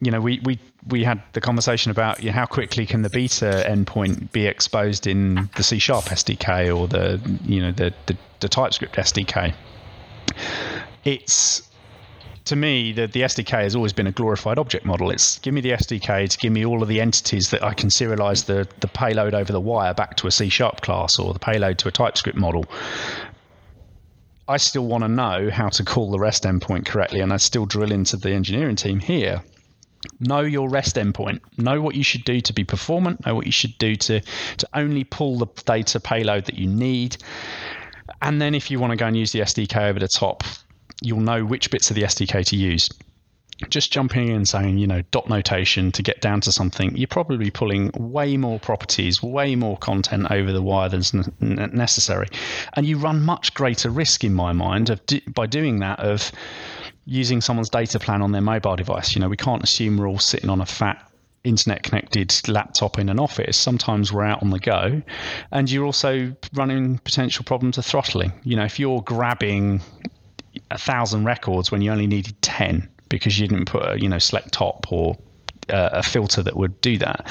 you 0.00 0.10
know, 0.10 0.20
we, 0.20 0.40
we 0.44 0.58
we 0.88 1.02
had 1.02 1.22
the 1.32 1.40
conversation 1.40 1.90
about 1.90 2.22
you 2.22 2.30
know, 2.30 2.34
how 2.34 2.46
quickly 2.46 2.86
can 2.86 3.02
the 3.02 3.10
beta 3.10 3.64
endpoint 3.66 4.30
be 4.32 4.46
exposed 4.46 5.06
in 5.06 5.50
the 5.56 5.62
C 5.62 5.78
sharp 5.78 6.04
SDK 6.04 6.76
or 6.76 6.86
the 6.86 7.20
you 7.44 7.60
know 7.60 7.72
the, 7.72 7.92
the, 8.06 8.16
the 8.40 8.48
TypeScript 8.48 8.94
SDK. 8.94 9.54
It's 11.04 11.68
to 12.44 12.56
me, 12.56 12.92
the, 12.92 13.06
the 13.06 13.22
SDK 13.22 13.62
has 13.62 13.74
always 13.74 13.92
been 13.92 14.06
a 14.06 14.12
glorified 14.12 14.58
object 14.58 14.84
model. 14.84 15.10
It's 15.10 15.38
give 15.38 15.54
me 15.54 15.60
the 15.60 15.70
SDK 15.70 16.28
to 16.28 16.38
give 16.38 16.52
me 16.52 16.64
all 16.64 16.82
of 16.82 16.88
the 16.88 17.00
entities 17.00 17.50
that 17.50 17.62
I 17.62 17.72
can 17.72 17.88
serialize 17.88 18.44
the, 18.44 18.68
the 18.80 18.88
payload 18.88 19.34
over 19.34 19.52
the 19.52 19.60
wire 19.60 19.94
back 19.94 20.16
to 20.18 20.26
a 20.26 20.30
C 20.30 20.48
sharp 20.50 20.82
class 20.82 21.18
or 21.18 21.32
the 21.32 21.38
payload 21.38 21.78
to 21.78 21.88
a 21.88 21.90
TypeScript 21.90 22.36
model. 22.36 22.66
I 24.46 24.58
still 24.58 24.86
want 24.86 25.04
to 25.04 25.08
know 25.08 25.48
how 25.50 25.70
to 25.70 25.84
call 25.84 26.10
the 26.10 26.18
REST 26.18 26.42
endpoint 26.44 26.84
correctly, 26.84 27.20
and 27.20 27.32
I 27.32 27.38
still 27.38 27.64
drill 27.64 27.90
into 27.90 28.18
the 28.18 28.32
engineering 28.32 28.76
team 28.76 29.00
here. 29.00 29.42
Know 30.20 30.40
your 30.40 30.68
REST 30.68 30.96
endpoint. 30.96 31.40
Know 31.56 31.80
what 31.80 31.94
you 31.94 32.04
should 32.04 32.24
do 32.24 32.42
to 32.42 32.52
be 32.52 32.62
performant. 32.62 33.24
Know 33.24 33.34
what 33.34 33.46
you 33.46 33.52
should 33.52 33.78
do 33.78 33.96
to, 33.96 34.20
to 34.20 34.68
only 34.74 35.04
pull 35.04 35.38
the 35.38 35.46
data 35.64 35.98
payload 35.98 36.44
that 36.44 36.58
you 36.58 36.66
need. 36.66 37.16
And 38.20 38.38
then 38.38 38.54
if 38.54 38.70
you 38.70 38.78
want 38.78 38.90
to 38.90 38.96
go 38.96 39.06
and 39.06 39.16
use 39.16 39.32
the 39.32 39.40
SDK 39.40 39.88
over 39.88 39.98
the 39.98 40.08
top, 40.08 40.44
you'll 41.04 41.20
know 41.20 41.44
which 41.44 41.70
bits 41.70 41.90
of 41.90 41.96
the 41.96 42.02
SDK 42.02 42.44
to 42.46 42.56
use. 42.56 42.88
Just 43.68 43.92
jumping 43.92 44.28
in 44.28 44.44
saying, 44.46 44.78
you 44.78 44.86
know, 44.86 45.02
dot 45.12 45.28
notation 45.28 45.92
to 45.92 46.02
get 46.02 46.20
down 46.20 46.40
to 46.40 46.50
something, 46.50 46.96
you're 46.96 47.06
probably 47.06 47.50
pulling 47.50 47.90
way 47.96 48.36
more 48.36 48.58
properties, 48.58 49.22
way 49.22 49.54
more 49.54 49.76
content 49.78 50.26
over 50.30 50.52
the 50.52 50.60
wire 50.60 50.88
than's 50.88 51.14
necessary. 51.40 52.28
And 52.72 52.84
you 52.84 52.98
run 52.98 53.22
much 53.22 53.54
greater 53.54 53.90
risk, 53.90 54.24
in 54.24 54.34
my 54.34 54.52
mind, 54.52 54.90
of 54.90 55.00
by 55.32 55.46
doing 55.46 55.78
that, 55.80 56.00
of 56.00 56.32
using 57.04 57.40
someone's 57.40 57.70
data 57.70 58.00
plan 58.00 58.22
on 58.22 58.32
their 58.32 58.40
mobile 58.40 58.74
device. 58.76 59.14
You 59.14 59.20
know, 59.20 59.28
we 59.28 59.36
can't 59.36 59.62
assume 59.62 59.98
we're 59.98 60.08
all 60.08 60.18
sitting 60.18 60.50
on 60.50 60.60
a 60.60 60.66
fat 60.66 61.08
internet 61.44 61.82
connected 61.82 62.34
laptop 62.48 62.98
in 62.98 63.08
an 63.08 63.20
office. 63.20 63.56
Sometimes 63.56 64.12
we're 64.12 64.24
out 64.24 64.42
on 64.42 64.50
the 64.50 64.58
go, 64.58 65.02
and 65.52 65.70
you're 65.70 65.84
also 65.84 66.34
running 66.54 66.98
potential 66.98 67.44
problems 67.44 67.78
of 67.78 67.84
throttling. 67.84 68.32
You 68.42 68.56
know, 68.56 68.64
if 68.64 68.80
you're 68.80 69.02
grabbing 69.02 69.80
a 70.70 70.78
thousand 70.78 71.24
records 71.24 71.70
when 71.70 71.82
you 71.82 71.90
only 71.90 72.06
needed 72.06 72.40
10 72.42 72.88
because 73.08 73.38
you 73.38 73.46
didn't 73.46 73.66
put 73.66 73.82
a 73.82 74.00
you 74.00 74.08
know 74.08 74.18
select 74.18 74.52
top 74.52 74.90
or 74.90 75.16
uh, 75.70 75.90
a 75.92 76.02
filter 76.02 76.42
that 76.42 76.56
would 76.56 76.78
do 76.80 76.98
that. 76.98 77.26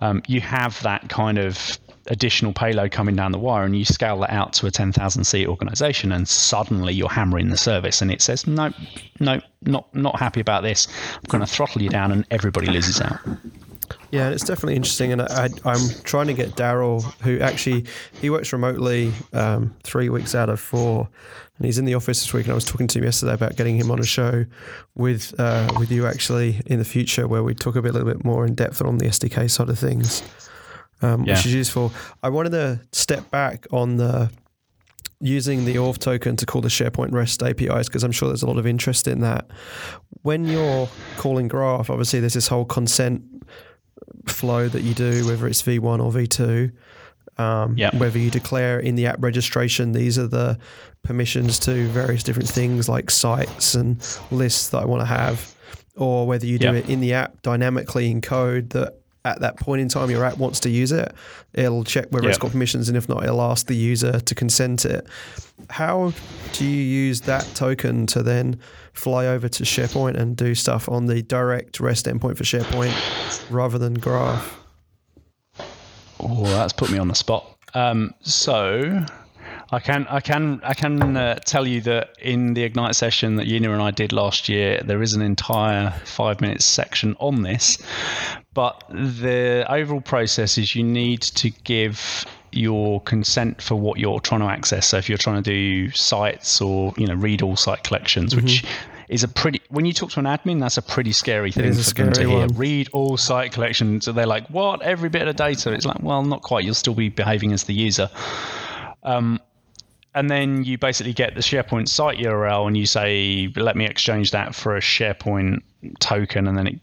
Um, 0.00 0.22
you 0.26 0.40
have 0.40 0.82
that 0.82 1.08
kind 1.08 1.38
of 1.38 1.78
additional 2.08 2.52
payload 2.52 2.90
coming 2.90 3.14
down 3.14 3.32
the 3.32 3.38
wire 3.38 3.64
and 3.64 3.76
you 3.76 3.84
scale 3.84 4.18
that 4.20 4.30
out 4.30 4.54
to 4.54 4.66
a 4.66 4.70
10,000 4.70 5.24
seat 5.24 5.46
organization 5.46 6.10
and 6.10 6.26
suddenly 6.26 6.94
you're 6.94 7.08
hammering 7.08 7.50
the 7.50 7.56
service 7.56 8.00
and 8.00 8.10
it 8.10 8.22
says 8.22 8.46
no 8.46 8.72
no 9.20 9.38
not 9.62 9.94
not 9.94 10.18
happy 10.18 10.40
about 10.40 10.62
this. 10.62 10.88
I'm 11.14 11.28
going 11.28 11.40
to 11.42 11.46
throttle 11.46 11.82
you 11.82 11.90
down 11.90 12.12
and 12.12 12.26
everybody 12.30 12.68
loses 12.68 13.00
out 13.00 13.18
yeah, 14.10 14.26
and 14.26 14.34
it's 14.34 14.44
definitely 14.44 14.76
interesting, 14.76 15.12
and 15.12 15.22
I, 15.22 15.48
am 15.64 15.88
trying 16.04 16.28
to 16.28 16.34
get 16.34 16.56
Darrel, 16.56 17.02
who 17.22 17.40
actually 17.40 17.84
he 18.20 18.30
works 18.30 18.52
remotely 18.52 19.12
um, 19.32 19.74
three 19.82 20.08
weeks 20.08 20.34
out 20.34 20.48
of 20.48 20.58
four, 20.60 21.08
and 21.58 21.66
he's 21.66 21.78
in 21.78 21.84
the 21.84 21.94
office 21.94 22.20
this 22.20 22.32
week. 22.32 22.46
And 22.46 22.52
I 22.52 22.54
was 22.54 22.64
talking 22.64 22.86
to 22.86 22.98
him 22.98 23.04
yesterday 23.04 23.34
about 23.34 23.56
getting 23.56 23.76
him 23.76 23.90
on 23.90 23.98
a 23.98 24.06
show 24.06 24.46
with 24.94 25.38
uh, 25.38 25.70
with 25.78 25.92
you 25.92 26.06
actually 26.06 26.62
in 26.66 26.78
the 26.78 26.84
future, 26.84 27.28
where 27.28 27.42
we 27.42 27.54
talk 27.54 27.76
a 27.76 27.82
bit, 27.82 27.90
a 27.90 27.98
little 27.98 28.08
bit 28.08 28.24
more 28.24 28.46
in 28.46 28.54
depth 28.54 28.80
on 28.80 28.96
the 28.96 29.06
SDK 29.06 29.50
side 29.50 29.68
of 29.68 29.78
things, 29.78 30.22
um, 31.02 31.24
yeah. 31.24 31.34
which 31.34 31.44
is 31.44 31.52
useful. 31.52 31.92
I 32.22 32.30
wanted 32.30 32.52
to 32.52 32.80
step 32.92 33.30
back 33.30 33.66
on 33.72 33.98
the 33.98 34.30
using 35.20 35.64
the 35.64 35.74
auth 35.74 35.98
token 35.98 36.36
to 36.36 36.46
call 36.46 36.60
the 36.60 36.68
SharePoint 36.68 37.12
REST 37.12 37.42
APIs 37.42 37.88
because 37.88 38.04
I'm 38.04 38.12
sure 38.12 38.28
there's 38.28 38.42
a 38.42 38.46
lot 38.46 38.56
of 38.56 38.66
interest 38.66 39.08
in 39.08 39.20
that. 39.20 39.50
When 40.22 40.46
you're 40.46 40.88
calling 41.16 41.48
Graph, 41.48 41.90
obviously 41.90 42.20
there's 42.20 42.34
this 42.34 42.48
whole 42.48 42.64
consent 42.64 43.22
flow 44.26 44.68
that 44.68 44.82
you 44.82 44.94
do, 44.94 45.26
whether 45.26 45.46
it's 45.46 45.62
V1 45.62 46.02
or 46.02 46.12
V2. 46.12 46.72
Um, 47.42 47.78
yep. 47.78 47.94
Whether 47.94 48.18
you 48.18 48.30
declare 48.30 48.80
in 48.80 48.96
the 48.96 49.06
app 49.06 49.22
registration, 49.22 49.92
these 49.92 50.18
are 50.18 50.26
the 50.26 50.58
permissions 51.04 51.58
to 51.60 51.86
various 51.88 52.24
different 52.24 52.48
things 52.48 52.88
like 52.88 53.10
sites 53.10 53.74
and 53.74 53.96
lists 54.30 54.70
that 54.70 54.82
I 54.82 54.84
want 54.84 55.02
to 55.02 55.06
have, 55.06 55.54
or 55.94 56.26
whether 56.26 56.46
you 56.46 56.58
do 56.58 56.72
yep. 56.72 56.84
it 56.84 56.90
in 56.90 57.00
the 57.00 57.14
app 57.14 57.42
dynamically 57.42 58.10
in 58.10 58.20
code 58.20 58.70
that 58.70 58.98
at 59.24 59.40
that 59.40 59.56
point 59.56 59.80
in 59.80 59.88
time 59.88 60.10
your 60.10 60.24
app 60.24 60.38
wants 60.38 60.60
to 60.60 60.70
use 60.70 60.92
it, 60.92 61.12
it'll 61.54 61.84
check 61.84 62.06
whether 62.10 62.26
yep. 62.26 62.30
it's 62.30 62.38
got 62.38 62.52
permissions, 62.52 62.88
and 62.88 62.96
if 62.96 63.08
not, 63.08 63.24
it'll 63.24 63.42
ask 63.42 63.66
the 63.66 63.76
user 63.76 64.20
to 64.20 64.34
consent 64.34 64.84
it. 64.84 65.06
How 65.70 66.12
do 66.52 66.64
you 66.64 66.82
use 66.82 67.22
that 67.22 67.44
token 67.54 68.06
to 68.08 68.22
then 68.22 68.60
fly 68.92 69.26
over 69.26 69.48
to 69.48 69.62
SharePoint 69.64 70.16
and 70.16 70.36
do 70.36 70.54
stuff 70.54 70.88
on 70.88 71.06
the 71.06 71.22
direct 71.22 71.80
REST 71.80 72.06
endpoint 72.06 72.36
for 72.36 72.44
SharePoint 72.44 73.50
rather 73.50 73.78
than 73.78 73.94
Graph? 73.94 74.58
Oh, 76.20 76.44
that's 76.44 76.72
put 76.72 76.90
me 76.90 76.98
on 76.98 77.08
the 77.08 77.14
spot. 77.14 77.56
Um, 77.74 78.14
so 78.22 79.04
I 79.70 79.80
can 79.80 80.06
I 80.08 80.20
can 80.20 80.60
I 80.64 80.72
can 80.72 81.16
uh, 81.16 81.34
tell 81.44 81.66
you 81.66 81.80
that 81.82 82.16
in 82.20 82.54
the 82.54 82.62
Ignite 82.64 82.94
session 82.94 83.36
that 83.36 83.46
Yina 83.46 83.72
and 83.72 83.82
I 83.82 83.90
did 83.90 84.12
last 84.12 84.48
year, 84.48 84.80
there 84.84 85.02
is 85.02 85.14
an 85.14 85.20
entire 85.20 85.90
five 86.04 86.40
minutes 86.40 86.64
section 86.64 87.14
on 87.20 87.42
this. 87.42 87.78
But 88.58 88.82
the 88.90 89.64
overall 89.68 90.00
process 90.00 90.58
is 90.58 90.74
you 90.74 90.82
need 90.82 91.22
to 91.22 91.50
give 91.62 92.24
your 92.50 93.00
consent 93.02 93.62
for 93.62 93.76
what 93.76 94.00
you're 94.00 94.18
trying 94.18 94.40
to 94.40 94.48
access. 94.48 94.88
So 94.88 94.96
if 94.96 95.08
you're 95.08 95.16
trying 95.16 95.40
to 95.40 95.48
do 95.48 95.92
sites 95.92 96.60
or 96.60 96.92
you 96.96 97.06
know 97.06 97.14
read 97.14 97.40
all 97.40 97.54
site 97.54 97.84
collections, 97.84 98.34
mm-hmm. 98.34 98.44
which 98.44 98.64
is 99.08 99.22
a 99.22 99.28
pretty 99.28 99.62
when 99.68 99.84
you 99.84 99.92
talk 99.92 100.10
to 100.10 100.18
an 100.18 100.26
admin, 100.26 100.58
that's 100.58 100.76
a 100.76 100.82
pretty 100.82 101.12
scary 101.12 101.52
thing 101.52 101.72
for 101.72 101.94
them 101.94 102.12
to 102.14 102.28
hear. 102.28 102.38
One. 102.40 102.48
Read 102.56 102.88
all 102.92 103.16
site 103.16 103.52
collections. 103.52 104.06
So 104.06 104.10
they're 104.10 104.26
like, 104.26 104.48
what? 104.48 104.82
Every 104.82 105.08
bit 105.08 105.28
of 105.28 105.36
data. 105.36 105.72
It's 105.72 105.86
like, 105.86 106.02
well, 106.02 106.24
not 106.24 106.42
quite. 106.42 106.64
You'll 106.64 106.74
still 106.74 106.94
be 106.94 107.10
behaving 107.10 107.52
as 107.52 107.62
the 107.62 107.74
user. 107.74 108.10
Um, 109.04 109.40
and 110.18 110.28
then 110.28 110.64
you 110.64 110.76
basically 110.78 111.12
get 111.12 111.36
the 111.36 111.40
SharePoint 111.40 111.88
site 111.88 112.18
URL 112.18 112.66
and 112.66 112.76
you 112.76 112.86
say, 112.86 113.52
let 113.54 113.76
me 113.76 113.86
exchange 113.86 114.32
that 114.32 114.52
for 114.52 114.76
a 114.76 114.80
SharePoint 114.80 115.62
token, 116.00 116.48
and 116.48 116.58
then 116.58 116.66
it 116.66 116.80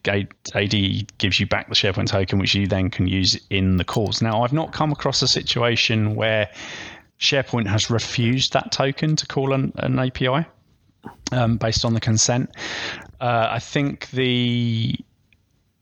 AD 0.56 1.18
gives 1.18 1.38
you 1.42 1.46
back 1.46 1.68
the 1.68 1.76
SharePoint 1.76 2.08
token, 2.08 2.40
which 2.40 2.56
you 2.56 2.66
then 2.66 2.90
can 2.90 3.08
use 3.08 3.38
in 3.50 3.76
the 3.76 3.84
calls. 3.84 4.22
Now, 4.22 4.44
I've 4.44 4.54
not 4.54 4.72
come 4.72 4.94
across 4.94 5.22
a 5.22 5.28
situation 5.28 6.16
where 6.16 6.50
SharePoint 7.20 7.68
has 7.68 7.90
refused 7.90 8.54
that 8.54 8.72
token 8.72 9.18
to 9.18 9.28
call 9.28 9.52
an, 9.52 9.74
an 9.80 10.00
API 10.00 10.46
um, 11.34 11.58
based 11.58 11.84
on 11.84 11.94
the 11.94 12.00
consent. 12.00 12.56
Uh, 13.20 13.50
I 13.52 13.60
think 13.60 14.10
the 14.12 14.98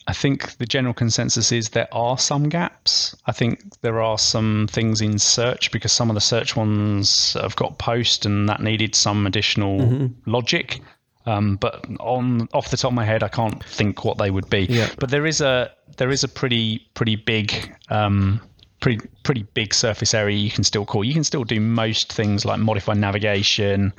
I 0.08 0.14
think 0.14 0.58
the 0.58 0.66
general 0.66 0.94
consensus 0.94 1.52
is 1.52 1.70
there 1.70 1.88
are 1.94 2.18
some 2.18 2.50
gaps. 2.50 3.16
I 3.26 3.32
think 3.32 3.80
there 3.82 4.02
are 4.02 4.18
some 4.18 4.68
things 4.70 5.02
in 5.02 5.20
search 5.20 5.72
because 5.72 5.92
some 5.92 6.10
of 6.10 6.16
the 6.16 6.22
search 6.22 6.56
ones 6.56 7.34
have 7.40 7.56
got 7.56 7.78
post 7.78 8.26
and 8.26 8.50
that 8.50 8.62
needed 8.62 8.96
some 8.96 9.26
additional 9.26 9.80
mm-hmm. 9.80 10.30
logic. 10.30 10.82
Um, 11.26 11.56
but 11.56 11.86
on 12.02 12.50
off 12.54 12.70
the 12.70 12.78
top 12.78 12.92
of 12.92 12.96
my 12.96 13.06
head, 13.06 13.24
I 13.24 13.30
can't 13.30 13.64
think 13.64 14.04
what 14.04 14.18
they 14.18 14.30
would 14.30 14.50
be. 14.50 14.66
Yeah. 14.70 14.90
But 15.00 15.10
there 15.10 15.26
is 15.26 15.40
a 15.40 15.72
there 15.98 16.12
is 16.12 16.24
a 16.24 16.28
pretty 16.28 16.86
pretty 16.96 17.16
big 17.16 17.74
um, 17.90 18.42
pretty 18.84 19.08
pretty 19.24 19.44
big 19.54 19.74
surface 19.74 20.14
area 20.14 20.36
you 20.36 20.52
can 20.52 20.66
still 20.66 20.86
call. 20.86 21.06
You 21.06 21.14
can 21.14 21.24
still 21.24 21.46
do 21.46 21.62
most 21.62 22.12
things 22.12 22.44
like 22.44 22.60
modify 22.60 22.94
navigation, 22.94 23.94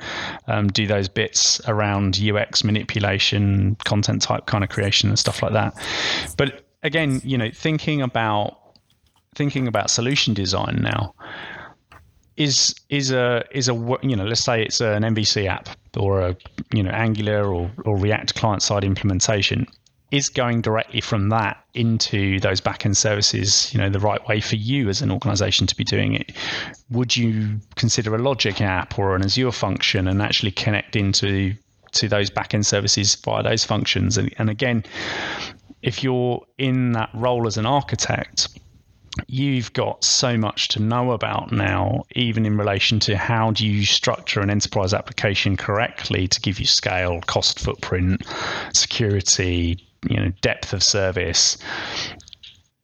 um, 0.47 0.67
do 0.67 0.85
those 0.85 1.09
bits 1.09 1.59
around 1.67 2.19
UX 2.21 2.63
manipulation, 2.63 3.75
content 3.83 4.21
type 4.21 4.45
kind 4.45 4.63
of 4.63 4.69
creation 4.69 5.09
and 5.09 5.17
stuff 5.17 5.41
like 5.41 5.53
that. 5.53 5.73
But 6.37 6.65
again, 6.83 7.19
you 7.23 7.35
know, 7.35 7.49
thinking 7.51 8.03
about 8.03 8.59
thinking 9.33 9.67
about 9.67 9.89
solution 9.89 10.35
design 10.35 10.77
now 10.81 11.15
is 12.37 12.75
is 12.89 13.09
a 13.09 13.43
is 13.51 13.67
a 13.67 13.73
you 14.03 14.15
know 14.15 14.25
let's 14.25 14.41
say 14.41 14.61
it's 14.61 14.81
an 14.81 15.01
MVC 15.01 15.47
app 15.47 15.67
or 15.97 16.21
a 16.21 16.37
you 16.71 16.83
know 16.83 16.91
Angular 16.91 17.51
or, 17.51 17.71
or 17.85 17.97
React 17.97 18.35
client 18.35 18.61
side 18.61 18.83
implementation 18.83 19.65
is 20.15 20.29
going 20.29 20.61
directly 20.61 21.01
from 21.01 21.29
that 21.29 21.61
into 21.73 22.39
those 22.39 22.61
backend 22.61 22.95
services, 22.95 23.73
you 23.73 23.79
know, 23.79 23.89
the 23.89 23.99
right 23.99 24.25
way 24.27 24.39
for 24.39 24.55
you 24.55 24.87
as 24.87 25.01
an 25.01 25.11
organization 25.11 25.67
to 25.67 25.75
be 25.75 25.83
doing 25.83 26.13
it? 26.13 26.31
Would 26.89 27.17
you 27.17 27.59
consider 27.75 28.15
a 28.15 28.17
Logic 28.17 28.61
app 28.61 28.97
or 28.97 29.15
an 29.15 29.23
Azure 29.23 29.51
function 29.51 30.07
and 30.07 30.21
actually 30.21 30.51
connect 30.51 30.95
into 30.95 31.53
to 31.93 32.07
those 32.07 32.29
backend 32.29 32.65
services 32.65 33.15
via 33.15 33.43
those 33.43 33.65
functions? 33.65 34.17
And, 34.17 34.33
and 34.37 34.49
again, 34.49 34.85
if 35.81 36.03
you're 36.03 36.45
in 36.57 36.93
that 36.93 37.09
role 37.13 37.45
as 37.45 37.57
an 37.57 37.65
architect, 37.65 38.47
you've 39.27 39.71
got 39.73 40.03
so 40.03 40.37
much 40.37 40.69
to 40.69 40.81
know 40.81 41.11
about 41.11 41.51
now, 41.51 42.03
even 42.15 42.45
in 42.45 42.57
relation 42.57 42.99
to 43.01 43.17
how 43.17 43.51
do 43.51 43.65
you 43.65 43.85
structure 43.85 44.41
an 44.41 44.49
enterprise 44.49 44.93
application 44.93 45.57
correctly 45.57 46.27
to 46.27 46.39
give 46.41 46.59
you 46.59 46.65
scale, 46.65 47.21
cost 47.21 47.59
footprint, 47.59 48.25
security, 48.73 49.84
you 50.09 50.17
know 50.17 50.31
depth 50.41 50.73
of 50.73 50.83
service 50.83 51.57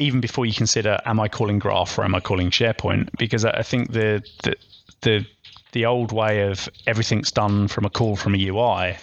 even 0.02 0.20
before 0.20 0.46
you 0.46 0.54
consider 0.54 1.00
am 1.06 1.20
I 1.20 1.28
calling 1.28 1.60
Graph 1.60 1.98
or 1.98 2.04
am 2.04 2.16
I 2.16 2.20
calling 2.20 2.50
SharePoint? 2.50 3.10
Because 3.18 3.46
I 3.46 3.62
think 3.62 3.92
the 3.92 4.24
the 4.44 4.56
the, 5.02 5.26
the 5.72 5.86
old 5.86 6.12
way 6.12 6.42
of 6.42 6.70
everything's 6.86 7.32
done 7.32 7.68
from 7.68 7.86
a 7.86 7.90
call 7.90 8.16
from 8.16 8.36
a 8.36 8.48
UI 8.48 8.98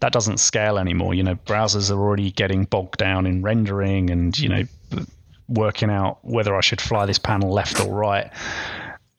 that 0.00 0.12
doesn't 0.12 0.38
scale 0.38 0.78
anymore. 0.78 1.14
You 1.14 1.24
know 1.24 1.34
browsers 1.34 1.90
are 1.90 2.00
already 2.00 2.30
getting 2.30 2.64
bogged 2.64 2.98
down 2.98 3.26
in 3.26 3.42
rendering 3.42 4.10
and 4.10 4.38
you 4.38 4.48
know 4.48 4.64
working 5.48 5.90
out 5.90 6.18
whether 6.22 6.54
I 6.54 6.60
should 6.60 6.80
fly 6.80 7.04
this 7.06 7.18
panel 7.18 7.52
left 7.52 7.80
or 7.80 7.92
right. 7.92 8.30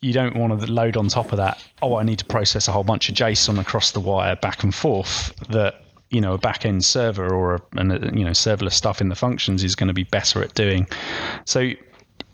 You 0.02 0.14
don't 0.14 0.38
want 0.38 0.58
to 0.58 0.72
load 0.72 0.96
on 0.96 1.10
top 1.10 1.34
of 1.34 1.38
that 1.38 1.62
oh 1.82 1.98
I 1.98 2.04
need 2.04 2.20
to 2.20 2.26
process 2.26 2.70
a 2.70 2.72
whole 2.72 2.86
bunch 2.86 3.10
of 3.10 3.16
JSON 3.16 3.60
across 3.60 3.92
the 3.92 4.00
wire 4.00 4.38
back 4.38 4.64
and 4.64 4.74
forth 4.74 5.34
that 5.50 5.84
you 6.10 6.22
know 6.22 6.34
a 6.34 6.38
back 6.38 6.66
end 6.66 6.84
server 6.84 7.34
or 7.34 7.56
a, 7.56 7.62
a, 7.78 7.84
you 8.16 8.26
know 8.26 8.32
serverless 8.32 8.74
stuff 8.74 9.02
in 9.02 9.10
the 9.10 9.16
functions 9.16 9.64
is 9.64 9.76
going 9.76 9.88
to 9.88 9.94
be 9.94 10.04
better 10.04 10.42
at 10.42 10.54
doing. 10.54 10.88
So 11.46 11.72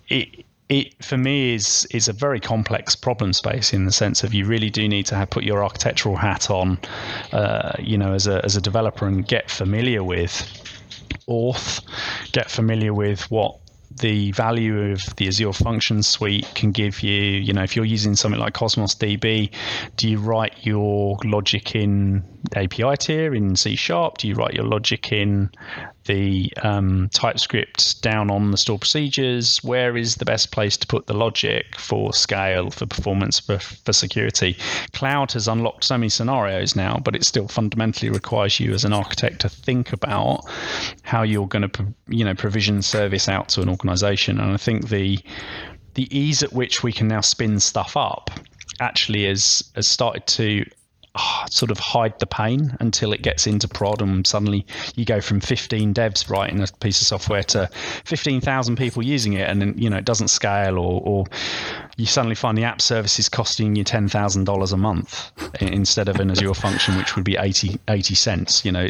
it 0.10 0.46
it 0.70 1.04
for 1.04 1.18
me 1.18 1.54
is 1.54 1.86
is 1.92 2.08
a 2.08 2.14
very 2.14 2.40
complex 2.40 2.96
problem 2.96 3.34
space 3.34 3.74
in 3.74 3.86
the 3.86 3.92
sense 3.92 4.24
of 4.24 4.34
you 4.34 4.46
really 4.46 4.70
do 4.70 4.88
need 4.88 5.06
to 5.08 5.16
have 5.16 5.30
put 5.30 5.44
your 5.44 5.64
architectural 5.64 6.16
hat 6.16 6.50
on, 6.50 6.80
uh, 7.34 7.74
you 7.80 7.98
know, 7.98 8.14
as 8.14 8.28
a 8.28 8.44
as 8.44 8.56
a 8.56 8.62
developer 8.62 9.06
and 9.06 9.28
get 9.28 9.50
familiar 9.50 10.04
with 10.04 10.32
auth, 11.28 11.82
get 12.32 12.50
familiar 12.50 12.94
with 12.94 13.30
what 13.30 13.60
the 13.92 14.32
value 14.32 14.92
of 14.92 15.02
the 15.18 15.28
Azure 15.28 15.54
Function 15.54 16.04
Suite 16.04 16.48
can 16.56 16.72
give 16.72 17.02
you. 17.02 17.22
You 17.22 17.54
know, 17.54 17.64
if 17.64 17.76
you're 17.76 17.86
using 17.86 18.16
something 18.16 18.40
like 18.40 18.54
Cosmos 18.54 18.96
DB, 18.96 19.52
do 19.98 20.10
you 20.10 20.20
write 20.20 20.66
your 20.66 21.18
logic 21.24 21.76
in 21.76 22.24
API 22.54 22.98
tier 22.98 23.34
in 23.34 23.56
C 23.56 23.76
sharp? 23.76 24.18
Do 24.18 24.28
you 24.28 24.36
write 24.36 24.54
your 24.54 24.66
logic 24.66 25.12
in 25.12 25.52
the 26.06 26.52
um, 26.64 27.10
TypeScript 27.14 28.02
down 28.02 28.30
on 28.32 28.52
the 28.52 28.58
store 28.58 28.80
procedures? 28.80 29.64
Where 29.64 29.98
is 29.98 30.16
the 30.16 30.26
best 30.26 30.52
place 30.52 30.78
to 30.78 30.88
put 30.88 31.08
the 31.08 31.14
logic 31.14 31.78
for 31.78 32.14
scale, 32.14 32.72
for 32.72 32.86
performance, 32.86 33.40
for, 33.40 33.60
for 33.60 33.94
security? 33.94 34.58
Cloud 34.94 35.32
has 35.34 35.48
unlocked 35.48 35.84
so 35.84 35.98
many 35.98 36.10
scenarios 36.10 36.76
now, 36.76 36.98
but 37.04 37.16
it 37.16 37.26
still 37.26 37.48
fundamentally 37.48 38.10
requires 38.10 38.60
you 38.60 38.74
as 38.74 38.86
an 38.86 38.94
architect 38.94 39.42
to 39.42 39.50
think 39.50 39.94
about 39.94 40.42
how 41.04 41.24
you're 41.24 41.48
going 41.48 41.70
to, 41.70 41.86
you 42.08 42.24
know, 42.24 42.36
provision 42.36 42.82
service 42.82 43.28
out 43.28 43.50
to 43.50 43.62
an 43.62 43.70
organization. 43.70 44.40
And 44.40 44.54
I 44.54 44.58
think 44.58 44.90
the 44.90 45.20
the 45.96 46.18
ease 46.18 46.44
at 46.44 46.52
which 46.52 46.84
we 46.84 46.92
can 46.92 47.08
now 47.08 47.22
spin 47.22 47.60
stuff 47.60 47.96
up 47.96 48.30
actually 48.80 49.26
has 49.26 49.64
has 49.76 49.88
started 49.88 50.28
to 50.28 50.66
oh, 51.16 51.46
sort 51.50 51.72
of 51.72 51.80
hide 51.80 52.18
the 52.20 52.28
pain 52.28 52.76
until 52.80 53.14
it 53.14 53.22
gets 53.22 53.48
into 53.48 53.68
prod 53.68 54.02
and 54.02 54.26
suddenly 54.26 54.66
you 54.96 55.06
go 55.06 55.22
from 55.22 55.40
15 55.40 55.94
devs 55.94 56.30
writing 56.30 56.62
a 56.62 56.68
piece 56.80 57.02
of 57.02 57.08
software 57.08 57.44
to 57.44 57.68
15,000 58.06 58.76
people 58.76 59.04
using 59.04 59.34
it 59.34 59.50
and 59.50 59.62
then 59.62 59.74
you 59.78 59.90
know 59.90 59.98
it 59.98 60.06
doesn't 60.06 60.28
scale 60.28 60.78
or, 60.78 61.02
or 61.04 61.26
you 61.98 62.06
suddenly 62.06 62.36
find 62.36 62.58
the 62.58 62.64
app 62.64 62.82
service 62.82 63.20
is 63.20 63.30
costing 63.30 63.76
you 63.76 63.84
$10,000 63.84 64.74
a 64.74 64.78
month 64.78 65.32
instead 65.62 66.10
of 66.10 66.20
an 66.20 66.32
Azure 66.32 66.54
function 66.54 66.98
which 66.98 67.16
would 67.16 67.26
be 67.26 67.36
80, 67.36 67.80
80 67.88 68.16
cents 68.16 68.66
you 68.66 68.72
know 68.72 68.90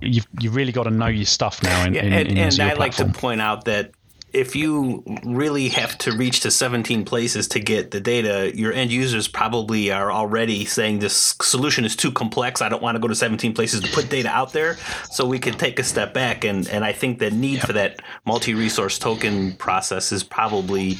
you've, 0.00 0.26
you've 0.40 0.54
really 0.54 0.72
got 0.72 0.84
to 0.84 0.90
know 0.90 1.06
your 1.06 1.26
stuff 1.26 1.62
now 1.62 1.84
in, 1.84 1.94
yeah, 1.94 2.02
in, 2.02 2.12
and, 2.12 2.28
in 2.28 2.38
and 2.38 2.60
I 2.60 2.74
like 2.74 2.94
to 2.96 3.06
point 3.06 3.40
out 3.40 3.64
that 3.66 3.92
if 4.36 4.54
you 4.54 5.02
really 5.24 5.70
have 5.70 5.96
to 5.96 6.12
reach 6.14 6.40
to 6.40 6.50
17 6.50 7.06
places 7.06 7.48
to 7.48 7.58
get 7.58 7.90
the 7.90 8.00
data, 8.00 8.54
your 8.54 8.70
end 8.70 8.92
users 8.92 9.26
probably 9.26 9.90
are 9.90 10.12
already 10.12 10.66
saying 10.66 10.98
this 10.98 11.34
solution 11.40 11.86
is 11.86 11.96
too 11.96 12.12
complex. 12.12 12.60
I 12.60 12.68
don't 12.68 12.82
want 12.82 12.96
to 12.96 13.00
go 13.00 13.08
to 13.08 13.14
17 13.14 13.54
places 13.54 13.80
to 13.80 13.90
put 13.92 14.10
data 14.10 14.28
out 14.28 14.52
there. 14.52 14.76
So 15.10 15.26
we 15.26 15.38
could 15.38 15.58
take 15.58 15.78
a 15.78 15.84
step 15.84 16.12
back. 16.12 16.44
And, 16.44 16.68
and 16.68 16.84
I 16.84 16.92
think 16.92 17.18
the 17.18 17.30
need 17.30 17.62
for 17.62 17.72
that 17.72 18.00
multi 18.26 18.52
resource 18.52 18.98
token 18.98 19.54
process 19.54 20.12
is 20.12 20.22
probably 20.22 20.98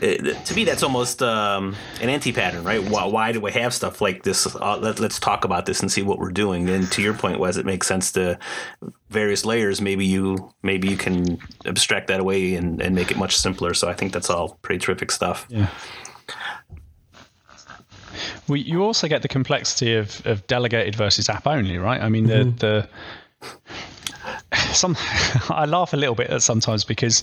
to 0.00 0.52
me, 0.54 0.64
that's 0.64 0.82
almost 0.82 1.22
um, 1.22 1.76
an 2.00 2.08
anti-pattern, 2.08 2.64
right? 2.64 2.82
Why, 2.82 3.04
why, 3.06 3.32
do 3.32 3.40
we 3.40 3.52
have 3.52 3.72
stuff 3.72 4.00
like 4.00 4.22
this? 4.22 4.46
Uh, 4.54 4.78
let, 4.78 5.00
us 5.00 5.18
talk 5.18 5.44
about 5.44 5.66
this 5.66 5.80
and 5.80 5.90
see 5.90 6.02
what 6.02 6.18
we're 6.18 6.32
doing. 6.32 6.68
And 6.68 6.90
to 6.92 7.02
your 7.02 7.14
point, 7.14 7.38
Wes, 7.38 7.56
it 7.56 7.66
makes 7.66 7.86
sense 7.86 8.12
to 8.12 8.38
various 9.10 9.44
layers. 9.44 9.80
Maybe 9.80 10.04
you 10.04 10.52
maybe 10.62 10.88
you 10.88 10.96
can 10.96 11.38
abstract 11.66 12.08
that 12.08 12.20
away 12.20 12.54
and, 12.54 12.80
and 12.80 12.94
make 12.94 13.10
it 13.10 13.16
much 13.16 13.36
simpler. 13.36 13.74
So 13.74 13.88
I 13.88 13.94
think 13.94 14.12
that's 14.12 14.30
all 14.30 14.58
pretty 14.62 14.84
terrific 14.84 15.10
stuff. 15.10 15.46
Yeah. 15.48 15.68
Well, 18.46 18.56
you 18.56 18.82
also 18.82 19.08
get 19.08 19.22
the 19.22 19.28
complexity 19.28 19.94
of, 19.94 20.24
of 20.26 20.46
delegated 20.46 20.94
versus 20.94 21.28
app 21.28 21.46
only, 21.46 21.78
right? 21.78 22.00
I 22.00 22.08
mean, 22.08 22.26
the 22.26 22.34
mm-hmm. 22.34 22.56
the 22.58 22.88
some 24.74 24.96
I 25.48 25.64
laugh 25.64 25.92
a 25.92 25.96
little 25.96 26.14
bit 26.14 26.42
sometimes 26.42 26.84
because 26.84 27.22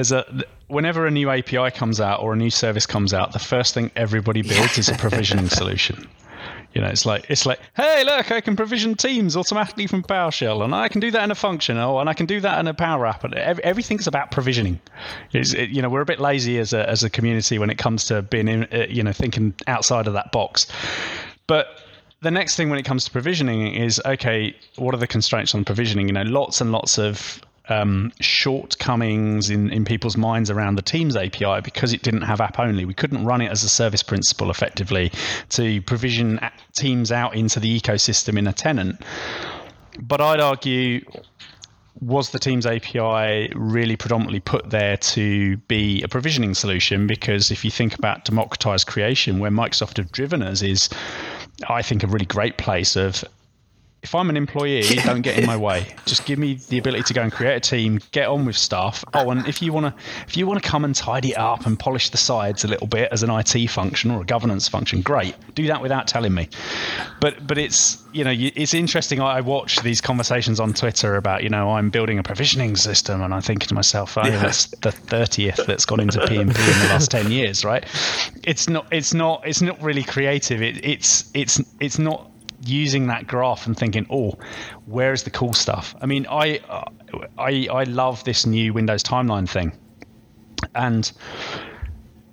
there's 0.00 0.12
a 0.12 0.44
whenever 0.68 1.06
a 1.06 1.10
new 1.10 1.28
API 1.28 1.70
comes 1.70 2.00
out 2.00 2.22
or 2.22 2.32
a 2.32 2.36
new 2.36 2.48
service 2.48 2.86
comes 2.86 3.12
out, 3.12 3.32
the 3.32 3.38
first 3.38 3.74
thing 3.74 3.90
everybody 3.96 4.40
builds 4.40 4.78
is 4.78 4.88
a 4.88 4.94
provisioning 4.94 5.48
solution. 5.60 6.08
You 6.72 6.80
know, 6.80 6.86
it's 6.86 7.04
like 7.04 7.26
it's 7.28 7.44
like, 7.44 7.60
hey, 7.76 8.02
look, 8.04 8.30
I 8.30 8.40
can 8.40 8.56
provision 8.56 8.94
Teams 8.94 9.36
automatically 9.36 9.86
from 9.86 10.02
PowerShell, 10.02 10.64
and 10.64 10.74
I 10.74 10.88
can 10.88 11.00
do 11.00 11.10
that 11.10 11.22
in 11.22 11.30
a 11.30 11.34
function, 11.34 11.76
oh, 11.76 11.98
and 11.98 12.08
I 12.08 12.14
can 12.14 12.24
do 12.24 12.40
that 12.40 12.58
in 12.60 12.66
a 12.66 12.72
Power 12.72 13.04
App. 13.04 13.24
And 13.24 13.34
everything's 13.34 14.06
about 14.06 14.30
provisioning. 14.30 14.80
It, 15.32 15.68
you 15.68 15.82
know, 15.82 15.90
we're 15.90 16.00
a 16.00 16.06
bit 16.06 16.20
lazy 16.20 16.58
as 16.58 16.72
a 16.72 16.88
as 16.88 17.02
a 17.02 17.10
community 17.10 17.58
when 17.58 17.68
it 17.68 17.76
comes 17.76 18.06
to 18.06 18.22
being, 18.22 18.48
in, 18.48 18.64
uh, 18.72 18.86
you 18.88 19.02
know, 19.02 19.12
thinking 19.12 19.52
outside 19.66 20.06
of 20.06 20.14
that 20.14 20.32
box. 20.32 20.66
But 21.46 21.66
the 22.22 22.30
next 22.30 22.56
thing 22.56 22.70
when 22.70 22.78
it 22.78 22.84
comes 22.84 23.04
to 23.04 23.10
provisioning 23.10 23.74
is 23.74 24.00
okay, 24.06 24.56
what 24.76 24.94
are 24.94 24.98
the 24.98 25.08
constraints 25.08 25.54
on 25.54 25.64
provisioning? 25.64 26.06
You 26.06 26.14
know, 26.14 26.22
lots 26.22 26.62
and 26.62 26.72
lots 26.72 26.98
of 26.98 27.42
um, 27.70 28.12
shortcomings 28.20 29.48
in, 29.48 29.70
in 29.70 29.84
people's 29.84 30.16
minds 30.16 30.50
around 30.50 30.74
the 30.74 30.82
Teams 30.82 31.16
API 31.16 31.60
because 31.62 31.92
it 31.92 32.02
didn't 32.02 32.22
have 32.22 32.40
app 32.40 32.58
only. 32.58 32.84
We 32.84 32.94
couldn't 32.94 33.24
run 33.24 33.40
it 33.40 33.50
as 33.50 33.64
a 33.64 33.68
service 33.68 34.02
principal 34.02 34.50
effectively 34.50 35.12
to 35.50 35.80
provision 35.82 36.40
Teams 36.74 37.12
out 37.12 37.34
into 37.34 37.60
the 37.60 37.80
ecosystem 37.80 38.36
in 38.36 38.46
a 38.46 38.52
tenant. 38.52 39.00
But 40.00 40.20
I'd 40.20 40.40
argue 40.40 41.04
was 42.00 42.30
the 42.30 42.38
Teams 42.38 42.66
API 42.66 43.52
really 43.54 43.96
predominantly 43.96 44.40
put 44.40 44.70
there 44.70 44.96
to 44.96 45.56
be 45.68 46.02
a 46.02 46.08
provisioning 46.08 46.54
solution? 46.54 47.06
Because 47.06 47.50
if 47.50 47.64
you 47.64 47.70
think 47.70 47.94
about 47.94 48.24
democratized 48.24 48.86
creation, 48.86 49.38
where 49.38 49.50
Microsoft 49.50 49.98
have 49.98 50.10
driven 50.10 50.42
us 50.42 50.62
is, 50.62 50.88
I 51.68 51.82
think, 51.82 52.02
a 52.02 52.06
really 52.06 52.24
great 52.24 52.56
place 52.56 52.96
of 52.96 53.24
if 54.02 54.14
I'm 54.14 54.30
an 54.30 54.36
employee, 54.36 54.82
don't 55.04 55.22
get 55.22 55.38
in 55.38 55.46
my 55.46 55.56
way. 55.56 55.86
Just 56.06 56.24
give 56.24 56.38
me 56.38 56.54
the 56.68 56.78
ability 56.78 57.04
to 57.04 57.14
go 57.14 57.22
and 57.22 57.32
create 57.32 57.56
a 57.56 57.60
team, 57.60 58.00
get 58.12 58.28
on 58.28 58.44
with 58.44 58.56
stuff. 58.56 59.04
Oh, 59.14 59.30
and 59.30 59.46
if 59.46 59.60
you 59.60 59.72
want 59.72 59.86
to, 59.86 60.02
if 60.26 60.36
you 60.36 60.46
want 60.46 60.62
to 60.62 60.68
come 60.68 60.84
and 60.84 60.94
tidy 60.94 61.30
it 61.30 61.38
up 61.38 61.66
and 61.66 61.78
polish 61.78 62.10
the 62.10 62.16
sides 62.16 62.64
a 62.64 62.68
little 62.68 62.86
bit 62.86 63.10
as 63.12 63.22
an 63.22 63.30
IT 63.30 63.68
function 63.68 64.10
or 64.10 64.22
a 64.22 64.24
governance 64.24 64.68
function, 64.68 65.02
great. 65.02 65.34
Do 65.54 65.66
that 65.66 65.82
without 65.82 66.08
telling 66.08 66.34
me. 66.34 66.48
But 67.20 67.46
but 67.46 67.58
it's 67.58 68.02
you 68.12 68.24
know 68.24 68.32
it's 68.34 68.74
interesting. 68.74 69.20
I 69.20 69.40
watch 69.40 69.80
these 69.82 70.00
conversations 70.00 70.60
on 70.60 70.72
Twitter 70.72 71.16
about 71.16 71.42
you 71.42 71.50
know 71.50 71.70
I'm 71.70 71.90
building 71.90 72.18
a 72.18 72.22
provisioning 72.22 72.76
system, 72.76 73.20
and 73.20 73.34
I'm 73.34 73.42
thinking 73.42 73.68
to 73.68 73.74
myself, 73.74 74.16
oh, 74.16 74.22
yeah. 74.24 74.38
that's 74.38 74.66
the 74.66 74.92
thirtieth 74.92 75.66
that's 75.66 75.84
gone 75.84 76.00
into 76.00 76.18
PnP 76.20 76.38
in 76.40 76.46
the 76.48 76.88
last 76.88 77.10
ten 77.10 77.30
years, 77.30 77.64
right? 77.64 77.84
It's 78.44 78.68
not 78.68 78.86
it's 78.90 79.12
not 79.12 79.46
it's 79.46 79.60
not 79.60 79.80
really 79.82 80.02
creative. 80.02 80.62
It, 80.62 80.82
it's 80.84 81.30
it's 81.34 81.60
it's 81.80 81.98
not 81.98 82.29
using 82.64 83.06
that 83.08 83.26
graph 83.26 83.66
and 83.66 83.76
thinking, 83.76 84.06
oh, 84.10 84.38
where's 84.86 85.22
the 85.22 85.30
cool 85.30 85.52
stuff? 85.52 85.94
I 86.00 86.06
mean, 86.06 86.26
I, 86.30 86.60
I, 87.38 87.68
I 87.70 87.84
love 87.84 88.24
this 88.24 88.46
new 88.46 88.72
Windows 88.72 89.02
timeline 89.02 89.48
thing, 89.48 89.72
and 90.74 91.10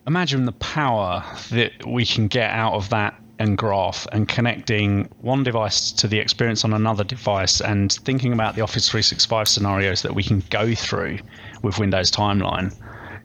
imagine 0.06 0.46
the 0.46 0.54
power 0.54 1.24
that 1.52 1.86
we 1.86 2.06
can 2.06 2.28
get 2.28 2.52
out 2.52 2.74
of 2.74 2.90
that 2.90 3.20
and 3.40 3.58
graph 3.58 4.08
and 4.12 4.28
connecting 4.28 5.04
one 5.22 5.44
device 5.44 5.92
to 5.92 6.08
the 6.08 6.18
experience 6.18 6.66
on 6.66 6.74
another 6.74 7.04
device 7.04 7.62
and 7.62 7.94
thinking 7.94 8.34
about 8.34 8.56
the 8.56 8.62
Office 8.62 8.90
365 8.90 9.48
scenarios 9.48 10.02
that 10.02 10.16
we 10.16 10.24
can 10.24 10.42
go 10.50 10.74
through 10.74 11.20
with 11.62 11.78
Windows 11.78 12.12
Timeline 12.12 12.76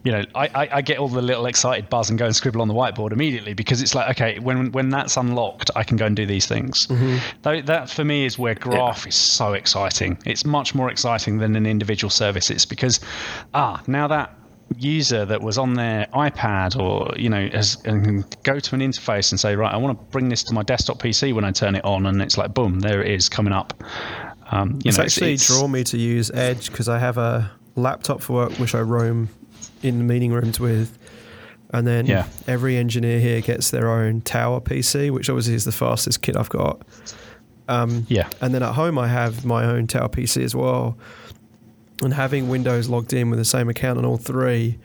you 0.04 0.10
know, 0.10 0.24
I, 0.34 0.48
I, 0.48 0.68
I, 0.76 0.82
get 0.82 0.98
all 0.98 1.08
the 1.08 1.22
little 1.22 1.46
excited 1.46 1.88
buzz 1.88 2.10
and 2.10 2.18
go 2.18 2.26
and 2.26 2.34
scribble 2.34 2.60
on 2.60 2.68
the 2.68 2.74
whiteboard 2.74 3.12
immediately 3.12 3.54
because 3.54 3.80
it's 3.80 3.94
like, 3.94 4.10
okay, 4.10 4.38
when 4.40 4.72
when 4.72 4.88
that's 4.90 5.16
unlocked, 5.16 5.70
I 5.76 5.84
can 5.84 5.96
go 5.96 6.06
and 6.06 6.16
do 6.16 6.26
these 6.26 6.46
things. 6.46 6.88
Mm-hmm. 6.88 7.66
That 7.66 7.88
for 7.88 8.04
me 8.04 8.24
is 8.24 8.38
where 8.38 8.54
Graph 8.54 9.04
yeah. 9.04 9.10
is 9.10 9.14
so 9.14 9.52
exciting. 9.52 10.18
It's 10.26 10.44
much 10.44 10.74
more 10.74 10.90
exciting 10.90 11.38
than 11.38 11.54
an 11.54 11.66
individual 11.66 12.10
service. 12.10 12.50
It's 12.50 12.66
because 12.66 12.98
ah, 13.54 13.80
now 13.86 14.08
that 14.08 14.34
user 14.78 15.24
that 15.26 15.42
was 15.42 15.58
on 15.58 15.74
their 15.74 16.06
iPad 16.14 16.80
or 16.80 17.14
you 17.16 17.28
know 17.28 17.48
has, 17.52 17.76
and 17.84 18.04
can 18.04 18.24
go 18.42 18.58
to 18.58 18.74
an 18.74 18.80
interface 18.80 19.30
and 19.30 19.38
say, 19.38 19.54
right, 19.54 19.72
I 19.72 19.76
want 19.76 19.96
to 19.96 20.04
bring 20.10 20.28
this 20.28 20.42
to 20.44 20.54
my 20.54 20.64
desktop 20.64 21.00
PC 21.00 21.32
when 21.32 21.44
I 21.44 21.52
turn 21.52 21.76
it 21.76 21.84
on, 21.84 22.06
and 22.06 22.20
it's 22.20 22.36
like, 22.36 22.54
boom, 22.54 22.80
there 22.80 23.02
it 23.02 23.10
is 23.10 23.28
coming 23.28 23.52
up. 23.52 23.72
Um, 24.50 24.80
it's 24.84 24.98
know, 24.98 25.04
actually 25.04 25.34
it's, 25.34 25.46
drawn 25.46 25.70
me 25.70 25.84
to 25.84 25.96
use 25.96 26.30
Edge 26.32 26.70
because 26.70 26.88
I 26.88 26.98
have 26.98 27.18
a 27.18 27.52
laptop 27.76 28.20
for 28.20 28.34
work 28.34 28.52
which 28.58 28.74
I 28.74 28.80
roam 28.80 29.30
in 29.82 29.98
the 29.98 30.04
meeting 30.04 30.32
rooms 30.32 30.58
with. 30.60 30.98
And 31.72 31.86
then 31.86 32.06
yeah. 32.06 32.26
every 32.46 32.76
engineer 32.76 33.18
here 33.18 33.40
gets 33.40 33.70
their 33.70 33.88
own 33.88 34.20
tower 34.20 34.60
PC, 34.60 35.10
which 35.10 35.30
obviously 35.30 35.54
is 35.54 35.64
the 35.64 35.72
fastest 35.72 36.20
kit 36.20 36.36
I've 36.36 36.50
got. 36.50 36.82
Um, 37.68 38.06
yeah. 38.08 38.28
And 38.40 38.54
then 38.54 38.62
at 38.62 38.74
home, 38.74 38.98
I 38.98 39.08
have 39.08 39.44
my 39.44 39.64
own 39.64 39.86
tower 39.86 40.08
PC 40.08 40.42
as 40.44 40.54
well. 40.54 40.98
And 42.02 42.12
having 42.12 42.48
Windows 42.48 42.88
logged 42.88 43.12
in 43.14 43.30
with 43.30 43.38
the 43.38 43.44
same 43.44 43.68
account 43.68 43.98
on 43.98 44.04
all 44.04 44.18
three, 44.18 44.78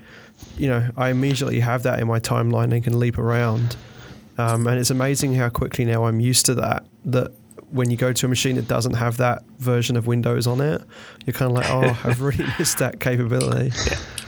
you 0.58 0.68
know, 0.68 0.90
I 0.96 1.10
immediately 1.10 1.60
have 1.60 1.84
that 1.84 2.00
in 2.00 2.08
my 2.08 2.20
timeline 2.20 2.72
and 2.72 2.84
can 2.84 3.00
leap 3.00 3.18
around. 3.18 3.76
Um, 4.38 4.68
and 4.68 4.80
it's 4.80 4.92
amazing 4.92 5.34
how 5.34 5.50
quickly 5.50 5.84
now 5.84 6.06
I'm 6.06 6.20
used 6.20 6.46
to 6.46 6.56
that. 6.56 6.86
That 7.06 7.32
when 7.72 7.90
you 7.90 7.98
go 7.98 8.14
to 8.14 8.26
a 8.26 8.30
machine 8.30 8.56
that 8.56 8.68
doesn't 8.68 8.94
have 8.94 9.18
that 9.18 9.44
version 9.58 9.98
of 9.98 10.08
Windows 10.08 10.48
on 10.48 10.62
it, 10.62 10.82
you're 11.26 11.34
kind 11.34 11.52
of 11.52 11.58
like, 11.58 11.70
oh, 11.70 12.00
I've 12.08 12.22
really 12.22 12.46
missed 12.60 12.78
that 12.78 13.02
capability. 13.02 13.72
Yeah 13.90 13.98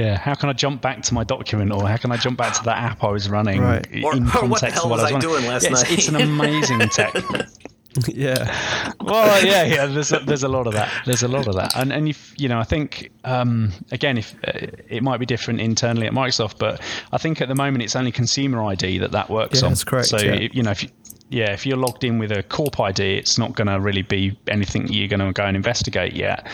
yeah, 0.00 0.18
how 0.18 0.34
can 0.34 0.48
I 0.48 0.52
jump 0.52 0.80
back 0.80 1.02
to 1.02 1.14
my 1.14 1.24
document 1.24 1.72
or 1.72 1.86
how 1.86 1.96
can 1.96 2.10
I 2.10 2.16
jump 2.16 2.38
back 2.38 2.54
to 2.54 2.62
that 2.64 2.78
app 2.78 3.04
I 3.04 3.10
was 3.10 3.28
running 3.28 3.60
right. 3.60 3.86
or, 4.02 4.16
in 4.16 4.26
context 4.26 4.42
what 4.50 4.60
the 4.60 4.70
hell 4.70 4.88
was 4.88 5.02
I, 5.02 5.12
was 5.12 5.24
doing 5.24 5.46
last 5.46 5.64
yeah, 5.64 5.70
night? 5.70 5.90
It's, 5.90 6.08
it's, 6.08 6.08
an 6.08 6.16
amazing 6.16 6.78
tech. 6.88 7.14
yeah. 8.08 8.94
Well, 9.00 9.44
yeah, 9.44 9.64
yeah. 9.64 9.86
There's 9.86 10.12
a, 10.12 10.20
there's 10.20 10.42
a 10.42 10.48
lot 10.48 10.66
of 10.66 10.72
that. 10.72 10.90
There's 11.04 11.22
a 11.22 11.28
lot 11.28 11.48
of 11.48 11.56
that, 11.56 11.76
and 11.76 11.92
and 11.92 12.08
if 12.08 12.32
you 12.38 12.48
know, 12.48 12.60
I 12.60 12.62
think 12.62 13.10
um, 13.24 13.72
again, 13.90 14.16
if 14.16 14.32
uh, 14.46 14.68
it 14.88 15.02
might 15.02 15.18
be 15.18 15.26
different 15.26 15.60
internally 15.60 16.06
at 16.06 16.12
Microsoft, 16.12 16.58
but 16.58 16.80
I 17.12 17.18
think 17.18 17.40
at 17.40 17.48
the 17.48 17.56
moment 17.56 17.82
it's 17.82 17.96
only 17.96 18.12
consumer 18.12 18.62
ID 18.62 18.98
that 18.98 19.12
that 19.12 19.28
works 19.28 19.60
yeah, 19.60 19.66
on. 19.66 19.72
That's 19.72 19.84
correct. 19.84 20.08
So 20.08 20.18
yeah. 20.18 20.48
you 20.52 20.62
know, 20.62 20.70
if 20.70 20.84
you, 20.84 20.90
yeah, 21.30 21.52
if 21.52 21.66
you're 21.66 21.76
logged 21.76 22.04
in 22.04 22.18
with 22.18 22.30
a 22.30 22.44
Corp 22.44 22.78
ID, 22.78 23.16
it's 23.16 23.38
not 23.38 23.56
going 23.56 23.66
to 23.66 23.80
really 23.80 24.02
be 24.02 24.38
anything 24.46 24.86
you're 24.88 25.08
going 25.08 25.20
to 25.20 25.32
go 25.32 25.44
and 25.44 25.56
investigate 25.56 26.12
yet 26.12 26.46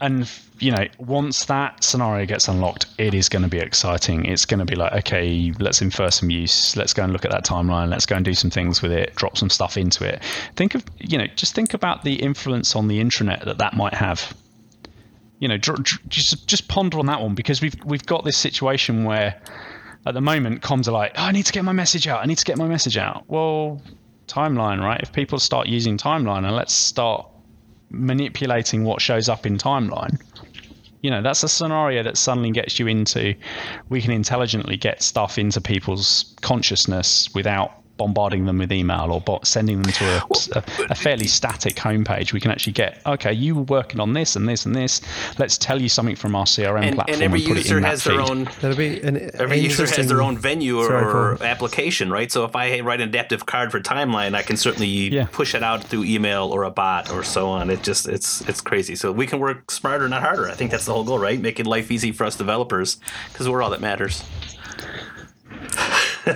and 0.00 0.30
you 0.58 0.70
know 0.70 0.86
once 0.98 1.44
that 1.46 1.82
scenario 1.84 2.26
gets 2.26 2.48
unlocked 2.48 2.86
it 2.98 3.14
is 3.14 3.28
going 3.28 3.42
to 3.42 3.48
be 3.48 3.58
exciting. 3.58 4.24
It's 4.24 4.44
going 4.44 4.60
to 4.60 4.64
be 4.64 4.74
like 4.74 4.92
okay 5.04 5.52
let's 5.58 5.82
infer 5.82 6.10
some 6.10 6.30
use 6.30 6.76
let's 6.76 6.94
go 6.94 7.02
and 7.02 7.12
look 7.12 7.24
at 7.24 7.30
that 7.30 7.44
timeline 7.44 7.90
let's 7.90 8.06
go 8.06 8.16
and 8.16 8.24
do 8.24 8.34
some 8.34 8.50
things 8.50 8.82
with 8.82 8.92
it 8.92 9.14
drop 9.14 9.36
some 9.36 9.50
stuff 9.50 9.76
into 9.76 10.04
it. 10.04 10.22
Think 10.56 10.74
of 10.74 10.84
you 10.98 11.18
know 11.18 11.26
just 11.36 11.54
think 11.54 11.74
about 11.74 12.04
the 12.04 12.14
influence 12.14 12.74
on 12.74 12.88
the 12.88 13.00
intranet 13.00 13.44
that 13.44 13.58
that 13.58 13.74
might 13.74 13.94
have. 13.94 14.34
You 15.38 15.48
know 15.48 15.58
just 15.58 16.46
just 16.46 16.68
ponder 16.68 16.98
on 16.98 17.06
that 17.06 17.20
one 17.20 17.34
because 17.34 17.60
we've 17.60 17.76
we've 17.84 18.06
got 18.06 18.24
this 18.24 18.36
situation 18.36 19.04
where 19.04 19.40
at 20.06 20.14
the 20.14 20.20
moment 20.20 20.62
comms 20.62 20.88
are 20.88 20.92
like 20.92 21.12
oh, 21.16 21.24
i 21.24 21.32
need 21.32 21.44
to 21.44 21.52
get 21.52 21.62
my 21.62 21.72
message 21.72 22.06
out 22.06 22.22
i 22.22 22.26
need 22.26 22.38
to 22.38 22.44
get 22.44 22.56
my 22.56 22.66
message 22.66 22.96
out. 22.96 23.24
Well 23.28 23.80
timeline 24.26 24.80
right? 24.80 25.00
If 25.02 25.12
people 25.12 25.38
start 25.38 25.66
using 25.66 25.98
timeline 25.98 26.46
and 26.46 26.54
let's 26.54 26.72
start 26.72 27.26
manipulating 27.90 28.84
what 28.84 29.00
shows 29.00 29.28
up 29.28 29.46
in 29.46 29.58
timeline. 29.58 30.20
You 31.02 31.10
know, 31.10 31.22
that's 31.22 31.42
a 31.42 31.48
scenario 31.48 32.02
that 32.02 32.18
suddenly 32.18 32.50
gets 32.50 32.78
you 32.78 32.86
into 32.86 33.34
we 33.88 34.02
can 34.02 34.12
intelligently 34.12 34.76
get 34.76 35.02
stuff 35.02 35.38
into 35.38 35.60
people's 35.60 36.34
consciousness 36.42 37.32
without 37.34 37.79
bombarding 38.00 38.46
them 38.46 38.56
with 38.56 38.72
email 38.72 39.22
or 39.26 39.40
sending 39.44 39.82
them 39.82 39.92
to 39.92 40.04
a, 40.06 40.58
a, 40.58 40.64
a, 40.88 40.94
fairly 40.94 41.26
static 41.26 41.74
homepage, 41.74 42.32
we 42.32 42.40
can 42.40 42.50
actually 42.50 42.72
get, 42.72 42.98
okay, 43.04 43.30
you 43.30 43.54
were 43.54 43.64
working 43.64 44.00
on 44.00 44.14
this 44.14 44.36
and 44.36 44.48
this 44.48 44.64
and 44.64 44.74
this. 44.74 45.02
Let's 45.38 45.58
tell 45.58 45.82
you 45.82 45.90
something 45.90 46.16
from 46.16 46.34
our 46.34 46.46
CRM 46.46 46.82
and, 46.82 46.94
platform. 46.94 47.14
And 47.14 47.22
every 47.22 47.44
and 47.44 47.56
user 47.56 47.78
has 47.80 48.02
their 48.04 48.18
own. 48.18 48.44
That'll 48.62 48.74
be 48.74 49.02
an, 49.02 49.30
every 49.34 49.58
user 49.58 49.86
has 49.86 50.08
their 50.08 50.22
own 50.22 50.38
venue 50.38 50.78
or, 50.80 50.94
or 50.94 51.42
application, 51.42 52.10
right? 52.10 52.32
So 52.32 52.46
if 52.46 52.56
I 52.56 52.80
write 52.80 53.02
an 53.02 53.10
adaptive 53.10 53.44
card 53.44 53.70
for 53.70 53.80
Timeline, 53.80 54.34
I 54.34 54.40
can 54.40 54.56
certainly 54.56 54.88
yeah. 54.88 55.26
push 55.30 55.54
it 55.54 55.62
out 55.62 55.84
through 55.84 56.04
email 56.04 56.44
or 56.44 56.62
a 56.62 56.70
bot 56.70 57.12
or 57.12 57.22
so 57.22 57.50
on. 57.50 57.68
It 57.68 57.82
just 57.82 58.08
it's 58.08 58.40
it's 58.48 58.62
crazy. 58.62 58.94
So 58.94 59.12
we 59.12 59.26
can 59.26 59.40
work 59.40 59.70
smarter, 59.70 60.08
not 60.08 60.22
harder. 60.22 60.48
I 60.48 60.54
think 60.54 60.70
that's 60.70 60.86
the 60.86 60.94
whole 60.94 61.04
goal, 61.04 61.18
right? 61.18 61.38
Making 61.38 61.66
life 61.66 61.90
easy 61.90 62.12
for 62.12 62.24
us 62.24 62.34
developers 62.34 62.96
because 63.30 63.46
we're 63.46 63.60
all 63.60 63.70
that 63.70 63.82
matters. 63.82 64.24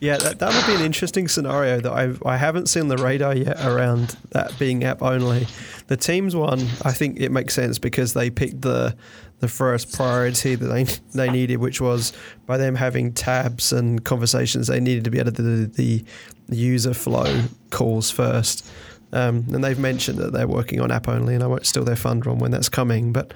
yeah, 0.00 0.16
that, 0.16 0.36
that 0.38 0.54
would 0.54 0.66
be 0.66 0.74
an 0.74 0.84
interesting 0.84 1.28
scenario 1.28 1.80
that 1.80 1.92
I 1.92 2.12
I 2.28 2.36
haven't 2.36 2.68
seen 2.68 2.88
the 2.88 2.96
radar 2.96 3.34
yet 3.36 3.64
around 3.64 4.16
that 4.30 4.58
being 4.58 4.84
app 4.84 5.02
only. 5.02 5.46
The 5.86 5.96
Teams 5.96 6.34
one, 6.36 6.60
I 6.84 6.92
think 6.92 7.20
it 7.20 7.30
makes 7.30 7.54
sense 7.54 7.78
because 7.78 8.14
they 8.14 8.30
picked 8.30 8.62
the 8.62 8.96
the 9.40 9.48
first 9.48 9.94
priority 9.94 10.54
that 10.54 10.66
they 10.66 10.84
they 11.14 11.30
needed, 11.30 11.58
which 11.58 11.80
was 11.80 12.12
by 12.46 12.56
them 12.56 12.74
having 12.74 13.12
tabs 13.12 13.72
and 13.72 14.04
conversations, 14.04 14.66
they 14.66 14.80
needed 14.80 15.04
to 15.04 15.10
be 15.10 15.18
able 15.18 15.32
to 15.32 15.42
do 15.42 15.66
the, 15.66 16.04
the 16.48 16.56
user 16.56 16.94
flow 16.94 17.44
calls 17.70 18.10
first. 18.10 18.68
Um, 19.12 19.46
and 19.52 19.64
they've 19.64 19.78
mentioned 19.78 20.18
that 20.18 20.32
they're 20.32 20.48
working 20.48 20.80
on 20.80 20.90
app 20.90 21.08
only, 21.08 21.34
and 21.34 21.42
I 21.42 21.46
won't 21.46 21.64
steal 21.64 21.84
their 21.84 21.96
thunder 21.96 22.28
on 22.30 22.38
when 22.38 22.50
that's 22.50 22.68
coming, 22.68 23.12
but 23.12 23.32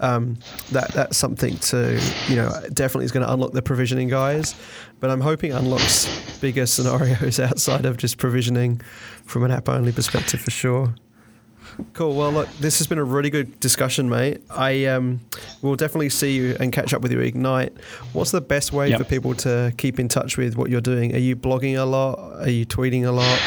um, 0.00 0.38
that 0.72 0.92
that's 0.92 1.16
something 1.16 1.56
to 1.58 2.00
you 2.28 2.36
know 2.36 2.50
definitely 2.72 3.04
is 3.04 3.12
going 3.12 3.26
to 3.26 3.32
unlock 3.32 3.52
the 3.52 3.62
provisioning 3.62 4.08
guys, 4.08 4.54
but 5.00 5.10
I'm 5.10 5.20
hoping 5.20 5.52
unlocks 5.52 6.06
bigger 6.40 6.66
scenarios 6.66 7.40
outside 7.40 7.86
of 7.86 7.96
just 7.96 8.18
provisioning 8.18 8.80
from 9.24 9.44
an 9.44 9.50
app 9.50 9.68
only 9.68 9.92
perspective 9.92 10.40
for 10.40 10.50
sure. 10.50 10.94
Cool. 11.92 12.14
Well, 12.14 12.32
look, 12.32 12.48
this 12.58 12.78
has 12.78 12.86
been 12.86 12.98
a 12.98 13.04
really 13.04 13.28
good 13.28 13.58
discussion, 13.60 14.08
mate. 14.08 14.40
I 14.50 14.86
um, 14.86 15.20
will 15.62 15.76
definitely 15.76 16.08
see 16.08 16.34
you 16.34 16.56
and 16.58 16.72
catch 16.72 16.94
up 16.94 17.02
with 17.02 17.12
you 17.12 17.20
at 17.20 17.26
Ignite. 17.26 17.72
What's 18.12 18.30
the 18.30 18.40
best 18.40 18.72
way 18.72 18.88
yep. 18.90 18.98
for 18.98 19.04
people 19.04 19.34
to 19.34 19.72
keep 19.76 19.98
in 19.98 20.08
touch 20.08 20.38
with 20.38 20.56
what 20.56 20.70
you're 20.70 20.80
doing? 20.80 21.14
Are 21.14 21.18
you 21.18 21.36
blogging 21.36 21.76
a 21.76 21.84
lot? 21.84 22.18
Are 22.40 22.48
you 22.48 22.64
tweeting 22.64 23.04
a 23.04 23.12
lot? 23.12 23.40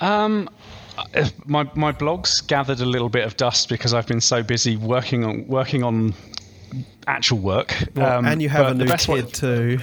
Um, 0.00 0.50
my 1.46 1.68
my 1.74 1.92
blog's 1.92 2.40
gathered 2.40 2.80
a 2.80 2.86
little 2.86 3.08
bit 3.08 3.24
of 3.24 3.36
dust 3.36 3.68
because 3.68 3.94
I've 3.94 4.06
been 4.06 4.20
so 4.20 4.42
busy 4.42 4.76
working 4.76 5.24
on 5.24 5.46
working 5.46 5.82
on 5.82 6.14
actual 7.06 7.38
work. 7.38 7.74
Well, 7.94 8.18
um, 8.18 8.26
and 8.26 8.42
you 8.42 8.48
have 8.48 8.68
a 8.68 8.74
new 8.74 8.86
kid 8.86 9.08
way, 9.08 9.22
too. 9.22 9.78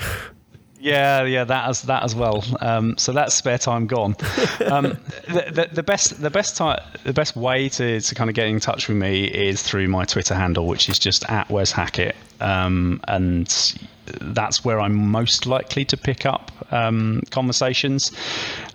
Yeah, 0.82 1.26
yeah, 1.26 1.44
that 1.44 1.70
as 1.70 1.84
that 1.84 2.04
as 2.04 2.16
well. 2.16 2.44
Um, 2.60 2.98
so 2.98 3.14
that's 3.14 3.36
spare 3.36 3.60
time 3.60 3.88
gone. 3.88 4.16
Um, 4.62 4.98
the, 5.28 5.52
the, 5.52 5.70
the, 5.74 5.84
best 5.84 6.22
the 6.22 6.30
best 6.30 6.56
time 6.56 6.80
the 7.04 7.14
best 7.14 7.36
way 7.36 7.68
to, 7.68 8.00
to 8.00 8.16
kind 8.16 8.30
of 8.30 8.36
get 8.36 8.48
in 8.48 8.60
touch 8.60 8.88
with 8.88 8.96
me 8.96 9.26
is 9.26 9.62
through 9.62 9.88
my 9.88 10.06
Twitter 10.06 10.34
handle, 10.34 10.66
which 10.66 10.88
is 10.88 10.98
just 10.98 11.30
at 11.30 11.50
Wes 11.50 11.72
Hackett, 11.72 12.16
um, 12.40 13.02
and 13.08 13.76
that's 14.22 14.64
where 14.64 14.80
I'm 14.80 14.96
most 14.96 15.46
likely 15.46 15.84
to 15.86 15.98
pick 15.98 16.26
up 16.26 16.52
um, 16.72 17.22
conversations. 17.32 18.12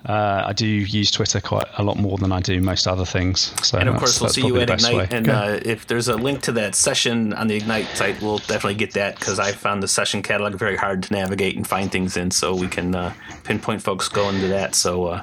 Uh, 0.07 0.45
I 0.47 0.53
do 0.53 0.67
use 0.67 1.11
Twitter 1.11 1.41
quite 1.41 1.67
a 1.79 1.83
lot 1.83 1.99
more 1.99 2.17
than 2.17 2.31
I 2.31 2.41
do 2.41 2.61
most 2.61 2.87
other 2.87 3.05
things. 3.05 3.53
So 3.67 3.79
and 3.79 3.89
of 3.89 3.97
course, 3.97 4.21
we'll 4.21 4.31
see 4.31 4.47
you 4.47 4.57
at 4.59 4.71
Ignite. 4.71 4.95
Way. 4.95 5.09
And 5.11 5.29
uh, 5.29 5.59
if 5.63 5.89
there's 5.89 6.07
a 6.07 6.15
link 6.15 6.43
to 6.43 6.53
that 6.53 6.77
session 6.77 7.33
on 7.33 7.49
the 7.49 7.57
Ignite 7.57 7.89
site, 7.97 8.23
we'll 8.23 8.39
definitely 8.39 8.77
get 8.77 8.93
that 8.93 9.19
because 9.19 9.41
I 9.41 9.51
found 9.51 9.83
the 9.83 9.89
session 9.89 10.23
catalog 10.23 10.55
very 10.55 10.77
hard 10.77 11.03
to 11.05 11.13
navigate 11.13 11.57
and 11.57 11.67
find 11.67 11.91
things 11.91 12.17
in. 12.17 12.31
So 12.31 12.55
we 12.55 12.69
can 12.69 12.95
uh, 12.95 13.15
pinpoint 13.43 13.83
folks 13.83 14.09
going 14.09 14.41
to 14.41 14.49
that. 14.49 14.77
So 14.77 15.07
uh, 15.07 15.23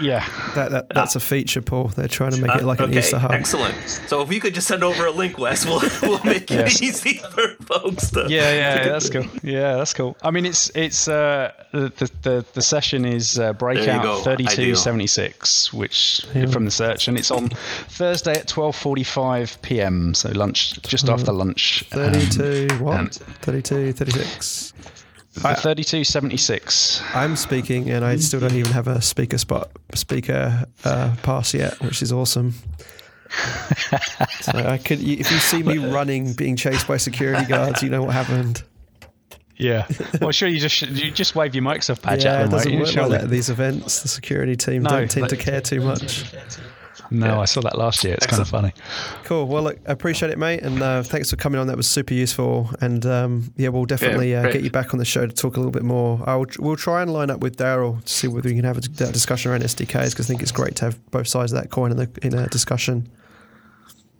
yeah, 0.00 0.28
that, 0.54 0.70
that 0.70 0.88
that's 0.90 1.16
a 1.16 1.20
feature, 1.20 1.62
Paul. 1.62 1.88
They're 1.88 2.08
trying 2.08 2.32
to 2.32 2.40
make 2.40 2.50
uh, 2.50 2.58
it 2.58 2.64
like 2.64 2.80
okay, 2.80 2.92
an 2.92 2.98
Easter 2.98 3.18
hub. 3.18 3.32
Excellent. 3.32 3.74
So 4.06 4.22
if 4.22 4.32
you 4.32 4.40
could 4.40 4.54
just 4.54 4.68
send 4.68 4.82
over 4.84 5.06
a 5.06 5.10
link, 5.10 5.38
Wes, 5.38 5.64
we'll, 5.64 5.82
we'll 6.02 6.24
make 6.24 6.50
yes. 6.50 6.76
it 6.76 6.82
easy 6.82 7.14
for 7.18 7.48
folks. 7.64 8.10
To, 8.12 8.26
yeah, 8.28 8.52
yeah, 8.52 8.88
that's 8.88 9.10
cool. 9.10 9.26
Yeah, 9.42 9.76
that's 9.76 9.94
cool. 9.94 10.16
I 10.22 10.30
mean, 10.30 10.46
it's 10.46 10.70
it's 10.74 11.08
uh, 11.08 11.52
the, 11.72 12.10
the 12.22 12.44
the 12.52 12.62
session 12.62 13.04
is 13.04 13.38
uh, 13.38 13.52
breakout 13.52 14.24
thirty 14.24 14.44
two 14.44 14.74
seventy 14.74 15.06
six, 15.06 15.72
which 15.72 16.26
yeah. 16.34 16.46
from 16.46 16.64
the 16.64 16.70
search, 16.70 17.08
and 17.08 17.18
it's 17.18 17.30
on 17.30 17.48
Thursday 17.88 18.32
at 18.32 18.48
twelve 18.48 18.76
forty 18.76 19.04
five 19.04 19.60
p.m. 19.62 20.14
So 20.14 20.30
lunch, 20.30 20.80
just 20.82 21.06
mm-hmm. 21.06 21.14
after 21.14 21.32
lunch. 21.32 21.84
Thirty 21.90 22.28
two 22.28 22.68
um, 22.72 22.80
what? 22.80 22.98
Um, 22.98 23.08
32, 23.42 23.92
36. 23.92 24.72
I, 25.44 25.54
3276. 25.54 27.02
I'm 27.14 27.36
speaking, 27.36 27.90
and 27.90 28.04
I 28.04 28.16
still 28.16 28.40
don't 28.40 28.54
even 28.54 28.72
have 28.72 28.88
a 28.88 29.00
speaker 29.02 29.38
spot, 29.38 29.70
speaker 29.94 30.66
uh, 30.84 31.16
pass 31.22 31.54
yet, 31.54 31.80
which 31.80 32.02
is 32.02 32.12
awesome. 32.12 32.54
so 34.40 34.52
I 34.52 34.78
could, 34.78 35.00
if 35.00 35.30
you 35.30 35.38
see 35.38 35.62
me 35.62 35.78
uh, 35.78 35.92
running, 35.92 36.32
being 36.32 36.56
chased 36.56 36.88
by 36.88 36.96
security 36.96 37.44
guards, 37.44 37.82
you 37.82 37.90
know 37.90 38.02
what 38.02 38.14
happened. 38.14 38.62
Yeah. 39.58 39.86
Well, 40.20 40.30
sure. 40.30 40.48
You 40.48 40.60
just 40.60 40.80
you 40.82 41.10
just 41.10 41.34
wave 41.34 41.54
your 41.54 41.64
Microsoft 41.64 42.02
badge 42.02 42.24
yeah, 42.24 42.34
at 42.34 42.38
them. 42.38 42.48
It 42.48 42.50
doesn't 42.52 42.72
right? 42.72 42.80
work 42.80 42.96
like 42.96 43.10
that 43.10 43.24
at 43.24 43.30
these 43.30 43.50
events. 43.50 44.02
The 44.02 44.08
security 44.08 44.56
team 44.56 44.84
no, 44.84 44.90
don't 44.90 45.10
tend 45.10 45.28
to 45.30 45.36
care 45.36 45.60
too 45.60 45.80
much. 45.80 46.32
No, 47.10 47.26
yeah. 47.26 47.40
I 47.40 47.44
saw 47.44 47.60
that 47.62 47.78
last 47.78 48.04
year. 48.04 48.14
It's 48.14 48.24
Excellent. 48.24 48.50
kind 48.50 48.72
of 48.72 48.76
funny. 48.76 49.22
Cool. 49.24 49.46
Well, 49.46 49.62
look, 49.62 49.78
I 49.86 49.92
appreciate 49.92 50.30
it, 50.30 50.38
mate, 50.38 50.62
and 50.62 50.82
uh, 50.82 51.02
thanks 51.02 51.30
for 51.30 51.36
coming 51.36 51.60
on. 51.60 51.66
That 51.66 51.76
was 51.76 51.88
super 51.88 52.14
useful. 52.14 52.70
And 52.80 53.04
um, 53.06 53.52
yeah, 53.56 53.68
we'll 53.68 53.84
definitely 53.84 54.32
yeah, 54.32 54.46
uh, 54.46 54.52
get 54.52 54.62
you 54.62 54.70
back 54.70 54.92
on 54.92 54.98
the 54.98 55.04
show 55.04 55.26
to 55.26 55.32
talk 55.32 55.56
a 55.56 55.60
little 55.60 55.72
bit 55.72 55.84
more. 55.84 56.22
I'll, 56.26 56.46
we'll 56.58 56.76
try 56.76 57.02
and 57.02 57.12
line 57.12 57.30
up 57.30 57.40
with 57.40 57.56
Darrel 57.56 58.00
to 58.04 58.12
see 58.12 58.28
whether 58.28 58.48
we 58.48 58.54
can 58.54 58.64
have 58.64 58.78
a, 58.78 58.80
that 58.80 59.12
discussion 59.12 59.50
around 59.50 59.62
SDKs 59.62 60.10
because 60.10 60.26
I 60.26 60.28
think 60.28 60.42
it's 60.42 60.52
great 60.52 60.76
to 60.76 60.86
have 60.86 61.10
both 61.10 61.28
sides 61.28 61.52
of 61.52 61.60
that 61.60 61.70
coin 61.70 61.90
in, 61.90 61.96
the, 61.96 62.10
in 62.22 62.34
a 62.34 62.46
discussion. 62.48 63.08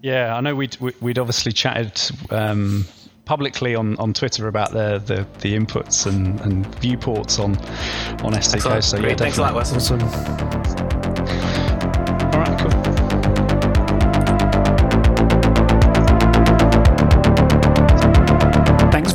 Yeah, 0.01 0.37
I 0.37 0.41
know 0.41 0.55
we'd 0.55 0.77
we'd 1.01 1.19
obviously 1.19 1.51
chatted 1.51 2.01
um, 2.31 2.85
publicly 3.25 3.75
on, 3.75 3.97
on 3.97 4.15
Twitter 4.15 4.49
about 4.49 4.73
the, 4.73 4.99
the, 5.05 5.27
the 5.41 5.55
inputs 5.55 6.07
and, 6.07 6.41
and 6.41 6.67
viewports 6.77 7.39
on 7.39 7.57
on 8.25 8.33
SDKs. 8.33 8.85
So 8.85 8.99
yeah, 8.99 9.15
thanks 9.15 9.39
a 9.39 9.43
lot, 9.43 9.55
Wes. 9.55 9.73
Awesome. 9.73 9.99